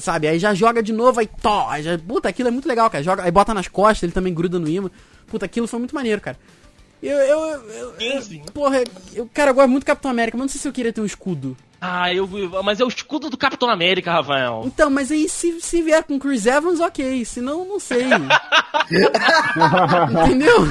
sabe? 0.00 0.26
Aí 0.26 0.38
já 0.38 0.52
joga 0.54 0.82
de 0.82 0.92
novo, 0.92 1.20
aí 1.20 1.28
tó. 1.40 1.68
Aí 1.68 1.82
já, 1.82 1.96
puta, 1.98 2.28
aquilo 2.28 2.48
é 2.48 2.52
muito 2.52 2.68
legal, 2.68 2.90
cara. 2.90 3.04
Joga, 3.04 3.22
aí 3.22 3.30
bota 3.30 3.54
nas 3.54 3.68
costas, 3.68 4.02
ele 4.02 4.12
também 4.12 4.34
gruda 4.34 4.58
no 4.58 4.68
imã. 4.68 4.90
Puta, 5.26 5.46
aquilo 5.46 5.66
foi 5.66 5.78
muito 5.78 5.94
maneiro, 5.94 6.20
cara. 6.20 6.36
Eu, 7.06 7.18
eu, 7.18 7.38
eu, 7.70 7.94
Sim, 7.98 8.20
sim. 8.22 8.42
porra, 8.54 8.82
eu, 9.14 9.28
cara, 9.34 9.50
eu 9.50 9.54
gosto 9.54 9.68
muito 9.68 9.82
do 9.84 9.86
Capitão 9.86 10.10
América, 10.10 10.38
mas 10.38 10.44
não 10.44 10.48
sei 10.48 10.60
se 10.60 10.66
eu 10.66 10.72
queria 10.72 10.92
ter 10.92 11.00
um 11.02 11.04
escudo. 11.04 11.54
Ah, 11.80 12.12
eu 12.14 12.26
mas 12.64 12.80
é 12.80 12.84
o 12.84 12.88
escudo 12.88 13.28
do 13.28 13.36
Capitão 13.36 13.68
América, 13.68 14.10
Rafael. 14.10 14.62
Então, 14.64 14.88
mas 14.88 15.12
aí 15.12 15.28
se, 15.28 15.60
se 15.60 15.82
vier 15.82 16.02
com 16.02 16.18
Chris 16.18 16.46
Evans, 16.46 16.80
ok. 16.80 17.22
Senão, 17.26 17.66
não 17.66 17.78
sei. 17.78 18.04
Entendeu? 20.24 20.66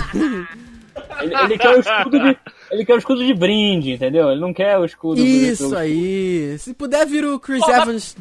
Ele, 1.21 1.35
ele 1.35 1.57
quer 1.57 1.69
o 1.69 1.79
escudo 1.79 2.19
de. 2.19 2.37
Ele 2.71 2.85
quer 2.85 2.93
o 2.95 2.97
escudo 2.97 3.23
de 3.25 3.33
brinde, 3.33 3.91
entendeu? 3.91 4.31
Ele 4.31 4.41
não 4.41 4.53
quer 4.53 4.77
o 4.79 4.85
escudo 4.85 5.15
do- 5.21 5.25
Isso 5.27 5.69
do- 5.69 5.77
aí. 5.77 6.55
Se 6.57 6.73
puder 6.73 7.05
vir 7.05 7.23
o 7.25 7.39
Chris 7.39 7.67
Evans, 7.67 8.15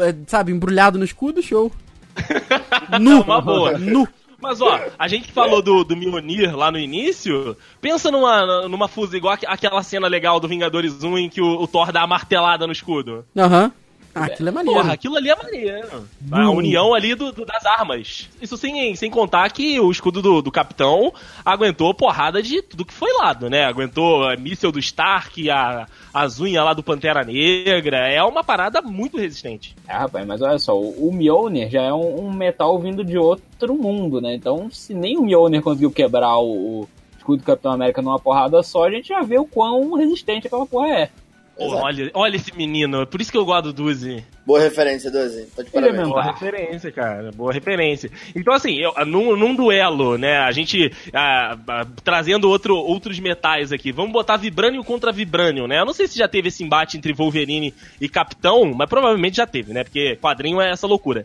eh, 0.00 0.14
sabe, 0.26 0.52
embrulhado 0.52 0.98
no 0.98 1.04
escudo, 1.04 1.42
show. 1.42 1.72
Nu. 3.00 3.22
Uma 3.22 3.40
boa. 3.40 3.78
Nu. 3.78 4.06
Mas 4.44 4.60
ó, 4.60 4.80
a 4.98 5.08
gente 5.08 5.32
falou 5.32 5.60
do, 5.62 5.82
do 5.84 5.96
Mjolnir 5.96 6.56
lá 6.56 6.70
no 6.70 6.78
início. 6.78 7.56
Pensa 7.80 8.10
numa, 8.10 8.68
numa 8.68 8.86
fusa 8.88 9.16
igual 9.16 9.34
aqu- 9.34 9.46
aquela 9.48 9.82
cena 9.82 10.06
legal 10.06 10.38
do 10.38 10.46
Vingadores 10.46 11.02
1 11.02 11.18
em 11.18 11.28
que 11.30 11.40
o, 11.40 11.60
o 11.62 11.66
Thor 11.66 11.90
dá 11.90 12.02
a 12.02 12.06
martelada 12.06 12.66
no 12.66 12.72
escudo. 12.72 13.24
Aham. 13.36 13.72
Ah, 13.74 13.83
aquilo 14.14 14.48
é 14.48 14.52
maneiro. 14.52 14.80
Porra, 14.80 14.92
aquilo 14.92 15.16
ali 15.16 15.28
é 15.30 15.36
maneiro. 15.36 16.08
A 16.30 16.50
união 16.50 16.94
ali 16.94 17.14
do, 17.14 17.32
do- 17.32 17.44
das 17.44 17.64
armas. 17.66 18.28
Isso 18.40 18.56
sem, 18.56 18.94
sem 18.96 19.10
contar 19.10 19.50
que 19.52 19.78
o 19.80 19.90
escudo 19.90 20.22
do, 20.22 20.40
do 20.42 20.50
capitão 20.52 21.12
aguentou 21.44 21.92
porrada 21.94 22.42
de 22.42 22.62
tudo 22.62 22.84
que 22.84 22.92
foi 22.94 23.12
lado, 23.14 23.50
né? 23.50 23.64
Aguentou 23.64 24.28
a 24.28 24.36
míssel 24.36 24.72
do 24.72 24.78
Stark, 24.78 25.50
a, 25.50 25.86
as 26.12 26.40
unhas 26.40 26.64
lá 26.64 26.72
do 26.72 26.82
Pantera 26.82 27.24
Negra. 27.24 28.08
É 28.08 28.22
uma 28.22 28.42
parada 28.44 28.80
muito 28.80 29.16
resistente. 29.18 29.74
É, 29.88 29.92
rapaz, 29.92 30.26
mas 30.26 30.40
olha 30.42 30.58
só, 30.58 30.78
o 30.78 30.94
o 31.08 31.12
Mjolnir 31.12 31.68
já 31.70 31.82
é 31.82 31.92
um, 31.92 32.26
um 32.26 32.32
metal 32.32 32.78
vindo 32.78 33.04
de 33.04 33.18
outro 33.18 33.74
mundo, 33.74 34.20
né? 34.20 34.34
Então, 34.34 34.70
se 34.70 34.94
nem 34.94 35.18
o 35.18 35.22
Mjolnir 35.22 35.60
conseguiu 35.62 35.90
quebrar 35.90 36.38
o, 36.38 36.82
o 36.82 36.88
escudo 37.18 37.42
do 37.42 37.44
Capitão 37.46 37.72
América 37.72 38.00
numa 38.00 38.18
porrada 38.18 38.62
só, 38.62 38.84
a 38.84 38.90
gente 38.90 39.08
já 39.08 39.20
vê 39.22 39.38
o 39.38 39.44
quão 39.44 39.94
resistente 39.94 40.46
aquela 40.46 40.66
porra 40.66 40.88
é. 40.88 41.10
Pô, 41.56 41.76
olha, 41.76 42.10
olha 42.14 42.36
esse 42.36 42.54
menino. 42.56 43.02
é 43.02 43.06
Por 43.06 43.20
isso 43.20 43.30
que 43.30 43.38
eu 43.38 43.44
gosto 43.44 43.66
do 43.66 43.72
Duzi. 43.72 44.24
Boa 44.44 44.60
referência, 44.60 45.10
Doze. 45.10 45.46
Tá 45.54 45.62
de 45.62 45.70
parabéns. 45.70 45.94
Elementar. 45.94 46.24
Boa 46.24 46.32
referência, 46.32 46.92
cara. 46.92 47.30
Boa 47.30 47.52
referência. 47.52 48.10
Então, 48.34 48.52
assim, 48.52 48.74
eu, 48.74 48.92
num, 49.06 49.36
num 49.36 49.54
duelo, 49.54 50.18
né? 50.18 50.38
A 50.38 50.50
gente 50.50 50.92
ah, 51.12 51.56
ah, 51.68 51.86
trazendo 52.02 52.50
outro, 52.50 52.76
outros 52.76 53.20
metais 53.20 53.72
aqui. 53.72 53.92
Vamos 53.92 54.12
botar 54.12 54.36
Vibranium 54.36 54.82
contra 54.82 55.12
Vibranium, 55.12 55.68
né? 55.68 55.80
Eu 55.80 55.86
não 55.86 55.92
sei 55.92 56.08
se 56.08 56.18
já 56.18 56.26
teve 56.26 56.48
esse 56.48 56.64
embate 56.64 56.96
entre 56.96 57.12
Wolverine 57.12 57.72
e 58.00 58.08
Capitão, 58.08 58.74
mas 58.74 58.88
provavelmente 58.88 59.36
já 59.36 59.46
teve, 59.46 59.72
né? 59.72 59.84
Porque 59.84 60.16
quadrinho 60.16 60.60
é 60.60 60.70
essa 60.70 60.86
loucura. 60.86 61.24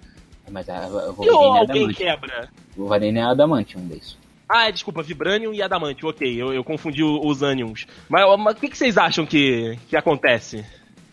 Mas 0.52 0.70
a, 0.70 0.78
a 0.78 0.88
E 0.88 0.90
Wolverine 0.90 1.30
ou 1.32 1.56
é 1.56 1.60
alguém 1.60 1.88
quebra? 1.90 2.50
Wolverine 2.78 3.20
é 3.20 3.24
adamante, 3.24 3.78
um 3.78 3.88
desses. 3.88 4.19
Ah, 4.52 4.72
desculpa, 4.72 5.04
Vibranium 5.04 5.54
e 5.54 5.62
Adamante. 5.62 6.04
Ok, 6.04 6.42
eu, 6.42 6.52
eu 6.52 6.64
confundi 6.64 7.04
os 7.04 7.44
ânions. 7.44 7.86
Mas, 8.10 8.26
mas 8.40 8.56
o 8.56 8.60
que, 8.60 8.68
que 8.70 8.78
vocês 8.78 8.98
acham 8.98 9.24
que, 9.26 9.78
que 9.88 9.96
acontece? 9.96 10.66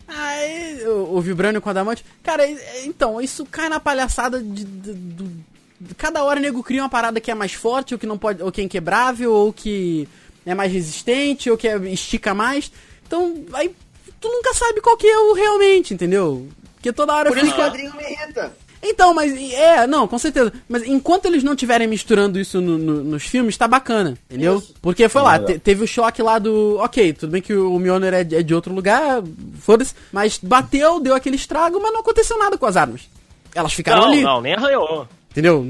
Ah, 0.07 0.33
é, 0.33 0.83
o, 0.87 1.17
o 1.17 1.21
Vibranium 1.21 1.61
com 1.61 1.69
Adamante. 1.69 2.03
Cara, 2.23 2.43
é- 2.43 2.51
é- 2.53 2.85
então, 2.85 3.21
isso 3.21 3.45
cai 3.45 3.69
na 3.69 3.79
palhaçada 3.79 4.41
de. 4.41 4.63
de- 4.65 4.93
do- 4.93 5.45
de- 5.79 5.93
cada 5.95 6.23
hora 6.23 6.39
o 6.39 6.41
nego 6.41 6.63
cria 6.63 6.81
uma 6.81 6.89
parada 6.89 7.21
que 7.21 7.29
é 7.29 7.35
mais 7.35 7.53
forte, 7.53 7.93
ou 7.93 7.99
que 7.99 8.07
não 8.07 8.17
pode. 8.17 8.41
ou 8.41 8.51
que 8.51 8.59
é 8.61 8.63
inquebrável, 8.63 9.31
ou 9.31 9.53
que 9.53 10.09
é 10.45 10.55
mais 10.55 10.71
resistente, 10.73 11.49
ou 11.51 11.57
que 11.57 11.67
é- 11.67 11.77
estica 11.89 12.33
mais. 12.33 12.71
Então, 13.05 13.45
aí 13.53 13.69
tu 14.19 14.27
nunca 14.29 14.51
sabe 14.55 14.81
qual 14.81 14.97
que 14.97 15.05
é 15.05 15.17
o 15.19 15.33
realmente, 15.33 15.93
entendeu? 15.93 16.47
Porque 16.73 16.91
toda 16.91 17.13
hora 17.13 17.29
Por 17.29 17.37
isso 17.37 17.47
que 17.47 17.51
o 17.51 17.55
fica. 17.55 17.67
quadrinho 17.69 17.95
me 17.95 18.03
irrita. 18.03 18.57
Então, 18.81 19.13
mas 19.13 19.33
é, 19.53 19.87
não, 19.87 20.07
com 20.07 20.17
certeza. 20.17 20.53
Mas 20.69 20.83
enquanto 20.83 21.25
eles 21.25 21.43
não 21.43 21.53
estiverem 21.53 21.87
misturando 21.87 22.39
isso 22.39 22.61
no- 22.61 22.77
no- 22.77 23.03
nos 23.03 23.23
filmes, 23.23 23.57
tá 23.57 23.67
bacana, 23.67 24.17
entendeu? 24.29 24.57
Isso. 24.57 24.73
Porque 24.81 25.09
foi 25.09 25.21
lá, 25.21 25.33
Legal. 25.33 25.47
te- 25.47 25.59
teve 25.59 25.83
o 25.83 25.87
choque 25.87 26.21
lá 26.21 26.37
do. 26.39 26.77
Ok, 26.79 27.13
tudo 27.13 27.31
bem 27.31 27.41
que 27.41 27.53
o 27.53 27.77
Mjolnir 27.79 28.13
é, 28.13 28.23
de- 28.23 28.35
é 28.35 28.43
de 28.43 28.53
outro 28.53 28.73
lugar, 28.73 29.21
foda-se. 29.59 29.93
Mas 30.11 30.37
bateu, 30.41 30.99
deu 30.99 31.15
aquele 31.15 31.35
estrago, 31.35 31.79
mas 31.81 31.91
não 31.91 32.01
aconteceu 32.01 32.37
nada 32.37 32.57
com 32.57 32.65
as 32.65 32.77
armas. 32.77 33.01
Elas 33.55 33.73
ficaram 33.73 34.01
não, 34.01 34.07
ali, 34.09 34.21
não, 34.21 34.41
nem 34.41 34.53
arranhou. 34.53 35.07
Entendeu? 35.37 35.63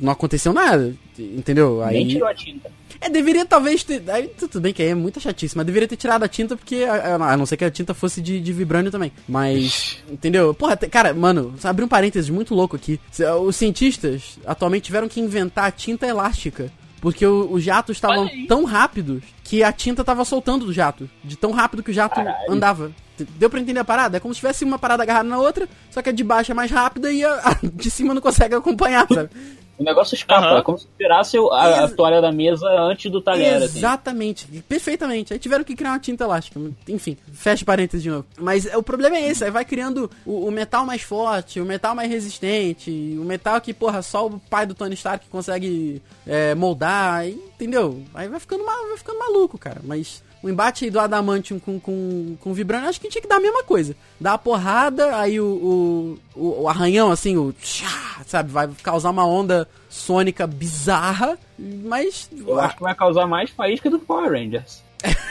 Não 0.00 0.10
aconteceu 0.10 0.52
nada, 0.54 0.94
entendeu? 1.18 1.84
Nem 1.88 2.04
Aí. 2.04 2.08
tirou 2.08 2.26
a 2.26 2.34
tinta. 2.34 2.70
É, 3.00 3.10
deveria 3.10 3.44
talvez 3.44 3.84
ter. 3.84 4.02
Aí, 4.08 4.28
tudo 4.28 4.62
bem 4.62 4.72
que 4.72 4.82
aí 4.82 4.88
é 4.88 4.94
muita 4.94 5.20
chatice, 5.20 5.54
mas 5.54 5.66
deveria 5.66 5.86
ter 5.86 5.96
tirado 5.96 6.22
a 6.22 6.28
tinta 6.28 6.56
porque. 6.56 6.84
A, 6.84 7.16
a 7.32 7.36
não 7.36 7.44
ser 7.44 7.58
que 7.58 7.64
a 7.64 7.70
tinta 7.70 7.92
fosse 7.92 8.22
de, 8.22 8.40
de 8.40 8.52
vibrânio 8.52 8.90
também. 8.90 9.12
Mas. 9.28 9.98
entendeu? 10.10 10.54
Porra, 10.54 10.74
cara, 10.76 11.12
mano, 11.12 11.54
só 11.58 11.68
abrir 11.68 11.84
um 11.84 11.88
parênteses 11.88 12.30
muito 12.30 12.54
louco 12.54 12.76
aqui. 12.76 12.98
Os 13.44 13.56
cientistas 13.56 14.38
atualmente 14.46 14.84
tiveram 14.84 15.08
que 15.08 15.20
inventar 15.20 15.70
tinta 15.72 16.06
elástica. 16.06 16.72
Porque 17.04 17.26
o- 17.26 17.52
os 17.52 17.62
jatos 17.62 17.96
estavam 17.98 18.26
tão 18.48 18.64
rápidos 18.64 19.22
que 19.44 19.62
a 19.62 19.70
tinta 19.70 20.02
tava 20.02 20.24
soltando 20.24 20.64
do 20.64 20.72
jato. 20.72 21.08
De 21.22 21.36
tão 21.36 21.50
rápido 21.52 21.82
que 21.82 21.90
o 21.90 21.94
jato 21.94 22.14
Caralho. 22.16 22.50
andava. 22.50 22.92
Deu 23.38 23.50
pra 23.50 23.60
entender 23.60 23.78
a 23.78 23.84
parada? 23.84 24.16
É 24.16 24.20
como 24.20 24.32
se 24.32 24.40
tivesse 24.40 24.64
uma 24.64 24.78
parada 24.78 25.02
agarrada 25.02 25.28
na 25.28 25.38
outra, 25.38 25.68
só 25.90 26.00
que 26.00 26.08
a 26.08 26.12
de 26.12 26.24
baixo 26.24 26.50
é 26.50 26.54
mais 26.54 26.70
rápida 26.70 27.12
e 27.12 27.22
a, 27.22 27.34
a 27.50 27.58
de 27.62 27.90
cima 27.90 28.14
não 28.14 28.22
consegue 28.22 28.54
acompanhar, 28.54 29.06
sabe? 29.06 29.28
O 29.78 29.82
negócio 29.82 30.14
escapa, 30.14 30.46
Aham. 30.46 30.58
é 30.58 30.62
como 30.62 30.78
se 30.78 30.86
tirasse 30.96 31.36
a, 31.50 31.84
a 31.84 31.88
toalha 31.88 32.20
da 32.20 32.30
mesa 32.30 32.68
antes 32.80 33.10
do 33.10 33.20
talher, 33.20 33.62
assim. 33.62 33.78
Exatamente, 33.78 34.46
perfeitamente. 34.68 35.32
Aí 35.32 35.38
tiveram 35.38 35.64
que 35.64 35.74
criar 35.74 35.90
uma 35.90 35.98
tinta 35.98 36.24
elástica. 36.24 36.60
Enfim, 36.88 37.16
fecha 37.32 37.64
parênteses 37.64 38.02
de 38.02 38.10
novo. 38.10 38.24
Mas 38.38 38.66
é, 38.66 38.76
o 38.76 38.82
problema 38.82 39.16
é 39.16 39.28
esse, 39.28 39.44
aí 39.44 39.50
vai 39.50 39.64
criando 39.64 40.10
o, 40.24 40.46
o 40.46 40.50
metal 40.50 40.86
mais 40.86 41.02
forte, 41.02 41.60
o 41.60 41.64
metal 41.64 41.94
mais 41.94 42.10
resistente, 42.10 42.90
o 42.90 43.24
metal 43.24 43.60
que, 43.60 43.74
porra, 43.74 44.00
só 44.00 44.26
o 44.26 44.38
pai 44.38 44.64
do 44.64 44.74
Tony 44.74 44.94
Stark 44.94 45.26
consegue 45.28 46.00
é, 46.26 46.54
moldar, 46.54 47.26
entendeu? 47.28 48.02
Aí 48.14 48.28
vai 48.28 48.38
ficando, 48.40 48.64
vai 48.64 48.96
ficando 48.96 49.18
maluco, 49.18 49.58
cara. 49.58 49.80
Mas 49.84 50.22
o 50.44 50.50
embate 50.50 50.84
aí 50.84 50.90
do 50.90 51.00
Adamantium 51.00 51.58
com, 51.58 51.80
com, 51.80 52.36
com 52.38 52.50
o 52.50 52.52
Vibranium, 52.52 52.90
acho 52.90 53.00
que 53.00 53.08
tinha 53.08 53.22
que 53.22 53.26
dar 53.26 53.36
a 53.36 53.40
mesma 53.40 53.64
coisa. 53.64 53.96
Dar 54.20 54.34
a 54.34 54.38
porrada, 54.38 55.16
aí 55.16 55.40
o, 55.40 55.46
o, 55.46 56.18
o, 56.36 56.62
o 56.64 56.68
arranhão, 56.68 57.10
assim, 57.10 57.38
o 57.38 57.50
tchá, 57.54 58.20
sabe, 58.26 58.52
vai 58.52 58.68
causar 58.82 59.08
uma 59.08 59.26
onda 59.26 59.66
sônica 59.88 60.46
bizarra, 60.46 61.38
mas... 61.58 62.28
Eu 62.30 62.60
acho 62.60 62.76
que 62.76 62.82
vai 62.82 62.94
causar 62.94 63.26
mais 63.26 63.48
faísca 63.48 63.88
do 63.88 63.98
que 63.98 64.04
Power 64.04 64.32
Rangers. 64.32 64.84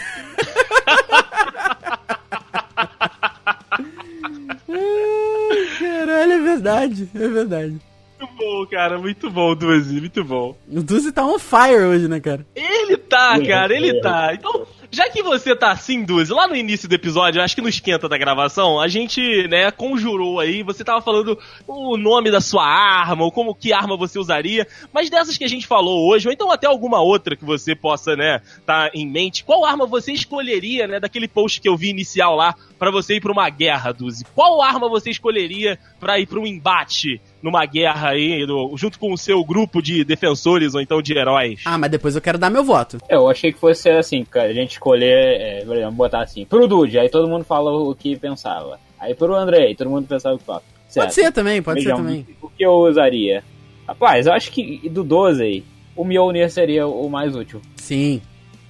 Caralho, 5.78 6.34
é 6.34 6.40
verdade, 6.40 7.08
é 7.14 7.28
verdade. 7.28 7.80
Muito 8.20 8.36
bom, 8.38 8.66
cara. 8.66 8.98
Muito 8.98 9.30
bom, 9.30 9.56
Duzi. 9.56 10.00
Muito 10.00 10.24
bom. 10.24 10.56
O 10.68 10.82
Duzi 10.82 11.12
tá 11.12 11.24
on 11.24 11.38
fire 11.38 11.84
hoje, 11.84 12.08
né, 12.08 12.20
cara? 12.20 12.46
Ele 12.56 12.98
tá, 12.98 13.40
cara. 13.46 13.76
Ele 13.76 13.98
é. 13.98 14.02
tá. 14.02 14.34
Então, 14.34 14.66
já 14.94 15.10
que 15.10 15.24
você 15.24 15.56
tá 15.56 15.72
assim, 15.72 16.04
Duzi, 16.04 16.32
lá 16.32 16.48
no 16.48 16.56
início 16.56 16.88
do 16.88 16.94
episódio, 16.94 17.40
eu 17.40 17.44
acho 17.44 17.56
que 17.56 17.62
no 17.62 17.68
esquenta 17.68 18.08
da 18.08 18.18
gravação, 18.18 18.80
a 18.80 18.88
gente, 18.88 19.48
né, 19.48 19.72
conjurou 19.72 20.40
aí, 20.40 20.62
você 20.64 20.84
tava 20.84 21.02
falando 21.02 21.38
o 21.68 21.98
nome 21.98 22.30
da 22.32 22.40
sua 22.40 22.64
arma, 22.66 23.24
ou 23.24 23.32
como 23.32 23.56
que 23.56 23.74
arma 23.74 23.98
você 23.98 24.20
usaria, 24.20 24.68
mas 24.94 25.10
dessas 25.10 25.38
que 25.38 25.44
a 25.44 25.48
gente 25.50 25.66
falou 25.68 26.08
hoje, 26.10 26.28
ou 26.28 26.34
então 26.34 26.52
até 26.52 26.68
alguma 26.68 27.02
outra 27.02 27.36
que 27.36 27.44
você 27.44 27.76
possa, 27.76 28.16
né, 28.16 28.40
tá 28.66 28.90
em 28.94 29.06
mente, 29.10 29.44
qual 29.44 29.66
arma 29.66 29.86
você 29.88 30.12
escolheria, 30.14 30.88
né, 30.88 31.00
daquele 31.00 31.28
post 31.28 31.60
que 31.60 31.68
eu 31.68 31.76
vi 31.76 31.90
inicial 31.90 32.36
lá, 32.36 32.54
pra 32.78 32.92
você 32.92 33.16
ir 33.16 33.22
pra 33.22 33.32
uma 33.32 33.50
guerra, 33.50 33.94
Duzi? 33.94 34.26
Qual 34.36 34.62
arma 34.62 34.90
você 34.90 35.10
escolheria 35.10 35.80
pra 36.00 36.20
ir 36.20 36.28
pra 36.28 36.38
um 36.40 36.46
embate 36.46 37.20
numa 37.42 37.66
guerra 37.66 38.10
aí, 38.10 38.46
no- 38.46 38.76
junto 38.78 39.00
com 39.00 39.14
o 39.14 39.18
seu 39.18 39.44
grupo 39.44 39.82
de 39.82 40.04
defensores 40.04 40.76
ou 40.76 40.82
então 40.82 41.02
de 41.02 41.18
heróis? 41.18 41.62
Ah, 41.66 41.78
mas 41.78 41.90
depois 41.90 42.14
eu 42.16 42.22
quero 42.22 42.38
dar 42.38 42.50
meu 42.50 42.64
voto. 42.64 42.98
Eu 43.10 43.30
achei 43.30 43.54
que 43.54 43.60
fosse 43.60 43.90
assim, 43.90 44.26
cara, 44.26 44.50
a 44.50 44.54
gente 44.54 44.80
escolher, 44.84 45.42
é, 45.42 45.66
por 45.66 45.76
exemplo, 45.78 45.94
botar 45.96 46.22
assim, 46.24 46.46
pro 46.46 46.68
Dude, 46.68 47.00
aí 47.00 47.10
todo 47.10 47.28
mundo 47.28 47.46
fala 47.46 47.72
o 47.72 47.96
que 47.96 48.18
pensava. 48.18 48.78
Aí 49.00 49.16
pro 49.16 49.34
Andrei, 49.36 49.74
todo 49.76 49.90
mundo 49.90 50.06
pensava 50.08 50.36
o 50.36 50.38
que 50.40 50.44
falava. 50.46 50.64
Pode 50.94 51.14
ser 51.14 51.32
também, 51.32 51.62
pode 51.62 51.82
ser 51.82 51.96
também. 51.96 52.28
O 52.42 52.50
que 52.50 52.64
eu 52.64 52.74
usaria? 52.74 53.44
Rapaz, 53.88 54.28
eu 54.28 54.34
acho 54.34 54.52
que 54.52 54.88
do 54.90 55.04
12 55.04 55.42
aí, 55.44 55.64
o 55.96 56.04
Mjolnir 56.06 56.50
seria 56.52 56.86
o 56.86 57.10
mais 57.10 57.36
útil. 57.36 57.62
Sim. 57.78 58.22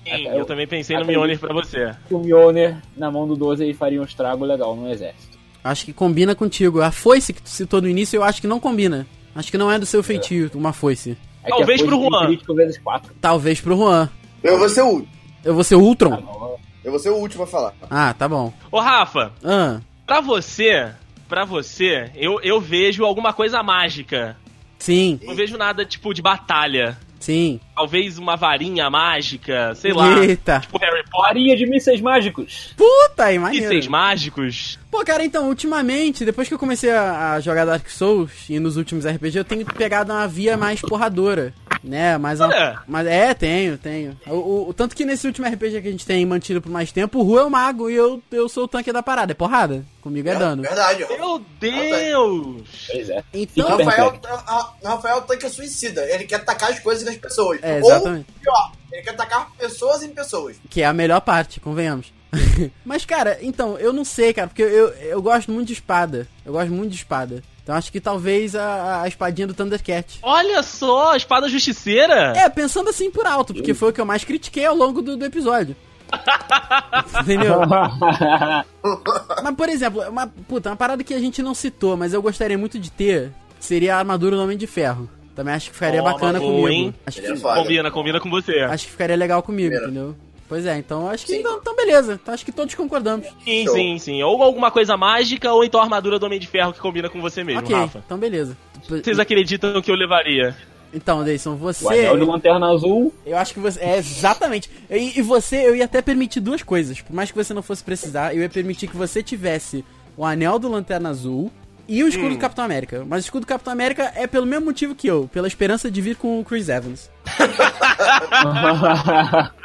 Sim, 0.05 0.27
eu- 0.27 0.33
eu 0.39 0.45
também 0.45 0.67
pensei 0.67 0.97
no. 0.97 1.05
Mjolnir 1.05 1.39
pra 1.39 1.53
você. 1.53 1.93
O 2.09 2.19
Mjolnir 2.19 2.77
na 2.95 3.11
mão 3.11 3.27
do 3.27 3.35
12 3.35 3.63
aí 3.63 3.73
faria 3.73 3.99
um 3.99 4.03
estrago 4.05 4.45
legal 4.45 4.75
no 4.75 4.89
exército. 4.89 5.37
Acho 5.63 5.85
que 5.85 5.93
combina 5.93 6.35
contigo. 6.35 6.81
A 6.81 6.91
foice 6.91 7.33
que 7.33 7.41
tu 7.41 7.49
citou 7.49 7.81
no 7.81 7.87
início, 7.89 8.17
eu 8.17 8.23
acho 8.23 8.39
que 8.41 8.47
não 8.47 8.59
combina. 8.59 9.05
Acho 9.35 9.49
que 9.51 9.57
não 9.57 9.71
é 9.71 9.79
do 9.79 9.85
seu 9.85 10.03
feitio, 10.03 10.49
uma 10.55 10.73
foice. 10.73 11.17
É 11.43 11.49
Talvez 11.49 11.81
pro 11.81 11.99
Juan. 12.01 12.27
crítico 12.27 12.53
vezes 12.53 12.77
4. 12.77 13.13
Talvez 13.19 13.59
pro 13.59 13.75
Juan. 13.75 14.09
Eu 14.43 14.57
vou 14.59 14.69
ser 14.69 14.81
o. 14.81 15.05
Eu 15.43 15.53
vou 15.53 15.63
ser 15.63 15.75
o 15.75 15.81
Ultron. 15.81 16.57
Eu 16.83 16.91
vou 16.91 16.99
ser 16.99 17.09
o 17.09 17.15
último 17.15 17.43
a 17.43 17.47
falar. 17.47 17.73
Ah, 17.89 18.13
tá 18.13 18.27
bom. 18.27 18.53
Ô, 18.71 18.79
Rafa, 18.79 19.31
Ah, 19.43 19.79
pra 20.05 20.19
você, 20.21 20.91
pra 21.29 21.45
você, 21.45 22.11
eu, 22.15 22.39
eu 22.41 22.59
vejo 22.59 23.05
alguma 23.05 23.31
coisa 23.33 23.61
mágica. 23.63 24.35
sim, 24.79 25.19
Não 25.23 25.33
vejo 25.35 25.57
nada, 25.57 25.85
tipo, 25.85 26.13
de 26.13 26.21
batalha. 26.21 26.97
sim. 27.19 27.59
Talvez 27.75 28.17
uma 28.17 28.35
varinha 28.35 28.89
mágica, 28.89 29.73
sei 29.75 29.93
lá. 29.93 30.19
Eita. 30.19 30.59
Tipo 30.59 30.77
Harry 30.77 31.03
Potter. 31.09 31.21
Farinha 31.27 31.55
de 31.55 31.65
mísseis 31.65 32.01
mágicos. 32.01 32.73
Puta 32.77 33.25
aí, 33.25 33.35
E 33.35 33.39
maneiro. 33.39 33.67
seis 33.69 33.87
mágicos. 33.87 34.77
Pô, 34.93 35.03
cara, 35.03 35.25
então, 35.25 35.47
ultimamente, 35.49 36.23
depois 36.23 36.47
que 36.47 36.53
eu 36.53 36.59
comecei 36.59 36.91
a, 36.91 37.33
a 37.33 37.39
jogar 37.39 37.65
Dark 37.65 37.89
Souls 37.89 38.29
e 38.47 38.59
nos 38.59 38.77
últimos 38.77 39.05
RPG, 39.07 39.39
eu 39.39 39.43
tenho 39.43 39.65
pegado 39.65 40.13
uma 40.13 40.27
via 40.27 40.55
mais 40.55 40.79
porradora. 40.81 41.51
Né, 41.83 42.15
mas, 42.17 42.39
a- 42.39 42.45
Olha. 42.47 42.79
mas 42.87 43.07
é, 43.07 43.33
tenho, 43.33 43.77
tenho. 43.77 44.17
O, 44.27 44.31
o- 44.35 44.69
o- 44.69 44.73
tanto 44.73 44.95
que 44.95 45.03
nesse 45.03 45.25
último 45.27 45.45
RPG 45.47 45.81
que 45.81 45.87
a 45.87 45.91
gente 45.91 46.05
tem 46.05 46.23
mantido 46.25 46.61
por 46.61 46.71
mais 46.71 46.91
tempo, 46.93 47.19
o 47.19 47.23
Ru 47.23 47.39
é 47.39 47.43
o 47.43 47.49
mago 47.49 47.89
e 47.89 47.95
eu, 47.95 48.21
eu 48.31 48.47
sou 48.47 48.63
o 48.63 48.67
tanque 48.69 48.93
da 48.93 49.03
parada. 49.03 49.31
É 49.31 49.35
porrada. 49.35 49.83
Comigo 49.99 50.29
é 50.29 50.35
dano. 50.35 50.61
Verdade. 50.61 51.05
Meu 51.09 51.43
Deus! 51.59 52.61
Pois 52.89 53.09
é. 53.09 53.23
Então, 53.33 53.71
Super 53.71 53.83
Rafael, 53.85 54.11
Tank. 54.11 54.25
a- 54.31 54.73
a- 54.85 54.89
Rafael 54.91 55.21
tanque 55.23 55.45
é 55.45 55.49
suicida. 55.49 56.05
Ele 56.09 56.23
quer 56.25 56.35
atacar 56.35 56.71
as 56.71 56.79
coisas 56.79 57.03
das 57.03 57.17
pessoas. 57.17 57.59
É, 57.61 57.79
exatamente. 57.79 58.27
Ou, 58.29 58.41
pior, 58.41 58.71
ele 58.91 59.01
quer 59.01 59.09
atacar 59.11 59.51
pessoas 59.57 60.03
em 60.03 60.09
pessoas. 60.09 60.55
Que 60.69 60.81
é 60.83 60.85
a 60.85 60.93
melhor 60.93 61.19
parte, 61.19 61.59
convenhamos. 61.59 62.13
Mas, 62.85 63.05
cara, 63.05 63.37
então, 63.41 63.77
eu 63.77 63.93
não 63.93 64.03
sei, 64.05 64.33
cara, 64.33 64.47
porque 64.47 64.61
eu, 64.63 64.89
eu 64.89 65.21
gosto 65.21 65.51
muito 65.51 65.67
de 65.67 65.73
espada. 65.73 66.27
Eu 66.45 66.53
gosto 66.53 66.71
muito 66.71 66.91
de 66.91 66.97
espada. 66.97 67.43
Então 67.63 67.75
acho 67.75 67.91
que 67.93 68.01
talvez 68.01 68.55
a, 68.55 69.03
a 69.03 69.07
espadinha 69.07 69.47
do 69.47 69.53
Thundercat. 69.53 70.19
Olha 70.21 70.61
só, 70.61 71.13
a 71.13 71.17
espada 71.17 71.47
justiceira! 71.47 72.33
É, 72.35 72.49
pensando 72.49 72.89
assim 72.89 73.09
por 73.09 73.25
alto, 73.25 73.53
porque 73.53 73.73
foi 73.73 73.89
o 73.89 73.93
que 73.93 74.01
eu 74.01 74.05
mais 74.05 74.25
critiquei 74.25 74.65
ao 74.65 74.75
longo 74.75 75.01
do, 75.01 75.15
do 75.15 75.23
episódio. 75.23 75.73
Entendeu? 77.21 77.61
Mas, 79.43 79.55
por 79.55 79.69
exemplo, 79.69 80.01
uma, 80.09 80.27
puta, 80.27 80.69
uma 80.69 80.75
parada 80.75 81.03
que 81.03 81.13
a 81.13 81.19
gente 81.19 81.41
não 81.41 81.53
citou, 81.53 81.95
mas 81.95 82.13
eu 82.13 82.21
gostaria 82.21 82.57
muito 82.57 82.77
de 82.77 82.91
ter, 82.91 83.31
seria 83.59 83.95
a 83.95 83.99
armadura 83.99 84.35
do 84.35 84.43
Homem 84.43 84.57
de 84.57 84.67
Ferro. 84.67 85.09
Também 85.35 85.53
acho 85.55 85.69
que 85.69 85.73
ficaria 85.73 86.01
Ó, 86.01 86.03
bacana 86.03 86.39
boa, 86.39 86.51
comigo. 86.51 86.67
hein? 86.67 86.93
Acho 87.05 87.21
que. 87.21 87.39
Combina, 87.39 87.89
combina 87.91 88.19
com 88.19 88.29
você. 88.29 88.59
acho 88.59 88.85
que 88.85 88.91
ficaria 88.91 89.15
legal 89.15 89.41
comigo, 89.41 89.69
Primeiro. 89.69 89.91
entendeu? 89.91 90.15
Pois 90.47 90.65
é, 90.65 90.77
então 90.77 91.09
acho 91.09 91.25
que 91.25 91.35
então, 91.35 91.57
então 91.57 91.75
beleza. 91.75 92.19
Então 92.21 92.33
acho 92.33 92.45
que 92.45 92.51
todos 92.51 92.75
concordamos. 92.75 93.25
Sim, 93.43 93.65
Show. 93.65 93.73
sim, 93.75 93.97
sim. 93.97 94.23
Ou 94.23 94.41
alguma 94.43 94.69
coisa 94.69 94.95
mágica, 94.97 95.51
ou 95.51 95.63
então 95.63 95.79
a 95.79 95.83
armadura 95.83 96.19
do 96.19 96.25
Homem 96.25 96.39
de 96.39 96.47
Ferro 96.47 96.73
que 96.73 96.79
combina 96.79 97.09
com 97.09 97.21
você 97.21 97.43
mesmo, 97.43 97.61
ok, 97.61 97.75
Rafa. 97.75 98.03
então 98.05 98.17
beleza. 98.17 98.55
Vocês 98.87 99.17
acreditam 99.19 99.81
que 99.81 99.89
eu 99.89 99.95
levaria? 99.95 100.55
Então, 100.93 101.23
Deison, 101.23 101.53
O 101.53 101.57
você. 101.57 101.87
anel 101.87 102.19
de 102.19 102.25
lanterna 102.25 102.69
azul. 102.71 103.11
Eu 103.25 103.35
acho 103.37 103.53
que 103.55 103.59
você. 103.59 103.79
É, 103.79 103.97
exatamente. 103.97 104.69
E, 104.91 105.17
e 105.17 105.21
você, 105.23 105.67
eu 105.67 105.75
ia 105.75 105.85
até 105.85 106.03
permitir 106.03 106.39
duas 106.39 106.61
coisas. 106.61 107.01
Por 107.01 107.15
mais 107.15 107.31
que 107.31 107.37
você 107.37 107.51
não 107.51 107.63
fosse 107.63 107.83
precisar, 107.83 108.35
eu 108.35 108.41
ia 108.43 108.49
permitir 108.49 108.87
que 108.87 108.95
você 108.95 109.23
tivesse 109.23 109.83
o 110.15 110.23
anel 110.23 110.59
do 110.59 110.69
Lanterna 110.69 111.09
Azul 111.09 111.51
e 111.87 112.03
o 112.03 112.07
escudo 112.07 112.27
Hum. 112.27 112.33
do 112.33 112.37
Capitão 112.37 112.63
América. 112.63 113.03
Mas 113.07 113.23
o 113.23 113.25
escudo 113.25 113.45
do 113.45 113.49
Capitão 113.49 113.73
América 113.73 114.11
é 114.15 114.27
pelo 114.27 114.45
mesmo 114.45 114.65
motivo 114.65 114.93
que 114.93 115.07
eu, 115.07 115.27
pela 115.33 115.47
esperança 115.47 115.89
de 115.89 115.99
vir 115.99 116.15
com 116.15 116.39
o 116.39 116.45
Chris 116.45 116.69
Evans. 116.69 117.09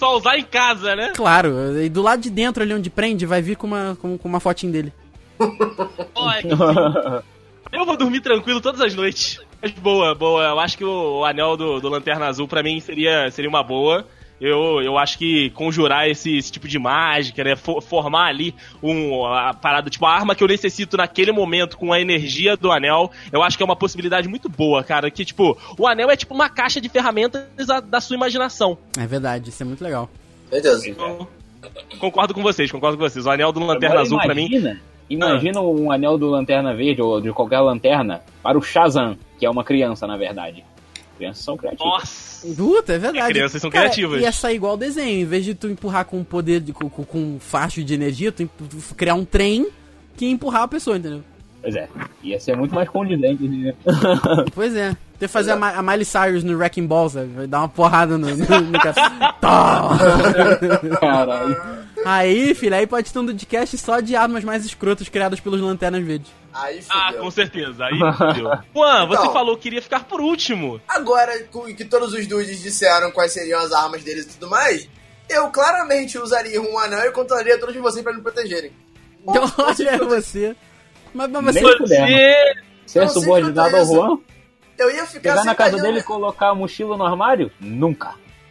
Só 0.00 0.16
usar 0.16 0.38
em 0.38 0.44
casa, 0.44 0.96
né? 0.96 1.12
Claro, 1.14 1.78
e 1.78 1.90
do 1.90 2.00
lado 2.00 2.22
de 2.22 2.30
dentro 2.30 2.62
ali 2.62 2.72
onde 2.72 2.88
prende, 2.88 3.26
vai 3.26 3.42
vir 3.42 3.54
com 3.54 3.66
uma, 3.66 3.98
com, 4.00 4.16
com 4.16 4.26
uma 4.26 4.40
fotinho 4.40 4.72
dele. 4.72 4.94
Olha, 6.14 7.22
eu 7.70 7.84
vou 7.84 7.98
dormir 7.98 8.22
tranquilo 8.22 8.62
todas 8.62 8.80
as 8.80 8.94
noites. 8.94 9.38
Mas 9.60 9.72
boa, 9.72 10.14
boa. 10.14 10.42
Eu 10.42 10.58
acho 10.58 10.78
que 10.78 10.84
o, 10.86 11.18
o 11.18 11.24
anel 11.26 11.54
do, 11.54 11.80
do 11.80 11.90
Lanterna 11.90 12.28
Azul 12.28 12.48
pra 12.48 12.62
mim 12.62 12.80
seria, 12.80 13.30
seria 13.30 13.50
uma 13.50 13.62
boa. 13.62 14.06
Eu, 14.40 14.80
eu 14.80 14.96
acho 14.96 15.18
que 15.18 15.50
conjurar 15.50 16.08
esse, 16.08 16.36
esse 16.38 16.50
tipo 16.50 16.66
de 16.66 16.78
mágica, 16.78 17.44
né? 17.44 17.54
For- 17.56 17.82
formar 17.82 18.28
ali 18.28 18.54
um, 18.82 19.24
a 19.26 19.52
parada, 19.52 19.90
tipo, 19.90 20.06
a 20.06 20.12
arma 20.14 20.34
que 20.34 20.42
eu 20.42 20.48
necessito 20.48 20.96
naquele 20.96 21.30
momento 21.30 21.76
com 21.76 21.92
a 21.92 22.00
energia 22.00 22.56
do 22.56 22.72
anel, 22.72 23.10
eu 23.30 23.42
acho 23.42 23.56
que 23.58 23.62
é 23.62 23.66
uma 23.66 23.76
possibilidade 23.76 24.28
muito 24.28 24.48
boa, 24.48 24.82
cara. 24.82 25.10
Que, 25.10 25.24
tipo, 25.24 25.58
o 25.78 25.86
anel 25.86 26.10
é 26.10 26.16
tipo 26.16 26.32
uma 26.34 26.48
caixa 26.48 26.80
de 26.80 26.88
ferramentas 26.88 27.44
da, 27.66 27.80
da 27.80 28.00
sua 28.00 28.16
imaginação. 28.16 28.78
É 28.98 29.06
verdade, 29.06 29.50
isso 29.50 29.62
é 29.62 29.66
muito 29.66 29.84
legal. 29.84 30.08
Certeza. 30.48 30.88
Então, 30.88 31.28
concordo 31.98 32.32
com 32.32 32.42
vocês, 32.42 32.70
concordo 32.72 32.96
com 32.96 33.04
vocês. 33.04 33.26
O 33.26 33.30
anel 33.30 33.52
do 33.52 33.60
Lanterna 33.60 33.88
Agora 33.88 34.00
Azul 34.02 34.18
pra 34.20 34.34
mim. 34.34 34.46
imagina, 34.46 34.80
Imagina 35.10 35.60
um 35.60 35.90
anel 35.90 36.16
do 36.16 36.28
Lanterna 36.30 36.72
Verde 36.74 37.02
ou 37.02 37.20
de 37.20 37.32
qualquer 37.32 37.58
lanterna 37.60 38.22
para 38.42 38.56
o 38.56 38.62
Shazam, 38.62 39.18
que 39.38 39.44
é 39.44 39.50
uma 39.50 39.64
criança, 39.64 40.06
na 40.06 40.16
verdade. 40.16 40.64
Crianças 41.20 41.44
são 41.44 41.54
criativas. 41.54 41.86
Nossa! 41.86 42.46
Puta, 42.56 42.92
é 42.94 42.98
verdade. 42.98 43.18
É, 43.18 43.28
crianças 43.28 43.60
são 43.60 43.70
Cara, 43.70 43.90
criativas. 43.90 44.22
Ia 44.22 44.32
sair 44.32 44.56
igual 44.56 44.72
o 44.72 44.76
desenho. 44.78 45.20
Em 45.20 45.26
vez 45.26 45.44
de 45.44 45.54
tu 45.54 45.68
empurrar 45.68 46.06
com 46.06 46.18
um 46.18 46.24
poder, 46.24 46.60
de, 46.60 46.72
com, 46.72 46.88
com, 46.88 47.18
um 47.18 47.38
facho 47.38 47.84
de 47.84 47.92
energia, 47.92 48.32
tu 48.32 48.48
tu 48.56 48.94
criar 48.94 49.14
um 49.16 49.24
trem 49.26 49.68
que 50.16 50.24
ia 50.24 50.30
empurrar 50.30 50.62
a 50.62 50.68
pessoa, 50.68 50.96
entendeu? 50.96 51.22
Pois 51.60 51.76
é, 51.76 51.90
ia 52.22 52.40
ser 52.40 52.56
muito 52.56 52.74
mais 52.74 52.88
condizente. 52.88 53.46
Né? 53.46 53.74
Pois 54.54 54.74
é. 54.74 54.96
Tem 55.18 55.28
que 55.28 55.28
fazer 55.28 55.50
a, 55.50 55.56
Ma- 55.56 55.74
a 55.74 55.82
Miley 55.82 56.06
Cyrus 56.06 56.42
no 56.42 56.56
Wrecking 56.56 56.86
Ball, 56.86 57.10
sabe? 57.10 57.26
Vai 57.34 57.46
dar 57.46 57.58
uma 57.58 57.68
porrada 57.68 58.16
no, 58.16 58.26
no, 58.26 58.36
no. 58.36 58.78
Tá. 59.42 59.90
Caralho. 60.98 61.56
Aí, 62.02 62.54
filho, 62.54 62.74
aí 62.74 62.86
pode 62.86 63.12
ter 63.12 63.18
um 63.18 63.26
podcast 63.26 63.76
só 63.76 64.00
de 64.00 64.16
armas 64.16 64.42
mais 64.42 64.64
escrotas 64.64 65.10
criadas 65.10 65.38
pelos 65.38 65.60
Lanternas 65.60 66.02
Verdes. 66.02 66.32
Aí 66.52 66.80
Ah, 66.88 67.06
fudeu. 67.08 67.22
com 67.22 67.30
certeza. 67.30 67.84
Aí, 67.86 67.98
fudeu. 68.16 68.50
Juan, 68.74 69.06
você 69.06 69.22
Então. 69.22 69.32
falou 69.32 69.56
que 69.56 69.62
queria 69.62 69.82
ficar 69.82 70.04
por 70.04 70.20
último. 70.20 70.80
Agora 70.88 71.32
que 71.76 71.84
todos 71.84 72.12
os 72.12 72.26
dudes 72.26 72.60
disseram 72.60 73.10
quais 73.10 73.32
seriam 73.32 73.60
as 73.60 73.72
armas 73.72 74.02
deles 74.02 74.24
e 74.24 74.28
tudo 74.30 74.48
mais, 74.50 74.88
eu 75.28 75.48
claramente 75.50 76.18
usaria 76.18 76.60
um 76.60 76.78
anel 76.78 77.06
e 77.06 77.12
controlaria 77.12 77.58
todos 77.58 77.76
vocês 77.76 78.02
pra 78.02 78.12
me 78.12 78.20
protegerem. 78.20 78.72
Então, 79.22 79.52
olha 79.58 79.98
você. 79.98 80.56
Mas, 81.14 81.30
mas 81.30 81.44
você. 81.54 81.60
Você... 81.60 82.54
Não 82.54 83.08
sei 83.08 83.08
subordinado 83.08 83.76
ao 83.76 83.82
é. 83.82 83.84
Juan? 83.84 84.18
Eu 84.78 84.90
ia 84.90 85.06
ficar 85.06 85.30
Chegar 85.30 85.44
na 85.44 85.54
casa 85.54 85.76
dele 85.76 85.98
e 86.00 86.02
colocar 86.02 86.48
a 86.48 86.54
mochila 86.54 86.96
no 86.96 87.04
armário? 87.04 87.52
Nunca. 87.60 88.14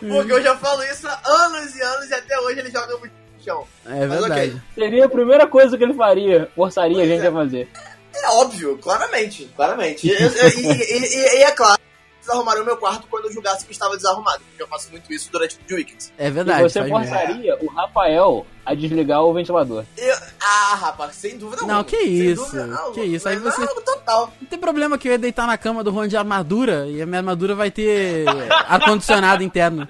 Porque 0.00 0.32
eu 0.32 0.42
já 0.42 0.56
falo 0.56 0.82
isso 0.84 1.06
há 1.08 1.20
anos 1.24 1.74
e 1.74 1.82
anos 1.82 2.10
e 2.10 2.14
até 2.14 2.38
hoje 2.40 2.60
ele 2.60 2.70
joga 2.70 2.88
no 2.88 3.00
chão. 3.44 3.66
É 3.86 4.06
Mas 4.06 4.20
verdade. 4.20 4.50
ok. 4.50 4.60
Seria 4.74 5.04
a 5.06 5.08
primeira 5.08 5.46
coisa 5.46 5.76
que 5.76 5.84
ele 5.84 5.94
faria. 5.94 6.48
Forçaria 6.54 7.02
a 7.02 7.06
gente 7.06 7.24
é. 7.24 7.28
a 7.28 7.32
fazer. 7.32 7.68
É 8.14 8.28
óbvio, 8.30 8.78
claramente, 8.78 9.50
claramente. 9.56 10.06
E, 10.06 10.10
e- 10.10 10.16
e- 10.22 11.14
e- 11.16 11.38
e 11.38 11.42
é 11.42 11.50
claro 11.50 11.80
desarrumaria 12.20 12.62
o 12.62 12.64
meu 12.64 12.76
quarto 12.76 13.04
quando 13.10 13.24
eu 13.24 13.32
julgasse 13.32 13.66
que 13.66 13.72
estava 13.72 13.96
desarrumado. 13.96 14.42
Porque 14.48 14.62
eu 14.62 14.68
faço 14.68 14.88
muito 14.92 15.12
isso 15.12 15.28
durante 15.32 15.56
o 15.68 15.74
weekends. 15.74 16.12
É 16.16 16.28
E 16.28 16.30
verdade. 16.30 16.62
você 16.62 16.78
faz 16.78 16.92
mesmo. 16.92 17.04
forçaria 17.08 17.58
o 17.60 17.66
Rafael 17.66 18.46
a 18.64 18.74
desligar 18.76 19.24
o 19.24 19.32
ventilador. 19.34 19.84
Eu- 19.98 20.16
ah, 20.40 20.74
rapaz, 20.76 21.16
sem 21.16 21.36
dúvida 21.36 21.62
Não, 21.62 21.78
alguma. 21.78 21.84
que 21.84 21.96
Sem 21.96 22.30
isso, 22.30 22.44
dúvida 22.44 22.78
que 22.94 23.00
isso, 23.02 23.28
aí 23.28 23.36
você- 23.38 23.60
não, 23.62 23.74
total. 23.82 24.32
Não 24.40 24.46
tem 24.46 24.56
problema 24.56 24.96
que 24.96 25.08
eu 25.08 25.12
ia 25.12 25.18
deitar 25.18 25.48
na 25.48 25.58
cama 25.58 25.82
do 25.82 25.90
Juan 25.90 26.06
de 26.06 26.16
armadura 26.16 26.86
e 26.86 27.02
a 27.02 27.06
minha 27.06 27.18
armadura 27.18 27.56
vai 27.56 27.72
ter 27.72 28.24
ar-condicionado 28.68 29.42
interno. 29.42 29.88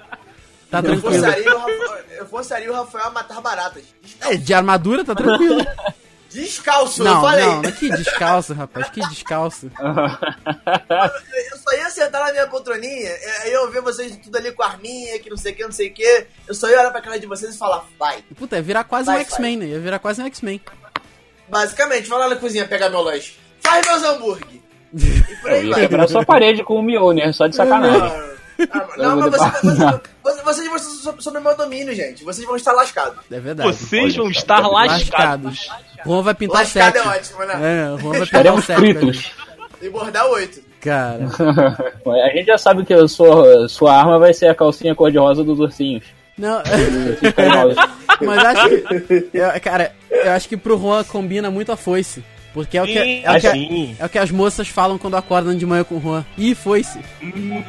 Tá 0.73 0.79
Eu 0.79 0.83
tranquilo. 0.83 1.13
forçaria, 1.13 1.55
o 1.55 1.59
Rafael, 1.59 2.05
eu 2.19 2.27
forçaria 2.27 2.71
o 2.73 2.75
Rafael 2.75 3.05
a 3.07 3.11
matar 3.11 3.41
baratas. 3.41 3.85
É, 4.23 4.35
de 4.37 4.53
armadura 4.55 5.05
tá 5.05 5.15
tranquilo. 5.15 5.65
Descalço, 6.33 7.03
eu 7.03 7.05
Não, 7.05 7.21
falei. 7.21 7.45
não, 7.45 7.61
que 7.63 7.91
descalço, 7.91 8.55
rapaz, 8.55 8.89
que 8.89 9.01
descalço. 9.09 9.71
Eu 9.77 11.59
só 11.59 11.73
ia 11.77 11.91
sentar 11.91 12.25
na 12.25 12.33
minha 12.33 12.47
poltroninha, 12.47 13.09
é, 13.11 13.43
aí 13.43 13.53
eu 13.53 13.71
ver 13.71 13.83
vocês 13.83 14.17
tudo 14.17 14.37
ali 14.37 14.51
com 14.53 14.63
arminha, 14.63 15.19
que 15.19 15.29
não 15.29 15.37
sei 15.37 15.53
o 15.53 15.55
que, 15.57 15.63
não 15.65 15.73
sei 15.73 15.89
o 15.89 15.93
que. 15.93 16.27
Eu 16.49 16.55
só 16.55 16.69
ia 16.71 16.81
olhar 16.81 16.91
pra 16.91 17.03
cara 17.03 17.19
de 17.21 17.27
vocês 17.27 17.55
e 17.55 17.59
falar, 17.59 17.85
vai. 17.99 18.25
Puta, 18.37 18.57
ia 18.57 18.63
virar 18.63 18.85
quase 18.85 19.11
um 19.11 19.13
Vai, 19.13 19.23
X-Men, 19.23 19.57
né? 19.59 19.67
Ia 19.67 19.79
virar 19.79 19.99
quase 19.99 20.23
um 20.23 20.27
X-Men. 20.27 20.61
Basicamente, 21.49 22.09
vai 22.09 22.19
lá 22.19 22.29
na 22.31 22.37
cozinha 22.37 22.67
pegar 22.67 22.89
meu 22.89 23.03
lanche. 23.03 23.35
Faz 23.61 23.87
meus 23.87 24.03
hambúrguer. 24.03 24.61
E 24.95 25.37
por 25.37 25.51
Eu 25.51 25.57
aí 25.57 25.65
ia 25.67 25.71
vai. 25.75 25.81
quebrar 25.83 26.09
sua 26.09 26.25
parede 26.25 26.63
com 26.65 26.77
o 26.79 26.83
Mjolnir, 26.83 27.33
só 27.35 27.47
de 27.47 27.57
sacanagem. 27.57 28.32
Ah, 28.71 28.87
Não, 28.99 29.17
mas 29.17 29.31
você- 29.31 29.51
você- 29.63 30.01
você- 30.23 30.43
vocês 30.43 30.67
vão 30.69 30.77
estar 30.77 31.21
sob- 31.23 31.41
meu 31.41 31.57
domínio, 31.57 31.95
gente. 31.95 32.23
Vocês 32.25 32.47
vão 32.47 32.57
estar 32.57 32.73
lascados. 32.73 33.19
É 33.31 33.41
verdade. 33.41 33.73
Vocês 33.73 34.15
vão 34.17 34.31
estar 34.31 34.61
lascados. 34.67 35.69
Juan 36.05 36.23
vai 36.23 36.35
pintar 36.35 36.57
o 36.57 36.59
Lascado 36.61 36.93
set. 36.99 37.07
é 37.07 37.09
ótimo, 37.09 37.45
né? 37.45 37.55
É, 37.87 37.91
o 37.93 37.99
Juan 37.99 38.11
vai 38.13 38.21
pintar 38.27 38.55
o 38.55 38.59
Estaremos 38.59 38.65
set. 38.65 38.77
fritos. 38.77 39.31
E 39.81 39.89
bordar 39.89 40.27
oito. 40.27 40.61
Cara, 40.81 41.21
A 42.07 42.37
gente 42.37 42.47
já 42.47 42.59
sabe 42.59 42.85
que 42.85 42.93
a 42.93 43.07
sua, 43.07 43.69
sua 43.69 43.97
arma 43.97 44.19
vai 44.19 44.35
ser 44.35 44.49
a 44.49 44.55
calcinha 44.55 44.95
cor-de-rosa 44.95 45.45
dos 45.45 45.59
ursinhos. 45.61 46.05
não... 46.37 46.61
Mas 48.21 48.45
acho 48.45 48.69
que. 48.69 49.29
eu- 49.33 49.61
cara, 49.61 49.93
eu 50.11 50.33
acho 50.33 50.49
que 50.49 50.57
pro 50.57 50.79
Juan 50.79 51.03
combina 51.05 51.51
muito 51.51 51.73
a 51.73 51.77
foice. 51.77 52.23
Porque 52.53 52.77
é 52.77 52.83
o, 52.83 52.87
que, 52.87 52.99
é, 52.99 53.03
o 53.03 53.05
que, 53.41 53.47
assim. 53.47 53.97
é 53.99 54.05
o 54.05 54.09
que 54.09 54.19
as 54.19 54.31
moças 54.31 54.69
falam 54.69 54.99
quando 54.99 55.17
acordam 55.17 55.57
de 55.57 55.65
manhã 55.65 55.85
com 55.85 55.97
o 55.97 56.01
Juan. 56.01 56.23
Ih, 56.37 56.55
foi-se. 56.55 56.99
Meu 57.21 57.65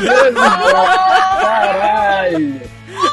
Deus 0.00 0.34
do 0.34 0.40
céu! 0.40 0.84
Caralho! 1.40 2.60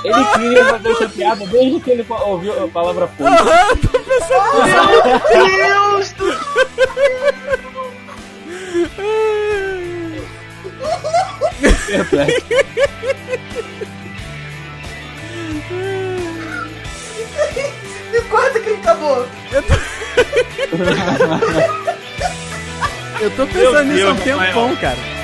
Ele 0.03 0.25
queria 0.35 0.65
fazer 0.65 0.91
essa 0.91 1.07
piada 1.09 1.47
desde 1.47 1.79
que 1.79 1.89
ele 1.91 2.05
ouviu 2.09 2.61
a 2.63 2.67
palavra 2.67 3.07
fogo. 3.07 3.29
Perplexo. 5.31 6.15
Corta 18.29 18.59
que 18.59 18.69
ele 18.69 18.77
acabou. 18.77 19.27
Eu 23.21 23.31
tô 23.31 23.47
pensando 23.47 23.83
nisso 23.85 24.07
há 24.07 24.11
um 24.11 24.15
tempão, 24.15 24.75
cara. 24.77 25.18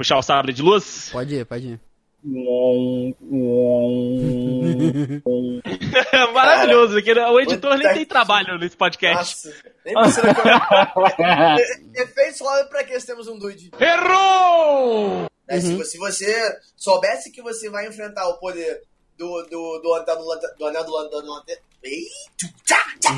Puxar 0.00 0.16
o 0.16 0.22
sabre 0.22 0.54
de 0.54 0.62
luz? 0.62 1.10
Pode 1.12 1.34
ir, 1.34 1.44
pode 1.44 1.72
ir. 1.72 1.80
Maravilhoso, 6.32 6.94
porque 6.94 7.12
o 7.12 7.40
editor 7.40 7.76
nem 7.76 7.92
tem 7.94 8.06
trabalho 8.06 8.56
nesse 8.58 8.76
podcast. 8.76 9.48
Nossa, 9.48 9.82
nem 9.84 9.94
precisa. 9.94 10.28
Efeito 12.02 12.38
só 12.38 12.64
pra 12.64 12.82
que 12.84 12.98
temos 13.00 13.28
um 13.28 13.38
dude. 13.38 13.70
Errou! 13.78 15.26
É, 15.46 15.60
se, 15.60 15.74
você, 15.74 15.90
se 15.90 15.98
você 15.98 16.58
soubesse 16.76 17.30
que 17.30 17.42
você 17.42 17.68
vai 17.68 17.86
enfrentar 17.86 18.26
o 18.28 18.38
poder 18.38 18.80
do, 19.18 19.42
do, 19.50 19.82
do 19.82 19.92
anel 19.94 20.16
do 20.16 20.26
lanterna. 20.26 20.56
Do 20.58 20.66
anel 20.66 20.84
do 20.84 20.92
lanterna. 20.92 21.22
Do 21.22 21.30
lanterna 21.30 21.62
Ei, 21.82 22.06
tchá, 22.64 22.82
tchá, 23.00 23.10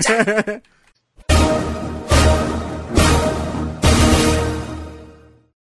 tchá. 0.00 0.62